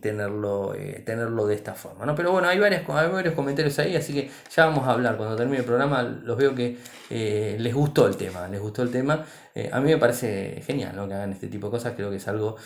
tenerlo, 0.00 0.74
eh, 0.74 1.02
tenerlo 1.04 1.46
de 1.46 1.54
esta 1.54 1.74
forma. 1.74 2.06
¿no? 2.06 2.14
Pero 2.14 2.32
bueno, 2.32 2.48
hay, 2.48 2.58
varios, 2.58 2.86
varios 2.86 3.34
comentarios 3.34 3.78
ahí, 3.78 3.96
así 3.96 4.12
que 4.12 4.30
ya 4.54 4.66
vamos 4.66 4.86
a 4.86 4.92
hablar. 4.92 5.16
Cuando 5.16 5.36
termine 5.36 5.58
el 5.58 5.64
programa 5.64 6.02
los 6.02 6.36
veo 6.36 6.54
que 6.54 6.78
eh, 7.10 7.56
les 7.58 7.74
gustó 7.74 8.06
el 8.06 8.16
tema, 8.16 8.48
les 8.48 8.60
gustó 8.60 8.82
el 8.82 8.90
tema. 8.90 9.24
Eh, 9.54 9.70
a 9.72 9.80
mí 9.80 9.90
me 9.90 9.98
parece 9.98 10.62
genial 10.66 10.94
que 11.08 11.14
hagan 11.14 11.32
este 11.32 11.48
tipo 11.48 11.66
de 11.66 11.72
cosas, 11.72 11.94
creo 11.94 12.10
que 12.10 12.16
es 12.16 12.28
algo 12.28 12.56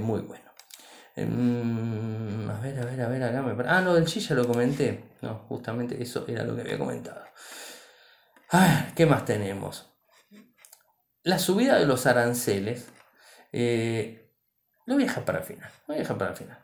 muy 0.00 0.20
bueno. 0.20 0.44
Em, 1.14 2.48
a 2.48 2.58
ver, 2.60 2.78
a 2.80 2.84
ver, 2.84 3.00
a 3.02 3.08
ver, 3.08 3.22
acá 3.22 3.42
me 3.42 3.64
Ah, 3.66 3.82
no, 3.82 3.94
del 3.94 4.06
chi 4.06 4.20
ya 4.20 4.34
lo 4.34 4.46
comenté. 4.46 5.04
No, 5.20 5.44
justamente 5.48 6.02
eso 6.02 6.24
era 6.26 6.42
lo 6.44 6.54
que 6.54 6.62
había 6.62 6.78
comentado. 6.78 7.22
A 8.50 8.60
ver, 8.60 8.94
¿qué 8.94 9.06
más 9.06 9.24
tenemos? 9.24 9.90
La 11.22 11.38
subida 11.38 11.78
de 11.78 11.86
los 11.86 12.06
aranceles. 12.06 12.88
Lo 14.92 14.98
voy 14.98 15.06
para 15.24 15.38
el 15.38 15.44
final. 15.44 15.70
Lo 15.88 15.94
voy 15.94 16.04
para 16.04 16.30
el 16.30 16.36
final. 16.36 16.58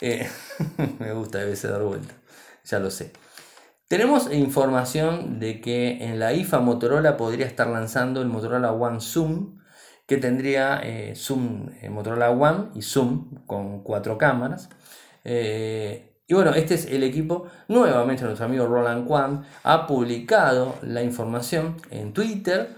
Eh, 0.00 0.28
me 0.98 1.12
gusta 1.12 1.40
a 1.40 1.44
veces 1.44 1.70
dar 1.70 1.82
vuelta. 1.82 2.12
Ya 2.66 2.78
lo 2.78 2.90
sé. 2.90 3.12
Tenemos 3.88 4.30
información 4.30 5.40
de 5.40 5.62
que 5.62 6.04
en 6.04 6.18
la 6.18 6.34
IFA 6.34 6.60
Motorola 6.60 7.16
podría 7.16 7.46
estar 7.46 7.66
lanzando 7.68 8.20
el 8.20 8.28
Motorola 8.28 8.72
One 8.72 9.00
Zoom, 9.00 9.58
que 10.06 10.18
tendría 10.18 10.80
eh, 10.82 11.14
Zoom, 11.16 11.70
eh, 11.80 11.88
Motorola 11.88 12.30
One 12.30 12.68
y 12.74 12.82
Zoom 12.82 13.46
con 13.46 13.82
cuatro 13.82 14.18
cámaras. 14.18 14.68
y 15.24 16.34
bueno, 16.34 16.50
este 16.54 16.74
es 16.74 16.86
el 16.86 17.02
equipo. 17.04 17.46
Nuevamente 17.68 18.24
nuestro 18.24 18.44
amigo 18.44 18.66
Roland 18.66 19.06
Kwan 19.06 19.44
ha 19.62 19.86
publicado 19.86 20.76
la 20.82 21.02
información 21.02 21.76
en 21.90 22.12
Twitter 22.12 22.76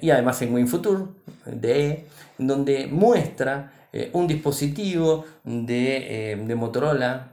y 0.00 0.10
además 0.10 0.42
en 0.42 0.54
WinFuture 0.54 1.04
de 1.46 2.06
donde 2.38 2.86
muestra 2.86 3.79
un 4.12 4.26
dispositivo 4.26 5.24
de, 5.44 6.42
de 6.46 6.54
Motorola 6.54 7.32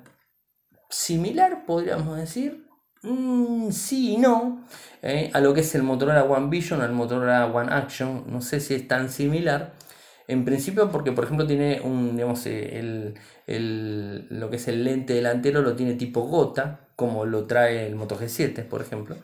similar, 0.90 1.66
podríamos 1.66 2.18
decir, 2.18 2.68
Mm, 3.04 3.72
sí 3.72 4.14
y 4.16 4.18
no. 4.18 4.64
Eh, 5.02 5.30
a 5.34 5.40
lo 5.40 5.54
que 5.54 5.62
es 5.62 5.76
el 5.76 5.84
Motorola 5.84 6.24
One 6.24 6.50
Vision, 6.50 6.82
al 6.82 6.92
Motorola 6.94 7.46
One 7.46 7.72
Action. 7.74 8.26
No 8.28 8.42
sé 8.42 8.60
si 8.60 8.74
es 8.76 8.88
tan 8.88 9.10
similar. 9.10 9.74
En 10.28 10.44
principio 10.46 10.92
porque, 10.92 11.12
por 11.14 11.24
ejemplo, 11.26 11.48
tiene 11.48 11.82
un, 11.82 12.16
digamos, 12.16 12.46
eh, 12.48 12.80
el, 13.48 14.28
lo 14.30 14.50
que 14.50 14.58
es 14.58 14.68
el 14.68 14.84
lente 14.84 15.14
delantero 15.14 15.62
lo 15.62 15.76
tiene 15.76 15.94
tipo 15.96 16.22
gota, 16.24 16.82
como 16.96 17.26
lo 17.26 17.46
trae 17.46 17.88
el 17.88 17.96
Moto 17.96 18.18
G7, 18.20 18.64
por 18.68 18.82
ejemplo. 18.82 19.16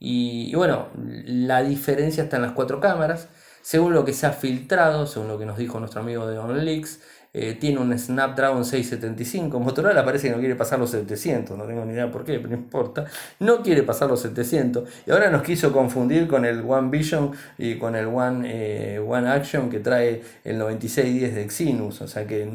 Y, 0.00 0.54
bueno, 0.54 0.88
la 0.96 1.62
diferencia 1.62 2.24
está 2.24 2.36
en 2.36 2.42
las 2.42 2.52
cuatro 2.52 2.80
cámaras. 2.80 3.28
Según 3.64 3.94
lo 3.94 4.04
que 4.04 4.12
se 4.12 4.26
ha 4.26 4.32
filtrado, 4.32 5.06
según 5.06 5.28
lo 5.28 5.38
que 5.38 5.46
nos 5.46 5.56
dijo 5.56 5.80
nuestro 5.80 6.02
amigo 6.02 6.26
de 6.26 6.38
OnLeaks, 6.38 7.00
eh, 7.36 7.56
tiene 7.60 7.80
un 7.80 7.98
Snapdragon 7.98 8.64
675. 8.64 9.58
Motorola 9.58 10.04
parece 10.04 10.28
que 10.28 10.34
no 10.34 10.38
quiere 10.38 10.54
pasar 10.54 10.78
los 10.78 10.90
700, 10.90 11.58
no 11.58 11.64
tengo 11.64 11.84
ni 11.84 11.92
idea 11.92 12.08
por 12.08 12.24
qué, 12.24 12.34
pero 12.38 12.50
no 12.50 12.54
importa. 12.54 13.06
No 13.40 13.60
quiere 13.60 13.82
pasar 13.82 14.08
los 14.08 14.20
700 14.22 14.88
y 15.04 15.10
ahora 15.10 15.30
nos 15.30 15.42
quiso 15.42 15.72
confundir 15.72 16.28
con 16.28 16.44
el 16.44 16.60
One 16.60 16.90
Vision 16.90 17.32
y 17.58 17.76
con 17.76 17.96
el 17.96 18.06
One, 18.06 18.48
eh, 18.48 18.98
One 19.00 19.28
Action 19.28 19.68
que 19.68 19.80
trae 19.80 20.22
el 20.44 20.58
9610 20.58 21.34
de 21.34 21.42
Exynos. 21.42 22.00
O 22.00 22.06
sea 22.06 22.24
que 22.24 22.48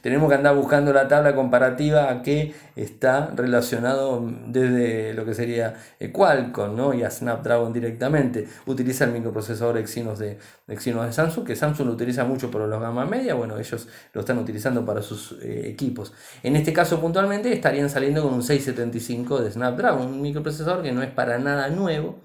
tenemos 0.00 0.30
que 0.30 0.34
andar 0.34 0.56
buscando 0.56 0.90
la 0.94 1.06
tabla 1.06 1.34
comparativa 1.34 2.10
a 2.10 2.22
qué 2.22 2.54
está 2.76 3.30
relacionado 3.34 4.26
desde 4.46 5.12
lo 5.12 5.26
que 5.26 5.34
sería 5.34 5.74
eh, 6.00 6.10
Qualcomm 6.10 6.74
¿no? 6.74 6.94
y 6.94 7.02
a 7.02 7.10
Snapdragon 7.10 7.74
directamente. 7.74 8.48
Utiliza 8.64 9.04
el 9.04 9.12
microprocesador 9.12 9.76
Exynos 9.76 10.18
de, 10.18 10.38
Exynos 10.68 11.04
de 11.04 11.12
Samsung, 11.12 11.46
que 11.46 11.56
Samsung 11.56 11.88
lo 11.88 11.92
utiliza 11.92 12.24
mucho 12.24 12.50
por 12.50 12.62
los 12.62 12.80
gama 12.80 13.04
media. 13.04 13.34
Bueno, 13.34 13.58
ellos 13.58 13.86
lo 14.14 14.20
están 14.20 14.38
utilizando 14.38 14.86
para 14.86 15.02
sus 15.02 15.32
eh, 15.42 15.68
equipos. 15.68 16.12
En 16.42 16.56
este 16.56 16.72
caso 16.72 17.00
puntualmente 17.00 17.52
estarían 17.52 17.90
saliendo 17.90 18.22
con 18.22 18.32
un 18.32 18.42
675 18.42 19.42
de 19.42 19.50
Snapdragon, 19.50 20.06
un 20.06 20.22
microprocesador 20.22 20.82
que 20.82 20.92
no 20.92 21.02
es 21.02 21.10
para 21.10 21.38
nada 21.38 21.68
nuevo, 21.68 22.20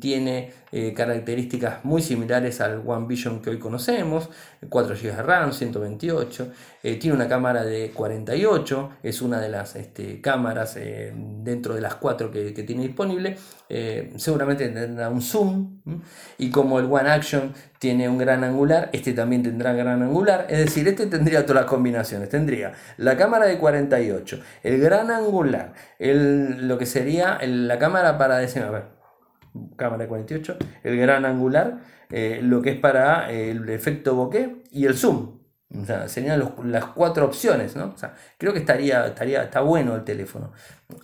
tiene 0.00 0.52
eh, 0.70 0.92
características 0.94 1.84
muy 1.84 2.02
similares 2.02 2.60
al 2.60 2.82
One 2.86 3.06
Vision 3.06 3.40
que 3.40 3.50
hoy 3.50 3.58
conocemos, 3.58 4.28
4 4.68 4.94
GB 4.94 5.16
de 5.16 5.22
RAM, 5.22 5.52
128, 5.52 6.52
eh, 6.82 6.96
tiene 6.96 7.16
una 7.16 7.28
cámara 7.28 7.64
de 7.64 7.90
48, 7.90 8.90
es 9.02 9.22
una 9.22 9.40
de 9.40 9.48
las 9.48 9.76
este, 9.76 10.20
cámaras 10.20 10.76
eh, 10.76 11.12
dentro 11.14 11.74
de 11.74 11.80
las 11.80 11.94
4 11.96 12.30
que, 12.30 12.52
tiene 12.52 12.82
disponible, 12.82 13.36
seguramente 14.16 14.68
tendrá 14.68 15.08
un 15.08 15.22
zoom, 15.22 15.80
y 16.36 16.50
como 16.50 16.78
el 16.78 16.86
One 16.86 17.08
Action 17.10 17.54
tiene 17.78 18.08
un 18.08 18.18
gran 18.18 18.44
angular, 18.44 18.90
este 18.92 19.12
también 19.12 19.42
tendrá 19.42 19.72
gran 19.72 20.02
angular, 20.02 20.46
es 20.50 20.58
decir, 20.58 20.86
este 20.86 21.06
tendría 21.06 21.46
todas 21.46 21.62
las 21.62 21.70
combinaciones, 21.70 22.28
tendría 22.28 22.72
la 22.96 23.16
cámara 23.16 23.46
de 23.46 23.58
48, 23.58 24.40
el 24.62 24.80
gran 24.80 25.10
angular, 25.10 25.72
el, 25.98 26.68
lo 26.68 26.76
que 26.76 26.86
sería 26.86 27.38
la 27.42 27.78
cámara 27.78 28.18
para 28.18 28.38
decir, 28.38 28.64
cámara 29.76 30.04
de 30.04 30.08
48, 30.08 30.56
el 30.84 30.96
gran 30.96 31.24
angular, 31.24 31.80
eh, 32.10 32.40
lo 32.42 32.62
que 32.62 32.70
es 32.70 32.80
para 32.80 33.32
eh, 33.32 33.50
el 33.50 33.68
efecto 33.68 34.14
bokeh 34.14 34.62
y 34.70 34.86
el 34.86 34.94
zoom. 34.94 35.38
O 35.70 35.84
sea, 35.84 36.08
serían 36.08 36.42
las 36.64 36.84
cuatro 36.86 37.26
opciones, 37.26 37.76
¿no? 37.76 37.92
O 37.94 37.98
sea, 37.98 38.14
creo 38.38 38.54
que 38.54 38.60
estaría, 38.60 39.06
estaría, 39.06 39.42
está 39.42 39.60
bueno 39.60 39.94
el 39.96 40.02
teléfono. 40.02 40.52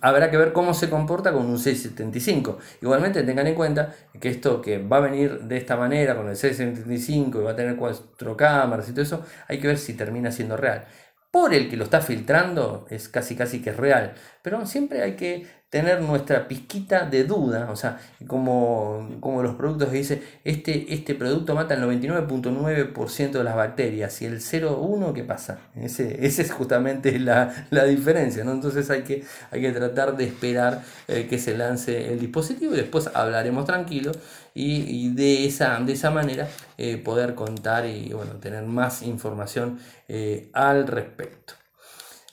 Habrá 0.01 0.31
que 0.31 0.37
ver 0.37 0.53
cómo 0.53 0.73
se 0.73 0.89
comporta 0.89 1.31
con 1.31 1.45
un 1.45 1.59
675. 1.59 2.57
Igualmente 2.81 3.21
tengan 3.21 3.45
en 3.45 3.53
cuenta 3.53 3.93
que 4.19 4.29
esto 4.29 4.63
que 4.63 4.79
va 4.79 4.97
a 4.97 5.01
venir 5.01 5.41
de 5.41 5.57
esta 5.57 5.77
manera 5.77 6.15
con 6.15 6.27
el 6.29 6.35
675 6.35 7.41
y 7.41 7.43
va 7.43 7.51
a 7.51 7.55
tener 7.55 7.75
cuatro 7.75 8.35
cámaras 8.35 8.89
y 8.89 8.93
todo 8.93 9.03
eso, 9.03 9.23
hay 9.47 9.59
que 9.59 9.67
ver 9.67 9.77
si 9.77 9.93
termina 9.93 10.31
siendo 10.31 10.57
real. 10.57 10.85
Por 11.29 11.53
el 11.53 11.69
que 11.69 11.77
lo 11.77 11.83
está 11.83 12.01
filtrando 12.01 12.87
es 12.89 13.07
casi 13.07 13.35
casi 13.35 13.61
que 13.61 13.69
es 13.69 13.77
real, 13.77 14.13
pero 14.41 14.65
siempre 14.65 15.03
hay 15.03 15.15
que 15.15 15.45
tener 15.75 15.99
nuestra 15.99 16.47
pizquita 16.47 17.05
de 17.05 17.25
duda, 17.25 17.69
o 17.69 17.75
sea, 17.75 17.99
como, 18.27 19.17
como 19.19 19.43
los 19.43 19.55
productos 19.55 19.89
que 19.89 19.97
dice, 19.97 20.23
este, 20.45 20.93
este 20.93 21.15
producto 21.15 21.53
mata 21.53 21.73
el 21.73 21.81
99.9% 21.83 23.31
de 23.31 23.43
las 23.43 23.57
bacterias 23.57 24.21
y 24.21 24.25
el 24.25 24.39
0.1, 24.39 25.11
¿qué 25.11 25.25
pasa? 25.25 25.59
Ese, 25.75 26.25
esa 26.25 26.43
es 26.43 26.53
justamente 26.53 27.19
la, 27.19 27.67
diferencia, 27.89 28.45
¿no? 28.45 28.53
Entonces 28.53 28.89
hay 28.89 29.01
que, 29.01 29.25
hay 29.51 29.59
que 29.59 29.73
tratar 29.73 30.15
de 30.15 30.23
esperar 30.23 30.81
eh, 31.09 31.27
que 31.29 31.37
se 31.39 31.57
lance 31.57 32.13
el 32.13 32.21
dispositivo 32.21 32.73
y 32.73 32.77
después 32.77 33.09
hablaremos 33.13 33.65
tranquilo 33.65 34.13
y, 34.53 35.09
de, 35.09 35.45
esa, 35.45 35.77
de 35.81 35.91
esa 35.91 36.09
manera 36.09 36.47
eh, 36.77 36.95
poder 36.95 37.35
contar 37.35 37.85
y 37.85 38.13
bueno, 38.13 38.35
tener 38.35 38.63
más 38.63 39.01
información 39.01 39.77
eh, 40.07 40.47
al 40.53 40.87
respecto. 40.87 41.64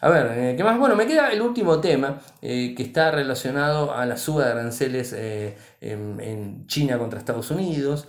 A 0.04 0.10
ver, 0.10 0.32
eh, 0.36 0.54
¿qué 0.56 0.64
más? 0.64 0.76
Bueno, 0.80 0.96
me 0.96 1.06
queda 1.06 1.30
el 1.30 1.40
último 1.40 1.80
tema 1.80 2.20
eh, 2.42 2.74
que 2.76 2.82
está 2.82 3.12
relacionado 3.12 3.94
a 3.94 4.04
la 4.04 4.16
suba 4.16 4.46
de 4.46 4.50
aranceles 4.50 5.12
eh, 5.12 5.56
en, 5.82 6.66
China 6.66 6.96
contra 6.98 7.18
Estados 7.18 7.50
Unidos 7.50 8.08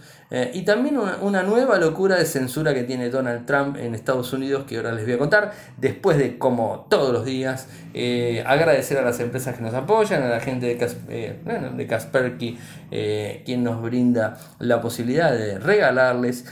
y 0.54 0.62
también 0.64 0.98
una, 0.98 1.44
nueva 1.44 1.78
locura 1.78 2.16
de 2.16 2.26
censura 2.26 2.74
que 2.74 2.84
tiene 2.84 3.10
Donald 3.10 3.46
Trump 3.46 3.78
en 3.78 3.94
Estados 3.94 4.32
Unidos 4.34 4.64
que 4.66 4.78
ahora 4.78 4.92
les 4.92 5.06
voy 5.06 5.14
a 5.14 5.18
contar 5.18 5.52
después 5.78 6.18
de, 6.18 6.38
como 6.38 6.88
todos 6.90 7.12
los 7.12 7.26
días, 7.26 7.68
agradecer 8.46 8.98
a 8.98 9.02
las 9.02 9.20
empresas 9.20 9.56
que 9.56 9.62
nos 9.62 9.74
apoyan, 9.74 10.24
a 10.24 10.30
la 10.30 10.40
gente 10.40 10.76
de, 10.76 11.36
de 11.76 11.88
Kasperky, 11.88 12.58
quien 13.46 13.64
nos 13.64 13.82
brinda 13.82 14.38
la 14.60 14.82
posibilidad 14.82 15.32
de 15.32 15.60
regalarles 15.60 16.46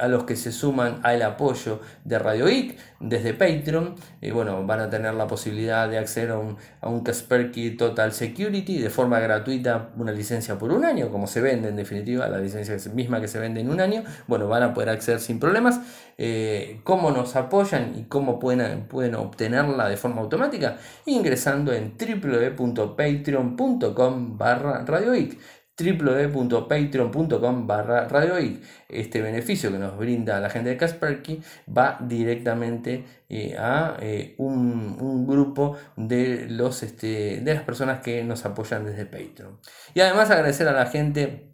a 0.00 0.08
los 0.08 0.24
que 0.24 0.34
se 0.34 0.50
suman 0.50 1.00
al 1.02 1.22
apoyo 1.22 1.80
de 2.04 2.18
Radio 2.18 2.48
IC 2.48 2.76
desde 3.00 3.34
Patreon. 3.34 3.94
bueno, 4.32 4.66
van 4.66 4.80
a 4.80 4.90
tener 4.90 5.14
la 5.14 5.26
posibilidad 5.26 5.88
de 5.88 5.98
acceder 5.98 6.30
a 6.30 6.38
un, 6.38 6.56
a 6.80 6.88
un 6.88 7.02
Kaspersky 7.02 7.76
Total 7.76 8.12
Security 8.12 8.78
de 8.78 8.90
forma 8.90 9.20
gratuita, 9.20 9.90
una 9.96 10.12
licencia 10.12 10.58
por 10.60 10.70
un 10.72 10.84
año, 10.84 11.10
como 11.10 11.26
se 11.26 11.40
vende 11.40 11.70
en 11.70 11.76
definitiva, 11.76 12.28
la 12.28 12.38
licencia 12.38 12.76
misma 12.92 13.20
que 13.20 13.28
se 13.28 13.40
vende 13.40 13.62
en 13.62 13.70
un 13.70 13.80
año, 13.80 14.04
bueno, 14.28 14.46
van 14.46 14.62
a 14.62 14.74
poder 14.74 14.90
acceder 14.90 15.18
sin 15.18 15.40
problemas. 15.40 15.80
Eh, 16.18 16.82
¿Cómo 16.84 17.10
nos 17.10 17.34
apoyan 17.34 17.94
y 17.98 18.02
cómo 18.04 18.38
pueden, 18.38 18.82
pueden 18.82 19.14
obtenerla 19.14 19.88
de 19.88 19.96
forma 19.96 20.20
automática? 20.20 20.76
Ingresando 21.06 21.72
en 21.72 21.94
www.patreon.com 21.98 24.36
barra 24.36 24.84
radioic 24.84 25.38
www.patreon.com 25.80 27.66
barra 27.66 28.08
radioic. 28.08 28.62
Este 28.88 29.20
beneficio 29.22 29.70
que 29.70 29.78
nos 29.78 29.96
brinda 29.96 30.40
la 30.40 30.50
gente 30.50 30.70
de 30.70 30.76
Kasperky 30.76 31.42
va 31.76 31.98
directamente 32.00 33.04
eh, 33.28 33.56
a 33.58 33.96
eh, 34.00 34.34
un, 34.38 35.26
grupo 35.26 35.76
de, 35.96 36.46
los, 36.48 36.82
este, 36.82 37.40
de 37.40 37.54
las 37.54 37.62
personas 37.62 38.00
que 38.00 38.22
nos 38.24 38.44
apoyan 38.44 38.84
desde 38.84 39.06
Patreon. 39.06 39.58
Y 39.94 40.00
además 40.00 40.30
agradecer 40.30 40.68
a 40.68 40.72
la 40.72 40.86
gente... 40.86 41.52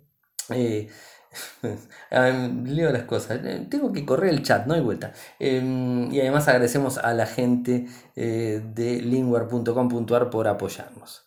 Eh, 0.50 0.88
leo 2.64 2.90
las 2.92 3.02
cosas. 3.02 3.40
Tengo 3.68 3.92
que 3.92 4.06
correr 4.06 4.30
el 4.30 4.42
chat, 4.42 4.66
no 4.66 4.72
hay 4.72 4.80
vuelta. 4.80 5.12
Em, 5.38 6.10
y 6.10 6.20
además 6.20 6.48
agradecemos 6.48 6.96
a 6.96 7.12
la 7.12 7.26
gente 7.26 7.86
de 8.14 9.00
linguar.com.ar 9.02 10.30
por 10.30 10.48
apoyarnos. 10.48 11.25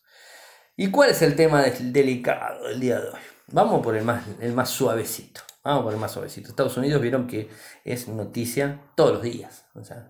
¿Y 0.82 0.92
cuál 0.92 1.10
es 1.10 1.22
el 1.22 1.36
tema 1.36 1.62
delicado 1.62 2.70
del 2.70 2.80
día 2.80 3.02
de 3.02 3.10
hoy? 3.10 3.20
Vamos 3.48 3.84
por 3.84 3.98
el 3.98 4.06
más, 4.06 4.24
el 4.40 4.54
más 4.54 4.70
suavecito. 4.70 5.42
Vamos 5.62 5.84
por 5.84 5.94
el 5.94 6.00
más 6.00 6.14
suavecito. 6.14 6.48
Estados 6.48 6.78
Unidos 6.78 7.02
vieron 7.02 7.28
que 7.28 7.50
es 7.84 8.08
noticia 8.08 8.80
todos 8.96 9.16
los 9.16 9.22
días. 9.22 9.66
O 9.76 9.84
sea, 9.84 10.10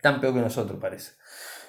tan 0.00 0.20
peor 0.20 0.34
que 0.34 0.40
nosotros 0.40 0.78
parece. 0.80 1.14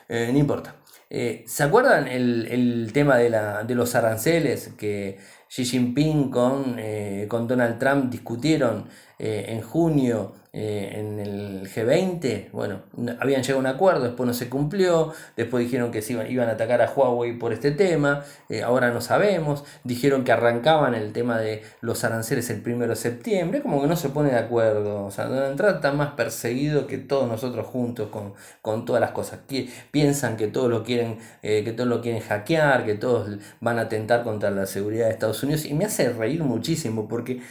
Eh, 0.07 0.29
no 0.31 0.37
importa. 0.37 0.75
Eh, 1.09 1.43
¿Se 1.47 1.63
acuerdan 1.63 2.07
el, 2.07 2.91
tema 2.93 3.17
de, 3.17 3.31
la, 3.31 3.63
de, 3.63 3.73
los 3.73 3.95
aranceles 3.95 4.75
que 4.77 5.17
Xi 5.47 5.65
Jinping 5.65 6.29
con, 6.29 6.75
eh, 6.77 7.25
con 7.27 7.47
Donald 7.47 7.79
Trump 7.79 8.11
discutieron 8.11 8.89
en 9.19 9.61
junio 9.61 10.33
eh, 10.51 10.95
en 10.95 11.19
el 11.19 11.69
G20, 11.69 12.49
bueno, 12.51 12.81
habían 13.19 13.43
llegado 13.43 13.57
a 13.57 13.59
un 13.59 13.67
acuerdo, 13.67 14.05
después 14.05 14.25
no 14.25 14.33
se 14.33 14.49
cumplió, 14.49 15.13
después 15.37 15.63
dijeron 15.63 15.91
que 15.91 16.01
se 16.01 16.13
iban, 16.13 16.49
a 16.49 16.53
atacar 16.53 16.81
a 16.81 16.91
Huawei 16.91 17.37
por 17.37 17.53
este 17.53 17.69
tema, 17.69 18.23
eh, 18.49 18.63
ahora 18.63 18.89
no 18.89 18.99
sabemos, 18.99 19.63
dijeron 19.83 20.23
que 20.23 20.31
arrancaban 20.31 20.95
el 20.95 21.13
tema 21.13 21.37
de 21.37 21.61
los 21.81 22.03
aranceles 22.03 22.49
el 22.49 22.63
1 22.65 22.87
de 22.87 22.95
septiembre, 22.95 23.61
como 23.61 23.79
que 23.79 23.87
no 23.87 23.95
se 23.95 24.09
pone 24.09 24.31
de 24.31 24.39
acuerdo, 24.39 25.05
o 25.05 25.11
sea, 25.11 25.25
Donald 25.25 25.55
Trump 25.55 25.75
está 25.75 25.91
más 25.91 26.13
perseguido 26.13 26.87
que 26.87 26.97
todos 26.97 27.29
nosotros 27.29 27.67
juntos 27.67 28.09
con, 28.09 28.33
con 28.63 28.85
todas 28.85 29.01
las 29.01 29.11
cosas, 29.11 29.41
que 29.47 29.69
piensan 29.91 30.35
que 30.35 30.47
todos 30.47 30.67
lo 30.67 30.83
quieren, 30.83 31.19
eh, 31.43 31.63
que 31.63 31.73
todos 31.73 31.87
lo 31.87 32.01
quieren 32.01 32.21
hackear, 32.23 32.85
que 32.85 32.95
todos 32.95 33.37
van 33.61 33.77
a 33.77 33.81
atentar 33.81 34.23
contra 34.23 34.49
la 34.49 34.65
seguridad 34.65 35.05
de 35.05 35.11
Estados 35.11 35.43
Unidos, 35.43 35.65
y 35.65 35.75
me 35.75 35.85
hace 35.85 36.11
reír 36.11 36.43
muchísimo 36.43 37.07
porque 37.07 37.43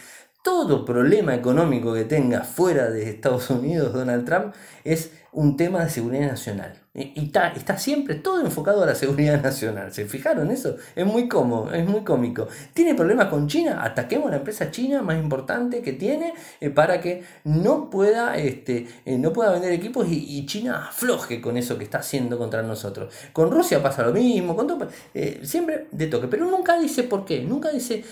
todo 0.48 0.82
problema 0.86 1.34
económico 1.34 1.92
que 1.92 2.06
tenga 2.06 2.42
fuera 2.42 2.88
de 2.88 3.10
Estados 3.10 3.50
Unidos 3.50 3.92
Donald 3.92 4.24
Trump 4.24 4.54
es 4.82 5.12
un 5.30 5.58
tema 5.58 5.84
de 5.84 5.90
seguridad 5.90 6.28
nacional. 6.28 6.87
Y 6.98 7.26
está, 7.26 7.48
está, 7.52 7.78
siempre 7.78 8.16
todo 8.16 8.40
enfocado 8.40 8.82
a 8.82 8.86
la 8.86 8.94
seguridad 8.94 9.40
nacional. 9.42 9.92
¿Se 9.92 10.06
fijaron 10.06 10.50
eso? 10.50 10.76
Es 10.96 11.06
muy 11.06 11.28
cómodo, 11.28 11.72
es 11.72 11.86
muy 11.86 12.02
cómico. 12.02 12.48
¿Tiene 12.74 12.94
problemas 12.94 13.28
con 13.28 13.46
China? 13.46 13.84
Ataquemos 13.84 14.30
la 14.30 14.38
empresa 14.38 14.70
china 14.70 15.00
más 15.02 15.16
importante 15.16 15.80
que 15.80 15.92
tiene 15.92 16.34
eh, 16.60 16.70
para 16.70 17.00
que 17.00 17.22
no 17.44 17.88
pueda, 17.88 18.36
este, 18.36 18.88
eh, 19.04 19.16
no 19.16 19.32
pueda 19.32 19.52
vender 19.52 19.72
equipos 19.72 20.08
y, 20.10 20.38
China 20.48 20.86
afloje 20.88 21.42
con 21.42 21.56
eso 21.58 21.76
que 21.76 21.84
está 21.84 21.98
haciendo 21.98 22.38
contra 22.38 22.62
nosotros. 22.62 23.12
Con 23.32 23.50
Rusia 23.50 23.82
pasa 23.82 24.02
lo 24.02 24.12
mismo, 24.12 24.56
con 24.56 24.66
todo, 24.66 24.88
eh, 25.14 25.40
siempre 25.42 25.88
de 25.90 26.06
toque. 26.06 26.26
Pero 26.26 26.46
nunca 26.46 26.78
dice 26.80 27.02
por 27.02 27.24
qué, 27.24 27.42
nunca 27.42 27.70
dice, 27.70 28.02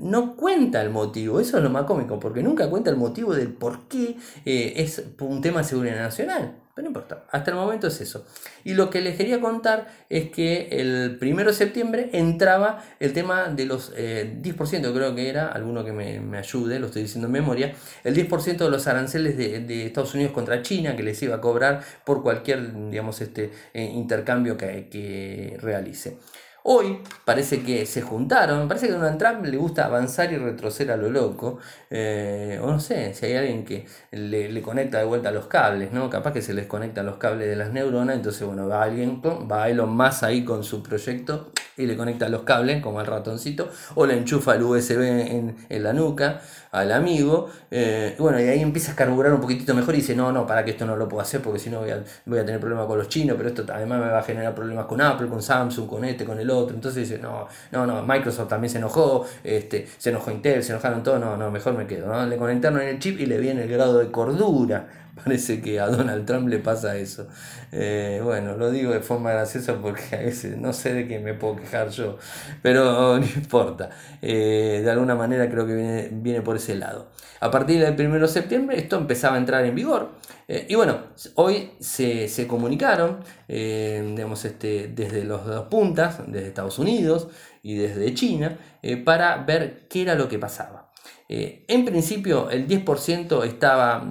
no 0.00 0.34
cuenta 0.36 0.82
el 0.82 0.90
motivo. 0.90 1.38
Eso 1.38 1.58
es 1.58 1.62
lo 1.62 1.70
más 1.70 1.84
cómico, 1.84 2.18
porque 2.18 2.42
nunca 2.42 2.68
cuenta 2.68 2.90
el 2.90 2.96
motivo 2.96 3.34
del 3.34 3.52
por 3.52 3.86
qué 3.88 4.16
es 4.44 5.02
un 5.20 5.40
tema 5.40 5.60
de 5.60 5.64
seguridad 5.64 6.00
nacional 6.00 6.56
no 6.82 6.88
importa, 6.88 7.24
hasta 7.30 7.50
el 7.50 7.56
momento 7.56 7.86
es 7.86 8.00
eso. 8.00 8.26
Y 8.64 8.74
lo 8.74 8.90
que 8.90 9.00
les 9.00 9.16
quería 9.16 9.40
contar 9.40 9.88
es 10.08 10.30
que 10.30 10.68
el 10.70 11.18
1 11.20 11.44
de 11.44 11.52
septiembre 11.52 12.10
entraba 12.12 12.82
el 13.00 13.12
tema 13.12 13.48
de 13.48 13.66
los 13.66 13.94
10%, 13.94 13.96
eh, 13.96 14.92
creo 14.92 15.14
que 15.14 15.28
era, 15.28 15.48
alguno 15.48 15.84
que 15.84 15.92
me, 15.92 16.38
ayude, 16.38 16.78
lo 16.78 16.86
estoy 16.86 17.02
diciendo 17.02 17.26
en 17.26 17.32
memoria, 17.32 17.74
el 18.04 18.14
10% 18.14 18.56
de 18.56 18.70
los 18.70 18.86
aranceles 18.86 19.36
de, 19.36 19.86
Estados 19.86 20.14
Unidos 20.14 20.32
contra 20.32 20.62
China 20.62 20.96
que 20.96 21.02
les 21.02 21.22
iba 21.22 21.36
a 21.36 21.40
cobrar 21.40 21.82
por 22.04 22.22
cualquier, 22.22 22.90
digamos, 22.90 23.20
este, 23.20 23.50
eh, 23.74 23.84
intercambio 23.84 24.56
que, 24.56 24.88
que 24.88 25.56
realice. 25.60 26.18
Hoy 26.62 26.98
parece 27.24 27.62
que 27.62 27.86
se 27.86 28.02
juntaron, 28.02 28.68
parece 28.68 28.88
que 28.88 28.92
a 28.92 28.96
Donald 28.96 29.18
Trump 29.18 29.46
le 29.46 29.56
gusta 29.56 29.86
avanzar 29.86 30.30
y 30.32 30.36
retroceder 30.36 30.92
a 30.92 30.96
lo 30.96 31.08
loco, 31.08 31.58
eh, 31.88 32.60
o 32.62 32.70
no 32.70 32.80
sé, 32.80 33.14
si 33.14 33.26
hay 33.26 33.36
alguien 33.36 33.64
que 33.64 33.86
le, 34.10 34.60
conecta 34.60 34.98
de 34.98 35.04
vuelta 35.04 35.30
los 35.30 35.46
cables, 35.46 35.92
¿no? 35.92 36.10
Capaz 36.10 36.32
que 36.32 36.42
se 36.42 36.52
les 36.52 36.66
conectan 36.66 37.06
los 37.06 37.16
cables 37.16 37.48
de 37.48 37.56
las 37.56 37.72
neuronas, 37.72 38.16
entonces 38.16 38.46
bueno, 38.46 38.68
va 38.68 38.82
alguien, 38.82 39.22
va 39.22 39.70
Elon 39.70 39.96
Musk 39.96 40.24
ahí 40.24 40.44
con 40.44 40.62
su 40.62 40.82
proyecto 40.82 41.50
y 41.80 41.86
le 41.86 41.96
conecta 41.96 42.28
los 42.28 42.42
cables, 42.42 42.82
como 42.82 43.00
al 43.00 43.06
ratoncito, 43.06 43.70
o 43.94 44.06
le 44.06 44.16
enchufa 44.16 44.54
el 44.54 44.62
USB 44.62 45.00
en, 45.00 45.56
en 45.68 45.82
la 45.82 45.92
nuca 45.92 46.40
al 46.72 46.92
amigo, 46.92 47.50
eh, 47.70 48.14
bueno, 48.18 48.40
y 48.40 48.44
ahí 48.44 48.60
empieza 48.60 48.92
a 48.92 48.94
carburar 48.94 49.32
un 49.32 49.40
poquitito 49.40 49.74
mejor 49.74 49.94
y 49.94 49.98
dice, 49.98 50.14
no, 50.14 50.30
no, 50.30 50.46
para 50.46 50.64
que 50.64 50.70
esto 50.70 50.86
no 50.86 50.94
lo 50.96 51.08
puedo 51.08 51.20
hacer 51.20 51.40
porque 51.40 51.58
si 51.58 51.68
no 51.68 51.80
voy 51.80 51.90
a, 51.90 52.04
voy 52.26 52.38
a 52.38 52.44
tener 52.44 52.60
problemas 52.60 52.86
con 52.86 52.96
los 52.98 53.08
chinos, 53.08 53.36
pero 53.36 53.48
esto 53.48 53.64
además 53.72 54.00
me 54.00 54.08
va 54.08 54.20
a 54.20 54.22
generar 54.22 54.54
problemas 54.54 54.86
con 54.86 55.00
Apple, 55.00 55.26
con 55.28 55.42
Samsung, 55.42 55.88
con 55.88 56.04
este, 56.04 56.24
con 56.24 56.38
el 56.38 56.48
otro, 56.48 56.76
entonces 56.76 57.08
dice, 57.08 57.20
no, 57.20 57.48
no, 57.72 57.86
no, 57.86 58.02
Microsoft 58.04 58.48
también 58.48 58.70
se 58.70 58.78
enojó, 58.78 59.26
este, 59.42 59.88
se 59.98 60.10
enojó 60.10 60.30
Intel, 60.30 60.62
se 60.62 60.72
enojaron 60.72 61.02
todos, 61.02 61.18
no, 61.18 61.36
no, 61.36 61.50
mejor 61.50 61.74
me 61.74 61.86
quedo. 61.86 62.24
Le 62.26 62.36
conectaron 62.36 62.80
en 62.80 62.88
el 62.88 62.98
chip 63.00 63.18
y 63.20 63.26
le 63.26 63.38
viene 63.38 63.64
el 63.64 63.68
grado 63.68 63.98
de 63.98 64.10
cordura 64.10 64.88
Parece 65.24 65.60
que 65.60 65.80
a 65.80 65.86
Donald 65.86 66.26
Trump 66.26 66.48
le 66.48 66.58
pasa 66.58 66.96
eso. 66.96 67.26
Eh, 67.72 68.20
bueno, 68.22 68.56
lo 68.56 68.70
digo 68.70 68.92
de 68.92 69.00
forma 69.00 69.32
graciosa 69.32 69.76
porque 69.80 70.16
a 70.16 70.18
veces 70.18 70.56
no 70.56 70.72
sé 70.72 70.94
de 70.94 71.08
qué 71.08 71.18
me 71.18 71.34
puedo 71.34 71.56
quejar 71.56 71.90
yo, 71.90 72.18
pero 72.62 73.18
no 73.18 73.24
importa. 73.24 73.90
Eh, 74.22 74.80
de 74.82 74.90
alguna 74.90 75.14
manera 75.14 75.48
creo 75.50 75.66
que 75.66 76.10
viene, 76.12 76.42
por 76.42 76.56
ese 76.56 76.74
lado. 76.74 77.10
A 77.40 77.50
partir 77.50 77.80
del 77.80 77.94
1 77.94 78.20
de 78.20 78.28
septiembre 78.28 78.78
esto 78.78 78.96
empezaba 78.96 79.36
a 79.36 79.38
entrar 79.38 79.64
en 79.64 79.74
vigor. 79.74 80.10
Eh, 80.48 80.66
y 80.68 80.74
bueno, 80.74 80.98
hoy 81.36 81.72
se, 81.80 82.46
comunicaron, 82.46 83.20
digamos, 83.48 84.44
este, 84.44 84.88
desde 84.88 85.24
los 85.24 85.46
dos 85.46 85.68
puntas, 85.68 86.18
desde 86.26 86.48
Estados 86.48 86.78
Unidos 86.78 87.28
y 87.62 87.76
desde 87.76 88.12
China, 88.14 88.58
para 89.04 89.36
ver 89.38 89.86
qué 89.88 90.02
era 90.02 90.14
lo 90.14 90.28
que 90.28 90.38
pasaba. 90.38 90.90
en 91.28 91.84
principio 91.84 92.50
el 92.50 92.66
10% 92.66 93.44
estaba 93.44 94.04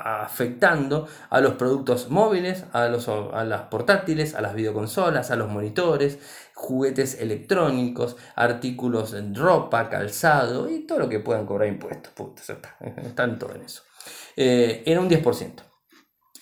afectando 0.00 1.06
a 1.28 1.40
los 1.40 1.54
productos 1.54 2.10
móviles, 2.10 2.64
a, 2.72 2.88
los, 2.88 3.08
a 3.08 3.44
las 3.44 3.62
portátiles, 3.62 4.34
a 4.34 4.40
las 4.40 4.54
videoconsolas, 4.54 5.30
a 5.30 5.36
los 5.36 5.48
monitores, 5.48 6.18
juguetes 6.54 7.20
electrónicos, 7.20 8.16
artículos 8.36 9.14
en 9.14 9.34
ropa, 9.34 9.88
calzado 9.88 10.68
y 10.68 10.86
todo 10.86 11.00
lo 11.00 11.08
que 11.08 11.20
puedan 11.20 11.46
cobrar 11.46 11.68
impuestos. 11.68 12.12
están 13.04 13.38
todo 13.38 13.54
en 13.54 13.62
eso. 13.62 13.82
Eh, 14.36 14.82
era 14.86 15.00
un 15.00 15.08
10%. 15.08 15.62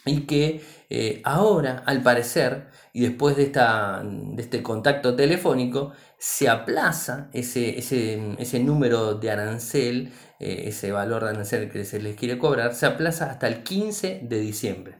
Y 0.04 0.22
que 0.22 0.62
eh, 0.90 1.20
ahora, 1.24 1.82
al 1.84 2.02
parecer, 2.02 2.68
y 2.92 3.02
después 3.02 3.36
de, 3.36 3.44
esta, 3.44 4.02
de 4.04 4.42
este 4.42 4.62
contacto 4.62 5.14
telefónico, 5.14 5.92
se 6.18 6.48
aplaza 6.48 7.28
ese, 7.32 7.78
ese, 7.78 8.34
ese 8.38 8.59
número 8.61 9.14
de 9.14 9.30
arancel 9.30 10.12
eh, 10.41 10.64
ese 10.66 10.93
valor 10.93 11.24
de 11.24 11.30
arancel 11.30 11.70
que 11.70 11.84
se 11.84 12.01
les 12.01 12.16
quiere 12.16 12.39
cobrar, 12.39 12.74
se 12.74 12.86
aplaza 12.86 13.30
hasta 13.30 13.49
el 13.49 13.62
15 13.62 14.20
de 14.22 14.39
diciembre. 14.41 14.95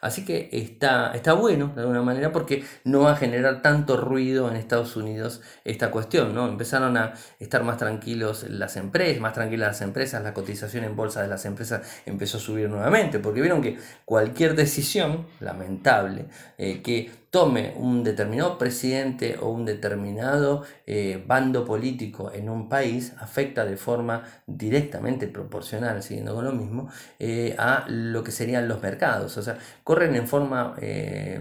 Así 0.00 0.24
que 0.24 0.48
está, 0.52 1.12
está 1.14 1.34
bueno 1.34 1.72
de 1.74 1.82
alguna 1.82 2.02
manera 2.02 2.32
porque 2.32 2.64
no 2.84 3.00
va 3.00 3.12
a 3.12 3.16
generar 3.16 3.60
tanto 3.60 3.98
ruido 3.98 4.48
en 4.48 4.56
Estados 4.56 4.96
Unidos 4.96 5.42
esta 5.64 5.90
cuestión. 5.90 6.34
¿no? 6.34 6.48
Empezaron 6.48 6.96
a 6.96 7.12
estar 7.38 7.62
más 7.62 7.76
tranquilos 7.76 8.44
las 8.48 8.76
empresas, 8.76 9.20
más 9.20 9.34
tranquilas 9.34 9.68
las 9.68 9.82
empresas, 9.82 10.22
la 10.22 10.32
cotización 10.32 10.84
en 10.84 10.96
bolsa 10.96 11.20
de 11.20 11.28
las 11.28 11.44
empresas 11.44 11.82
empezó 12.06 12.38
a 12.38 12.40
subir 12.40 12.70
nuevamente 12.70 13.18
porque 13.18 13.42
vieron 13.42 13.60
que 13.60 13.78
cualquier 14.04 14.54
decisión 14.54 15.26
lamentable 15.40 16.26
eh, 16.56 16.80
que 16.82 17.10
tome 17.30 17.74
un 17.76 18.02
determinado 18.02 18.58
presidente 18.58 19.38
o 19.40 19.50
un 19.50 19.64
determinado 19.64 20.64
eh, 20.86 21.22
bando 21.26 21.64
político 21.64 22.32
en 22.32 22.50
un 22.50 22.68
país 22.68 23.14
afecta 23.18 23.64
de 23.64 23.76
forma 23.76 24.24
directamente 24.46 25.28
proporcional, 25.28 26.02
siguiendo 26.02 26.34
con 26.34 26.44
lo 26.44 26.52
mismo, 26.52 26.90
eh, 27.18 27.54
a 27.58 27.86
lo 27.88 28.24
que 28.24 28.32
serían 28.32 28.68
los 28.68 28.82
mercados. 28.82 29.36
O 29.38 29.42
sea, 29.42 29.58
corren 29.84 30.16
en 30.16 30.26
forma 30.26 30.74
eh, 30.80 31.40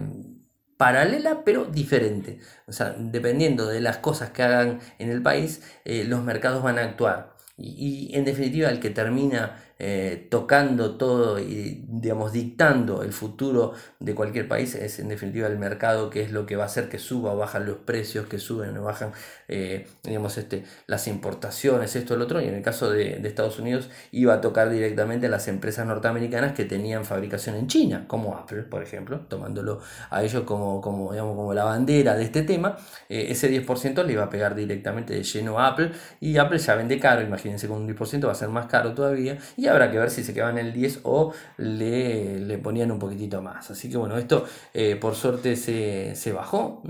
paralela 0.78 1.44
pero 1.44 1.66
diferente. 1.66 2.40
O 2.68 2.72
sea, 2.72 2.96
dependiendo 2.98 3.68
de 3.68 3.82
las 3.82 3.98
cosas 3.98 4.30
que 4.30 4.44
hagan 4.44 4.80
en 5.00 5.10
el 5.10 5.22
país, 5.24 5.64
los 5.86 6.24
mercados 6.24 6.64
van 6.64 6.78
a 6.80 6.84
actuar. 6.84 7.36
y 7.58 8.12
en 8.16 8.24
definitiva 8.26 8.70
el 8.70 8.80
que 8.80 8.90
termina 8.90 9.58
eh, 9.82 10.28
tocando 10.30 10.98
todo 10.98 11.40
y 11.40 11.86
digamos 11.88 12.34
dictando 12.34 13.02
el 13.02 13.14
futuro 13.14 13.74
de 14.02 14.14
cualquier 14.14 14.46
país 14.50 14.76
es 14.76 15.00
en 15.00 15.08
definitiva 15.08 15.48
el 15.48 15.58
mercado 15.58 16.10
que 16.10 16.22
es 16.22 16.34
lo 16.34 16.46
que 16.46 16.58
va 16.58 16.64
a 16.64 16.66
hacer 16.66 16.90
que 16.90 17.00
suba 17.00 17.32
o 17.32 17.38
bajan 17.38 17.66
los 17.66 17.78
precios 17.78 18.28
que 18.28 18.40
suben 18.40 18.78
o 18.78 18.84
bajan 18.84 19.14
eh, 19.48 19.88
digamos 20.04 20.38
este 20.38 20.66
las 20.86 21.08
importaciones 21.08 21.96
esto 21.96 22.16
el 22.16 22.22
otro. 22.22 22.42
Y 22.42 22.48
en 22.50 22.56
el 22.56 22.62
caso 22.62 22.92
de, 22.92 23.26
Estados 23.30 23.60
Unidos 23.60 23.90
iba 24.12 24.34
a 24.34 24.42
tocar 24.42 24.70
directamente 24.70 25.28
a 25.28 25.30
las 25.30 25.48
empresas 25.48 25.86
norteamericanas 25.86 26.54
que 26.54 26.66
tenían 26.66 27.06
fabricación 27.06 27.56
en 27.56 27.68
China 27.68 28.06
como 28.08 28.36
Apple 28.36 28.64
por 28.64 28.84
ejemplo 28.84 29.22
tomándolo 29.30 29.80
a 30.10 30.24
ellos 30.24 30.44
como 30.44 30.82
como 30.82 31.14
digamos 31.14 31.38
como 31.38 31.54
la 31.54 31.64
bandera 31.64 32.18
de 32.18 32.24
este 32.24 32.42
tema. 32.42 32.76
Eh, 33.08 33.28
ese 33.30 33.50
10% 33.50 34.04
le 34.04 34.12
iba 34.12 34.26
a 34.26 34.30
pegar 34.30 34.56
directamente 34.56 35.14
de 35.14 35.24
lleno 35.24 35.58
a 35.58 35.68
Apple 35.68 35.92
y 36.20 36.38
Apple 36.38 36.58
ya 36.58 36.76
vende 36.76 37.00
caro 37.00 37.22
imagínense 37.22 37.70
con 37.70 37.78
un 37.78 37.88
10% 37.88 38.28
va 38.28 38.34
a 38.34 38.36
ser 38.36 38.50
más 38.50 38.66
caro 38.66 38.94
todavía 38.94 39.38
habrá 39.70 39.92
que 39.92 40.00
ver 40.00 40.10
si 40.10 40.24
se 40.24 40.34
quedaban 40.34 40.58
en 40.58 40.68
el 40.68 40.74
10 40.74 41.02
o 41.04 41.34
le, 41.58 42.58
ponían 42.62 42.92
un 42.92 43.00
poquitito 43.00 43.42
más. 43.42 43.72
Así 43.72 43.90
que 43.90 43.98
bueno, 43.98 44.18
esto 44.18 44.46
eh, 44.74 44.96
por 44.96 45.16
suerte 45.16 45.56
se, 45.56 46.32
bajó. 46.32 46.82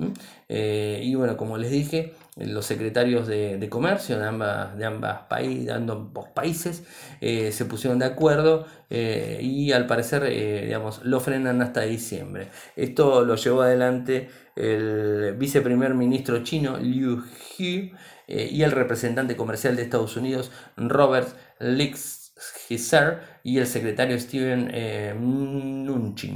Eh, 0.48 1.02
y 1.04 1.16
bueno, 1.16 1.38
como 1.38 1.58
les 1.58 1.72
dije, 1.72 2.14
los 2.38 2.66
secretarios 2.66 3.28
de, 3.28 3.68
comercio 3.70 4.18
de 4.18 4.26
ambas, 4.26 4.78
de 4.78 4.86
ambos 4.86 6.28
países 6.34 6.84
eh, 7.22 7.52
se 7.52 7.66
pusieron 7.66 8.00
de 8.00 8.06
acuerdo 8.06 8.66
y 8.90 9.72
al 9.72 9.86
parecer 9.86 10.24
digamos, 10.64 11.04
lo 11.04 11.20
frenan 11.20 11.62
hasta 11.62 11.82
diciembre. 11.82 12.48
Esto 12.76 13.24
lo 13.24 13.36
llevó 13.36 13.62
adelante 13.62 14.30
el 14.56 15.36
viceprimer 15.38 15.94
ministro 15.94 16.44
chino 16.44 16.78
Liu 16.78 17.24
He 17.58 17.92
y 18.28 18.64
el 18.64 18.72
representante 18.72 19.36
comercial 19.36 19.76
de 19.76 19.84
Estados 19.84 20.18
Unidos 20.18 20.52
Robert 20.76 21.30
Lix 21.60 22.19
y 23.44 23.58
el 23.58 23.68
secretario 23.68 24.20
Steven 24.20 24.70
eh, 24.74 25.14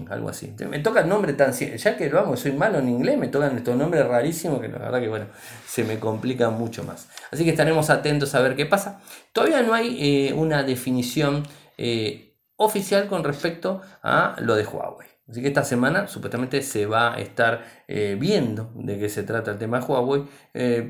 algo 0.10 0.30
así. 0.30 0.54
Me 0.70 0.80
toca 0.80 1.02
el 1.02 1.10
nombre 1.10 1.34
tan. 1.34 1.52
Ya 1.54 1.98
que 1.98 2.10
vamos, 2.10 2.40
soy 2.40 2.54
malo 2.54 2.80
en 2.80 2.90
inglés, 2.90 3.18
me 3.18 3.28
tocan 3.28 3.56
estos 3.58 3.76
nombres 3.76 4.06
rarísimos 4.06 4.60
que 4.60 4.68
la 4.68 4.80
verdad 4.80 5.00
que 5.00 5.10
bueno, 5.10 5.26
se 5.68 5.84
me 5.84 6.00
complica 6.00 6.50
mucho 6.50 6.84
más. 6.84 7.10
Así 7.32 7.44
que 7.44 7.52
estaremos 7.52 7.90
atentos 7.90 8.34
a 8.36 8.42
ver 8.42 8.56
qué 8.56 8.66
pasa. 8.66 9.02
Todavía 9.32 9.62
no 9.62 9.74
hay 9.74 9.98
eh, 10.00 10.34
una 10.34 10.64
definición 10.64 11.44
eh, 11.78 12.36
oficial 12.56 13.08
con 13.08 13.24
respecto 13.24 13.82
a 14.02 14.36
lo 14.40 14.56
de 14.56 14.66
Huawei. 14.66 15.08
Así 15.30 15.42
que 15.42 15.48
esta 15.48 15.64
semana 15.64 16.08
supuestamente 16.08 16.62
se 16.62 16.86
va 16.86 17.14
a 17.14 17.20
estar 17.20 17.64
eh, 17.88 18.18
viendo 18.20 18.72
de 18.76 19.00
qué 19.00 19.08
se 19.08 19.24
trata 19.24 19.52
el 19.52 19.58
tema 19.58 19.80
de 19.80 19.86
Huawei, 19.86 20.24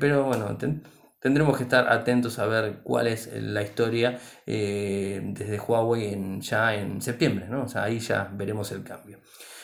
pero 0.00 0.24
bueno, 0.24 0.48
tendremos 1.24 1.56
que 1.56 1.62
estar 1.62 1.90
atentos 1.90 2.38
a 2.38 2.44
ver 2.44 2.80
cuál 2.82 3.06
es 3.06 3.30
la 3.32 3.62
historia 3.62 4.18
eh, 4.46 5.22
desde 5.24 5.58
Huawei 5.58 6.12
en, 6.12 6.42
ya 6.42 6.74
en 6.74 7.00
septiembre, 7.00 7.46
¿no? 7.48 7.62
O 7.62 7.68
sea, 7.68 7.84
ahí 7.84 7.98
ya 7.98 8.28
veremos 8.30 8.70
el 8.72 8.84
cambio. 8.84 9.20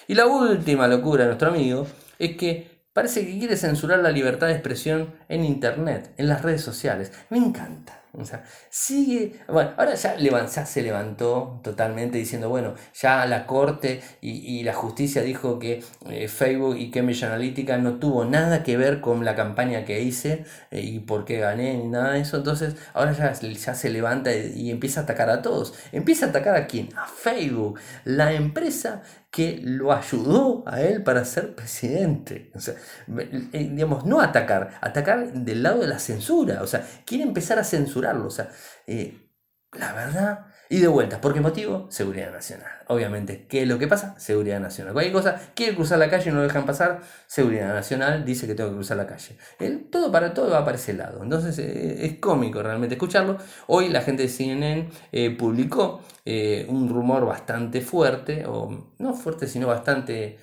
Y 0.09 0.15
la 0.15 0.27
última 0.27 0.89
locura 0.89 1.25
de 1.25 1.27
nuestro 1.29 1.51
amigo 1.51 1.87
es 2.19 2.35
que 2.39 2.80
parece 2.93 3.27
que 3.27 3.39
quiere 3.39 3.57
censurar 3.57 4.01
la 4.01 4.11
libertad 4.11 4.49
de 4.49 4.55
expresión 4.55 5.15
en 5.29 5.45
Internet, 5.45 6.13
en 6.17 6.29
las 6.29 6.43
redes 6.43 6.63
sociales. 6.63 7.13
Me 7.31 7.39
encanta. 7.39 8.01
O 8.13 8.25
sea, 8.25 8.43
sigue. 8.71 9.41
Bueno, 9.47 9.71
ahora 9.77 9.95
ya, 9.95 10.67
se 10.67 10.83
levantó 10.83 11.61
totalmente 11.63 12.19
diciendo, 12.19 12.49
bueno, 12.49 12.75
ya 12.93 13.25
la 13.27 13.47
corte 13.47 14.03
y, 14.21 14.65
la 14.65 14.75
justicia 14.75 15.23
dijo 15.23 15.59
que 15.61 15.83
eh, 16.09 16.27
Facebook 16.27 16.77
y 16.77 16.91
Cambridge 16.91 17.23
Analytica 17.23 17.79
no 17.79 17.99
tuvo 17.99 18.25
nada 18.25 18.65
que 18.65 18.77
ver 18.77 19.01
con 19.01 19.25
la 19.25 19.37
campaña 19.37 19.85
que 19.85 20.03
hice 20.03 20.45
eh, 20.73 20.81
y 20.81 20.99
por 20.99 21.25
qué 21.25 21.39
gané 21.39 21.75
ni 21.79 21.87
nada 21.87 22.13
de 22.13 22.21
eso. 22.21 22.39
Entonces, 22.39 22.75
ahora 22.95 23.13
ya, 23.13 23.33
ya 23.33 23.75
se 23.75 23.91
levanta 23.91 24.35
y, 24.35 24.71
empieza 24.71 25.01
a 25.01 25.03
atacar 25.05 25.31
a 25.31 25.41
todos. 25.41 25.75
Empieza 25.93 26.27
a 26.27 26.29
atacar 26.31 26.57
a 26.57 26.67
quién? 26.67 26.89
A 26.97 27.07
Facebook, 27.07 27.79
la 28.05 28.33
empresa 28.33 29.03
que 29.31 29.61
lo 29.63 29.93
ayudó 29.93 30.65
a 30.67 30.81
él 30.83 31.03
para 31.05 31.25
ser 31.25 31.55
presidente. 31.55 32.51
O 32.55 32.61
sea, 32.61 32.75
eh, 33.19 33.69
digamos, 33.73 34.05
no 34.05 34.21
atacar, 34.21 34.79
atacar 34.81 35.33
del 35.33 35.63
lado 35.63 35.81
de 35.81 35.87
la 35.87 35.99
censura. 35.99 36.63
O 36.63 36.67
sea, 36.67 36.87
quiere 37.05 37.25
empezar 37.25 37.59
a 37.59 37.65
censurarlo. 37.65 38.27
O 38.27 38.31
sea, 38.31 38.51
eh, 38.87 39.31
la 39.73 39.93
verdad 39.93 40.47
y 40.73 40.79
de 40.79 40.87
vuelta, 40.87 41.21
¿por 41.21 41.35
qué 41.35 41.41
motivo? 41.41 41.87
Seguridad 41.91 42.31
nacional. 42.31 42.71
Obviamente, 42.87 43.45
¿qué 43.49 43.63
es 43.63 43.69
lo 43.69 43.77
que 43.77 43.89
pasa? 43.89 44.15
Seguridad 44.21 44.61
nacional. 44.61 44.93
Cualquier 44.93 45.13
cosa, 45.13 45.41
quiere 45.53 45.75
cruzar 45.75 45.99
la 45.99 46.09
calle 46.09 46.31
y 46.31 46.33
no 46.33 46.39
lo 46.39 46.45
dejan 46.45 46.65
pasar, 46.65 47.01
Seguridad 47.27 47.75
nacional 47.75 48.25
dice 48.25 48.47
que 48.47 48.55
tengo 48.55 48.71
que 48.71 48.77
cruzar 48.77 48.97
la 48.97 49.07
calle. 49.09 49.37
Todo 49.91 50.13
para 50.13 50.33
todo 50.33 50.51
va 50.51 50.65
para 50.65 50.77
ese 50.77 50.93
lado. 50.93 51.25
Entonces 51.25 51.59
eh, 51.59 52.07
es 52.07 52.19
cómico 52.21 52.63
realmente 52.63 52.95
escucharlo. 52.95 53.37
Hoy 53.67 53.89
la 53.89 54.01
gente 54.03 54.23
de 54.23 54.29
CNN 54.29 54.89
eh, 55.11 55.31
publicó 55.37 56.03
eh, 56.25 56.67
un 56.69 56.89
rumor 56.89 57.27
bastante 57.27 57.81
fuerte, 57.81 58.47
o 58.47 58.93
no 58.99 59.15
fuerte, 59.15 59.49
sino 59.49 59.67
bastante, 59.67 60.39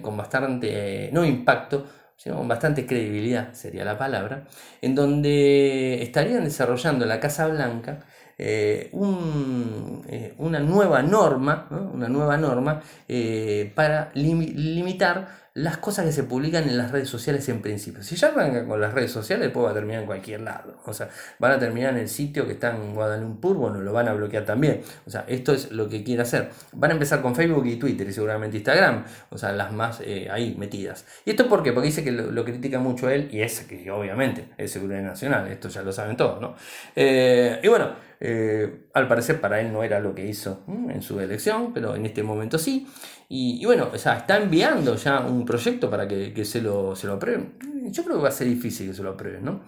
con 0.00 0.16
bastante, 0.16 1.10
no 1.12 1.24
impacto, 1.24 1.86
sino 2.16 2.36
con 2.36 2.46
bastante 2.46 2.86
credibilidad 2.86 3.52
sería 3.52 3.84
la 3.84 3.98
palabra, 3.98 4.46
en 4.80 4.94
donde 4.94 6.02
estarían 6.04 6.44
desarrollando 6.44 7.04
la 7.04 7.18
Casa 7.18 7.48
Blanca 7.48 8.06
eh, 8.38 8.90
eh, 8.92 10.34
una 10.38 10.60
nueva 10.60 11.02
norma, 11.02 11.66
una 11.92 12.08
nueva 12.08 12.36
norma 12.36 12.80
eh, 13.08 13.72
para 13.74 14.10
limitar 14.14 15.47
las 15.58 15.78
cosas 15.78 16.04
que 16.04 16.12
se 16.12 16.22
publican 16.22 16.68
en 16.68 16.78
las 16.78 16.92
redes 16.92 17.08
sociales 17.08 17.48
en 17.48 17.60
principio. 17.60 18.02
Si 18.04 18.14
ya 18.14 18.28
arrancan 18.28 18.68
con 18.68 18.80
las 18.80 18.94
redes 18.94 19.10
sociales, 19.10 19.46
después 19.46 19.66
va 19.66 19.70
a 19.72 19.74
terminar 19.74 20.02
en 20.02 20.06
cualquier 20.06 20.40
lado. 20.42 20.80
O 20.84 20.92
sea, 20.92 21.08
van 21.40 21.52
a 21.52 21.58
terminar 21.58 21.94
en 21.94 22.00
el 22.00 22.08
sitio 22.08 22.46
que 22.46 22.52
está 22.52 22.70
en 22.76 22.94
Guadalupe, 22.94 23.48
bueno, 23.48 23.80
lo 23.80 23.92
van 23.92 24.06
a 24.06 24.12
bloquear 24.12 24.44
también. 24.44 24.82
O 25.04 25.10
sea, 25.10 25.24
esto 25.26 25.52
es 25.52 25.72
lo 25.72 25.88
que 25.88 26.04
quiere 26.04 26.22
hacer. 26.22 26.50
Van 26.74 26.92
a 26.92 26.94
empezar 26.94 27.20
con 27.22 27.34
Facebook 27.34 27.66
y 27.66 27.74
Twitter 27.74 28.08
y 28.08 28.12
seguramente 28.12 28.58
Instagram. 28.58 29.04
O 29.30 29.38
sea, 29.38 29.50
las 29.50 29.72
más 29.72 30.00
eh, 30.04 30.28
ahí 30.30 30.54
metidas. 30.56 31.04
¿Y 31.24 31.30
esto 31.30 31.48
por 31.48 31.64
qué? 31.64 31.72
Porque 31.72 31.86
dice 31.86 32.04
que 32.04 32.12
lo, 32.12 32.44
critica 32.44 32.78
mucho 32.78 33.10
él 33.10 33.28
y 33.32 33.42
es 33.42 33.60
que 33.60 33.90
obviamente 33.90 34.50
es 34.56 34.70
seguridad 34.70 35.02
nacional. 35.02 35.48
Esto 35.48 35.68
ya 35.68 35.82
lo 35.82 35.90
saben 35.92 36.16
todos, 36.16 36.40
¿no? 36.40 36.54
Eh, 36.94 37.58
y 37.64 37.66
bueno, 37.66 37.96
eh, 38.20 38.87
al 38.98 39.08
parecer 39.08 39.40
para 39.40 39.60
él 39.60 39.72
no 39.72 39.82
era 39.82 40.00
lo 40.00 40.14
que 40.14 40.26
hizo 40.26 40.62
en 40.66 41.02
su 41.02 41.18
elección, 41.20 41.72
pero 41.72 41.96
en 41.96 42.06
este 42.06 42.22
momento 42.22 42.58
sí. 42.58 42.86
Y, 43.30 43.64
bueno, 43.66 43.88
o 43.92 43.98
sea, 43.98 44.18
está 44.18 44.38
enviando 44.38 44.96
ya 44.96 45.20
un 45.20 45.44
proyecto 45.44 45.90
para 45.90 46.08
que, 46.08 46.44
se, 46.44 46.62
lo, 46.62 46.96
se 46.96 47.06
lo 47.06 47.14
aprueben. 47.14 47.54
Yo 47.90 48.04
creo 48.04 48.16
que 48.16 48.22
va 48.22 48.28
a 48.28 48.32
ser 48.32 48.46
difícil 48.46 48.88
que 48.88 48.94
se 48.94 49.02
lo 49.02 49.10
aprueben, 49.10 49.44
¿no? 49.44 49.60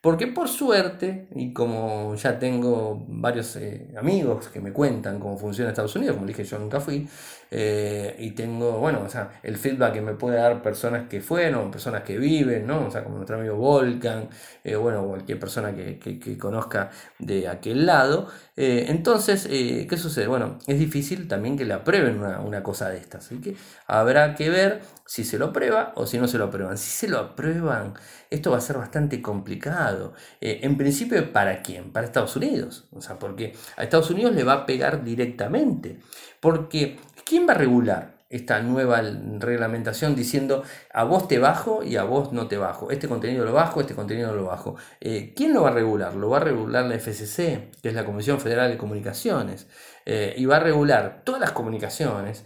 Porque 0.00 0.28
por 0.28 0.48
suerte, 0.48 1.28
y 1.34 1.52
como 1.52 2.14
ya 2.14 2.38
tengo 2.38 3.04
varios 3.06 3.54
eh, 3.56 3.88
amigos 3.98 4.48
que 4.48 4.60
me 4.60 4.72
cuentan 4.72 5.20
cómo 5.20 5.36
funciona 5.36 5.70
Estados 5.70 5.94
Unidos, 5.94 6.16
como 6.16 6.26
dije, 6.26 6.42
yo 6.42 6.58
nunca 6.58 6.80
fui, 6.80 7.06
eh, 7.50 8.16
y 8.18 8.30
tengo, 8.32 8.78
bueno, 8.78 9.02
o 9.04 9.08
sea, 9.08 9.40
el 9.42 9.56
feedback 9.56 9.94
que 9.94 10.00
me 10.00 10.14
puede 10.14 10.36
dar 10.36 10.62
personas 10.62 11.08
que 11.08 11.20
fueron, 11.20 11.70
personas 11.70 12.02
que 12.02 12.18
viven, 12.18 12.66
¿no? 12.66 12.86
O 12.86 12.90
sea, 12.90 13.02
como 13.02 13.16
nuestro 13.16 13.36
amigo 13.38 13.56
Volcan, 13.56 14.28
eh, 14.64 14.76
bueno, 14.76 15.06
cualquier 15.06 15.38
persona 15.38 15.74
que, 15.74 15.98
que, 15.98 16.38
conozca 16.38 16.90
de 17.18 17.48
aquel 17.48 17.86
lado. 17.86 18.28
entonces, 18.56 19.46
¿qué 19.48 19.96
sucede? 19.96 20.26
Bueno, 20.26 20.58
es 20.66 20.78
difícil 20.78 21.26
también 21.28 21.56
que 21.56 21.64
le 21.64 21.74
aprueben 21.74 22.18
una, 22.18 22.40
una 22.40 22.62
cosa 22.62 22.88
de 22.90 22.98
estas, 22.98 23.26
así 23.26 23.40
que 23.40 23.56
habrá 23.86 24.34
que 24.34 24.50
ver 24.50 24.80
si 25.10 25.24
se 25.24 25.38
lo 25.38 25.46
aprueba 25.46 25.92
o 25.96 26.06
si 26.06 26.18
no 26.18 26.28
se 26.28 26.38
lo 26.38 26.44
aprueban. 26.44 26.78
Si 26.78 26.88
se 26.88 27.08
lo 27.08 27.18
aprueban, 27.18 27.94
esto 28.30 28.52
va 28.52 28.58
a 28.58 28.60
ser 28.60 28.78
bastante 28.78 29.20
complicado. 29.20 30.12
Eh, 30.40 30.60
en 30.62 30.76
principio, 30.76 31.32
¿para 31.32 31.62
quién? 31.62 31.90
Para 31.90 32.06
Estados 32.06 32.36
Unidos. 32.36 32.86
O 32.92 33.00
sea, 33.00 33.18
porque 33.18 33.54
a 33.76 33.82
Estados 33.82 34.08
Unidos 34.10 34.36
le 34.36 34.44
va 34.44 34.52
a 34.52 34.66
pegar 34.66 35.02
directamente. 35.02 35.98
Porque, 36.38 37.00
¿quién 37.30 37.46
va 37.48 37.52
a 37.52 37.56
regular? 37.56 38.18
esta 38.28 38.60
nueva 38.62 39.02
reglamentación 39.40 40.14
diciendo 40.14 40.62
a 40.92 41.02
vos 41.02 41.26
te 41.26 41.40
bajo 41.40 41.82
y 41.82 41.96
a 41.96 42.04
vos 42.04 42.32
no 42.32 42.46
te 42.46 42.58
bajo. 42.58 42.92
Este 42.92 43.08
contenido 43.08 43.44
lo 43.44 43.52
bajo, 43.52 43.80
este 43.80 43.96
contenido 43.96 44.32
lo 44.36 44.44
bajo. 44.44 44.76
Eh, 45.00 45.32
¿Quién 45.34 45.52
lo 45.52 45.62
va 45.62 45.70
a 45.70 45.72
regular? 45.72 46.14
Lo 46.14 46.30
va 46.30 46.36
a 46.36 46.40
regular 46.40 46.84
la 46.84 46.94
FCC, 46.94 47.72
que 47.82 47.88
es 47.88 47.94
la 47.94 48.04
Comisión 48.04 48.38
Federal 48.38 48.70
de 48.70 48.78
Comunicaciones, 48.78 49.66
eh, 50.06 50.32
y 50.36 50.46
va 50.46 50.58
a 50.58 50.60
regular 50.60 51.22
todas 51.24 51.40
las 51.40 51.50
comunicaciones 51.50 52.44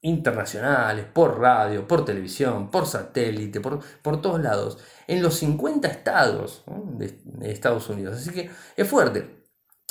internacionales, 0.00 1.06
por 1.12 1.38
radio, 1.38 1.86
por 1.86 2.04
televisión, 2.04 2.70
por 2.70 2.86
satélite, 2.86 3.60
por, 3.60 3.80
por 4.02 4.20
todos 4.20 4.40
lados, 4.40 4.78
en 5.06 5.22
los 5.22 5.34
50 5.36 5.88
estados 5.88 6.64
de, 6.98 7.18
Estados 7.50 7.88
Unidos. 7.88 8.16
Así 8.16 8.30
que 8.30 8.50
es 8.76 8.88
fuerte. 8.88 9.43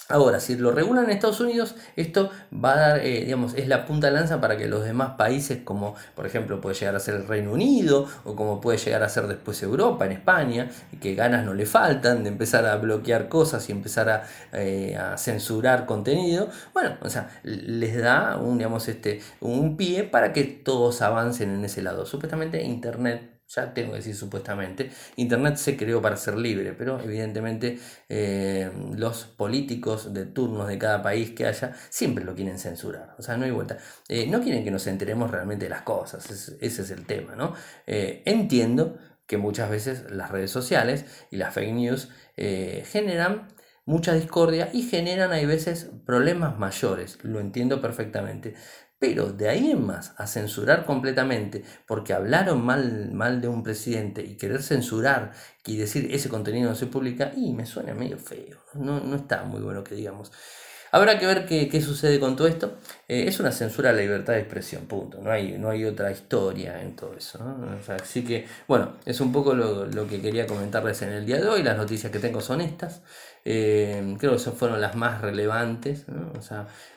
Ahora, 0.10 0.42
si 0.42 0.58
lo 0.58 0.72
regulan 0.72 1.06
en 1.06 1.12
Estados 1.12 1.40
Unidos, 1.40 1.76
esto 1.96 2.30
va 2.54 2.74
a 2.74 2.76
dar, 2.76 3.00
eh, 3.00 3.24
digamos, 3.24 3.54
es 3.54 3.70
la 3.70 3.86
punta 3.86 4.08
de 4.08 4.14
lanza 4.14 4.42
para 4.42 4.58
que 4.58 4.68
los 4.68 4.84
demás 4.84 5.12
países, 5.18 5.60
como 5.64 5.96
por 6.14 6.26
ejemplo 6.26 6.60
puede 6.60 6.76
llegar 6.76 6.96
a 6.96 7.00
ser 7.00 7.16
el 7.16 7.28
Reino 7.28 7.54
Unido, 7.54 8.06
o 8.26 8.36
como 8.36 8.60
puede 8.60 8.78
llegar 8.78 9.02
a 9.02 9.10
ser 9.10 9.28
después 9.28 9.64
Europa, 9.64 10.06
en 10.06 10.12
España, 10.12 10.70
que 11.02 11.16
ganas 11.16 11.46
no 11.46 11.54
le 11.54 11.66
faltan 11.66 12.24
de 12.24 12.30
empezar 12.30 12.66
a 12.66 12.76
bloquear 12.76 13.30
cosas 13.30 13.68
y 13.70 13.72
empezar 13.72 14.10
a, 14.10 14.24
eh, 14.52 14.98
a 14.98 15.18
censurar 15.18 15.86
contenido, 15.86 16.50
bueno, 16.74 16.98
o 17.02 17.10
sea, 17.10 17.30
les 17.44 17.98
da 17.98 18.38
un, 18.38 18.58
digamos, 18.58 18.88
este, 18.90 19.22
un 19.40 19.78
pie 19.78 20.04
para 20.04 20.34
que 20.34 20.44
todos 20.44 21.02
avancen 21.02 21.50
en 21.56 21.64
ese 21.66 21.82
lado. 21.82 22.06
Supuestamente 22.06 22.62
Internet 22.62 23.33
ya 23.56 23.74
tengo 23.74 23.92
que 23.92 23.98
decir 23.98 24.16
supuestamente, 24.16 24.92
Internet 25.16 25.58
se 25.58 25.78
creó 25.78 26.02
para 26.02 26.18
ser 26.18 26.38
libre, 26.38 26.74
pero 26.74 27.00
evidentemente 27.00 27.80
eh, 28.10 28.72
los 28.96 29.26
políticos 29.26 30.14
de 30.14 30.26
turnos 30.26 30.68
de 30.68 30.78
cada 30.78 31.02
país 31.02 31.32
que 31.32 31.46
haya 31.46 31.74
siempre 31.90 32.24
lo 32.24 32.36
quieren 32.36 32.60
censurar, 32.60 33.16
o 33.18 33.22
sea, 33.22 33.38
no 33.38 33.46
hay 33.46 33.52
vuelta. 33.52 33.78
Eh, 34.08 34.28
no 34.28 34.42
quieren 34.42 34.64
que 34.64 34.72
nos 34.72 34.88
enteremos 34.88 35.32
realmente 35.32 35.66
de 35.66 35.70
las 35.70 35.84
cosas, 35.84 36.30
ese 36.60 36.82
es 36.82 36.92
el 36.92 37.06
tema, 37.06 37.36
¿no? 37.36 37.54
Eh, 37.86 38.24
entiendo 38.26 38.98
que 39.28 39.38
muchas 39.38 39.70
veces 39.70 40.12
las 40.12 40.32
redes 40.32 40.52
sociales 40.52 41.06
y 41.32 41.38
las 41.38 41.54
fake 41.54 41.74
news 41.74 42.10
generan 42.36 43.48
mucha 43.86 44.14
discordia 44.14 44.70
y 44.74 44.84
generan, 44.84 45.32
hay 45.32 45.46
veces, 45.46 45.90
problemas 46.06 46.58
mayores, 46.58 47.20
lo 47.24 47.40
entiendo 47.40 47.82
perfectamente. 47.82 48.56
Pero 49.04 49.34
de 49.34 49.50
ahí 49.50 49.70
en 49.70 49.86
más, 49.86 50.14
a 50.16 50.26
censurar 50.28 50.86
completamente, 50.86 51.62
porque 51.86 52.14
hablaron 52.14 52.66
mal, 52.66 53.12
mal 53.12 53.42
de 53.42 53.50
un 53.50 53.62
presidente 53.62 54.24
y 54.24 54.38
querer 54.38 54.64
censurar 54.64 55.34
y 55.66 55.76
decir 55.76 56.08
ese 56.14 56.30
contenido 56.30 56.70
no 56.70 56.76
se 56.76 56.86
publica, 56.86 57.34
y 57.36 57.52
me 57.52 57.66
suena 57.66 57.94
medio 57.94 58.18
feo, 58.18 58.60
no, 58.76 59.02
no 59.02 59.18
está 59.18 59.44
muy 59.44 59.60
bueno 59.60 59.84
que 59.84 59.96
digamos. 59.96 60.32
Habrá 60.94 61.20
que 61.20 61.26
ver 61.26 61.46
qué, 61.46 61.82
sucede 61.82 62.18
con 62.18 62.38
todo 62.38 62.48
esto. 62.48 62.78
Eh, 63.10 63.26
es 63.28 63.40
una 63.42 63.52
censura 63.52 63.90
a 63.90 63.94
la 63.94 64.02
libertad 64.02 64.34
de 64.34 64.40
expresión, 64.40 64.86
punto. 64.86 65.20
No 65.22 65.32
hay, 65.32 65.58
no 65.58 65.72
hay 65.72 65.84
otra 65.84 66.12
historia 66.12 66.82
en 66.82 66.96
todo 66.96 67.16
eso. 67.18 67.40
así 67.88 68.24
que, 68.24 68.46
bueno, 68.68 68.94
es 69.04 69.20
un 69.20 69.34
poco 69.34 69.56
lo, 69.56 69.86
lo, 69.88 70.08
que 70.08 70.22
quería 70.22 70.46
comentarles 70.46 71.02
en 71.02 71.10
el 71.10 71.26
día 71.26 71.42
de 71.42 71.48
hoy. 71.48 71.64
Las 71.64 71.78
noticias 71.78 72.12
que 72.12 72.20
tengo 72.20 72.42
son 72.42 72.62
estas. 72.62 73.02
Eh, 73.44 74.16
creo 74.20 74.34
que 74.34 74.38
esas 74.38 74.54
fueron 74.54 74.80
las 74.80 74.96
más 74.96 75.20
relevantes. 75.22 76.06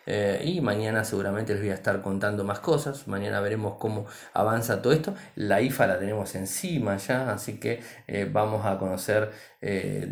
Eh, 0.06 0.42
y 0.44 0.60
mañana 0.60 1.04
seguramente 1.04 1.52
les 1.52 1.62
voy 1.62 1.70
a 1.70 1.74
estar 1.74 2.00
contando 2.02 2.44
más 2.44 2.60
cosas. 2.60 3.08
Mañana 3.08 3.40
veremos 3.40 3.74
cómo 3.78 4.06
avanza 4.32 4.80
todo 4.82 4.92
esto. 4.92 5.14
La 5.34 5.60
IFA 5.60 5.86
la 5.86 5.98
tenemos 5.98 6.34
encima 6.34 6.96
ya, 6.96 7.32
así 7.32 7.58
que 7.58 7.82
vamos 8.32 8.64
a 8.64 8.78
conocer 8.78 9.32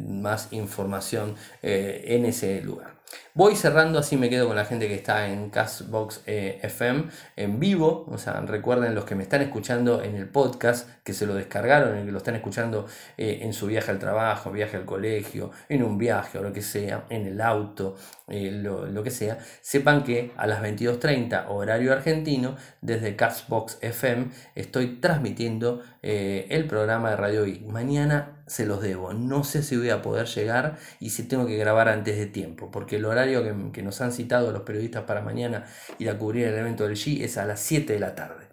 más 0.07 0.53
información 0.53 1.37
en 1.63 2.25
ese 2.27 2.61
lugar. 2.63 3.04
Voy 3.37 3.57
cerrando, 3.57 3.99
así 3.99 4.17
me 4.17 4.31
quedo 4.31 4.47
con 4.47 4.55
la 4.55 4.65
gente 4.65 4.87
que 4.87 4.95
está 4.95 5.29
en 5.29 5.51
Castbox 5.51 6.23
eh, 6.27 6.61
FM 6.63 7.07
en 7.35 7.59
vivo. 7.59 8.07
O 8.09 8.17
sea, 8.17 8.41
recuerden 8.43 8.95
los 8.95 9.05
que 9.05 9.17
me 9.17 9.25
están 9.25 9.43
escuchando 9.43 10.03
en 10.03 10.15
el 10.15 10.29
podcast, 10.29 10.89
que 11.03 11.13
se 11.13 11.27
lo 11.27 11.35
descargaron 11.35 12.05
que 12.07 12.13
lo 12.13 12.19
están 12.19 12.37
escuchando 12.37 12.87
eh, 13.17 13.41
en 13.43 13.53
su 13.53 13.67
viaje 13.67 13.91
al 13.91 13.99
trabajo, 13.99 14.53
viaje 14.53 14.77
al 14.77 14.85
colegio, 14.85 15.51
en 15.69 15.83
un 15.83 15.99
viaje 15.99 16.39
o 16.39 16.43
lo 16.43 16.53
que 16.53 16.63
sea, 16.63 17.07
en 17.09 17.27
el 17.27 17.41
auto, 17.41 17.97
eh, 18.29 18.53
lo, 18.53 19.03
que 19.03 19.11
sea. 19.11 19.39
Sepan 19.61 20.05
que 20.05 20.31
a 20.37 20.47
las 20.47 20.63
22.30 20.63 21.47
horario 21.49 21.93
argentino, 21.93 22.57
desde 22.83 23.17
Castbox 23.17 23.79
FM, 23.81 24.29
estoy 24.55 25.01
transmitiendo 25.01 25.83
el 26.03 26.67
programa 26.67 27.11
de 27.11 27.17
Radio 27.17 27.47
I. 27.47 27.61
Mañana 27.61 28.44
se 28.47 28.67
los 28.67 28.83
debo. 28.83 29.13
No 29.13 29.45
sé 29.45 29.63
si 29.63 29.77
voy 29.77 29.91
a 29.91 30.03
poder 30.03 30.27
llegar 30.27 30.77
y 31.01 31.11
si 31.11 31.25
tengo 31.25 31.47
que 31.47 31.57
grabar 31.57 31.89
antes 31.89 32.17
de 32.17 32.27
tiempo, 32.27 32.71
porque 32.71 32.97
el 32.97 33.05
horario 33.05 33.73
que, 33.73 33.83
nos 33.83 34.01
han 34.01 34.13
citado 34.13 34.53
los 34.53 34.63
periodistas 34.63 35.05
para 35.05 35.21
mañana 35.21 35.65
ir 35.99 36.11
a 36.11 36.19
cubrir 36.19 36.47
el 36.47 36.55
evento 36.55 36.85
del 36.85 36.97
G 36.97 37.23
es 37.23 37.39
a 37.39 37.45
las 37.45 37.61
7 37.61 37.93
de 37.93 38.01
la 38.01 38.15
tarde. 38.15 38.45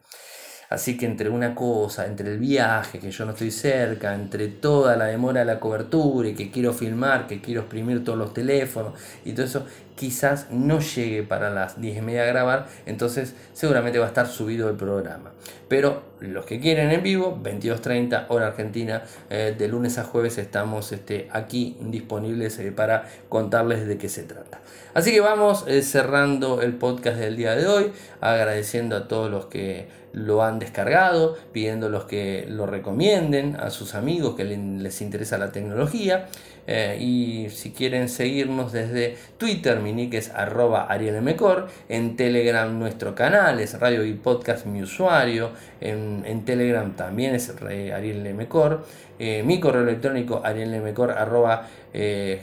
Así 0.69 0.97
que 0.97 1.05
entre 1.05 1.29
una 1.29 1.53
cosa, 1.53 2.05
entre 2.05 2.31
el 2.31 2.39
viaje, 2.39 2.99
que 2.99 3.11
yo 3.11 3.25
no 3.25 3.31
estoy 3.31 3.51
cerca, 3.51 4.15
entre 4.15 4.47
toda 4.47 4.95
la 4.95 5.05
demora 5.05 5.41
de 5.41 5.45
la 5.45 5.59
cobertura 5.59 6.29
y 6.29 6.33
que 6.33 6.49
quiero 6.49 6.71
filmar, 6.71 7.27
que 7.27 7.41
quiero 7.41 7.61
exprimir 7.61 8.05
todos 8.05 8.17
los 8.17 8.33
teléfonos 8.33 8.93
y 9.25 9.33
todo 9.33 9.45
eso, 9.45 9.65
quizás 10.01 10.47
no 10.49 10.79
llegue 10.79 11.21
para 11.21 11.51
las 11.51 11.79
10 11.79 11.99
y 11.99 12.01
media 12.01 12.23
a 12.23 12.25
grabar, 12.25 12.65
entonces 12.87 13.35
seguramente 13.53 13.99
va 13.99 14.05
a 14.05 14.07
estar 14.07 14.25
subido 14.25 14.67
el 14.67 14.75
programa. 14.75 15.31
Pero 15.67 16.01
los 16.19 16.43
que 16.47 16.59
quieren 16.59 16.89
en 16.89 17.03
vivo, 17.03 17.39
22.30 17.43 18.25
hora 18.29 18.47
argentina, 18.47 19.03
eh, 19.29 19.55
de 19.55 19.67
lunes 19.67 19.99
a 19.99 20.03
jueves 20.03 20.39
estamos 20.39 20.91
este, 20.91 21.29
aquí 21.31 21.77
disponibles 21.81 22.57
eh, 22.57 22.71
para 22.71 23.07
contarles 23.29 23.85
de 23.85 23.99
qué 23.99 24.09
se 24.09 24.23
trata. 24.23 24.61
Así 24.95 25.11
que 25.11 25.19
vamos 25.19 25.65
eh, 25.67 25.83
cerrando 25.83 26.63
el 26.63 26.73
podcast 26.73 27.19
del 27.19 27.37
día 27.37 27.55
de 27.55 27.67
hoy, 27.67 27.91
agradeciendo 28.21 28.95
a 28.97 29.07
todos 29.07 29.29
los 29.29 29.45
que 29.45 29.87
lo 30.13 30.43
han 30.43 30.57
descargado, 30.57 31.37
pidiéndolos 31.53 32.05
que 32.05 32.45
lo 32.49 32.65
recomienden 32.65 33.55
a 33.55 33.69
sus 33.69 33.93
amigos 33.93 34.35
que 34.35 34.43
les 34.45 35.01
interesa 35.01 35.37
la 35.37 35.51
tecnología. 35.51 36.27
Eh, 36.73 36.97
y 37.01 37.49
si 37.49 37.71
quieren 37.71 38.07
seguirnos 38.07 38.71
desde 38.71 39.17
Twitter, 39.37 39.81
mi 39.81 39.91
nick 39.91 40.13
es 40.13 40.29
arroba 40.29 40.85
arielmcor. 40.85 41.67
En 41.89 42.15
Telegram 42.15 42.79
nuestro 42.79 43.13
canal 43.13 43.59
es 43.59 43.77
Radio 43.77 44.05
y 44.05 44.13
Podcast 44.13 44.65
mi 44.65 44.81
usuario. 44.81 45.51
En, 45.81 46.23
en 46.25 46.45
Telegram 46.45 46.95
también 46.95 47.35
es 47.35 47.49
arielmcor. 47.61 48.85
Eh, 49.23 49.43
mi 49.43 49.59
correo 49.59 49.83
electrónico 49.83 50.41
arielmcor 50.43 51.11
arroba 51.11 51.67
eh, 51.93 52.41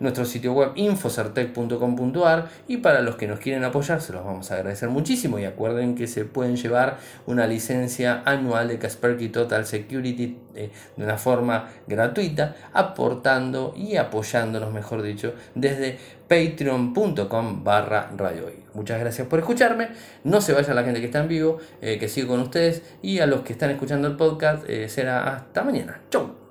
nuestro 0.00 0.24
sitio 0.24 0.52
web 0.52 0.72
infocertec.com.ar 0.74 2.48
y 2.66 2.78
para 2.78 3.02
los 3.02 3.14
que 3.14 3.28
nos 3.28 3.38
quieren 3.38 3.62
apoyar 3.62 4.00
se 4.00 4.12
los 4.12 4.24
vamos 4.24 4.50
a 4.50 4.56
agradecer 4.56 4.88
muchísimo 4.88 5.38
y 5.38 5.44
acuerden 5.44 5.94
que 5.94 6.08
se 6.08 6.24
pueden 6.24 6.56
llevar 6.56 6.98
una 7.26 7.46
licencia 7.46 8.22
anual 8.24 8.66
de 8.66 8.80
Kaspersky 8.80 9.28
Total 9.28 9.64
Security 9.64 10.38
eh, 10.56 10.70
de 10.96 11.04
una 11.04 11.18
forma 11.18 11.68
gratuita 11.86 12.56
aportando 12.72 13.74
y 13.76 13.98
apoyándonos 13.98 14.72
mejor 14.72 15.02
dicho 15.02 15.34
desde 15.54 16.00
patreon.com 16.32 17.62
barra 17.62 18.10
radio 18.16 18.46
Muchas 18.72 18.98
gracias 18.98 19.28
por 19.28 19.38
escucharme. 19.38 19.88
No 20.24 20.40
se 20.40 20.54
vaya 20.54 20.72
la 20.72 20.82
gente 20.82 21.00
que 21.00 21.06
está 21.06 21.20
en 21.20 21.28
vivo, 21.28 21.58
eh, 21.82 21.98
que 21.98 22.08
sigo 22.08 22.28
con 22.28 22.40
ustedes. 22.40 22.82
Y 23.02 23.18
a 23.18 23.26
los 23.26 23.42
que 23.42 23.52
están 23.52 23.70
escuchando 23.70 24.08
el 24.08 24.16
podcast, 24.16 24.66
será 24.86 25.24
hasta 25.34 25.62
mañana. 25.62 26.00
Chau. 26.08 26.36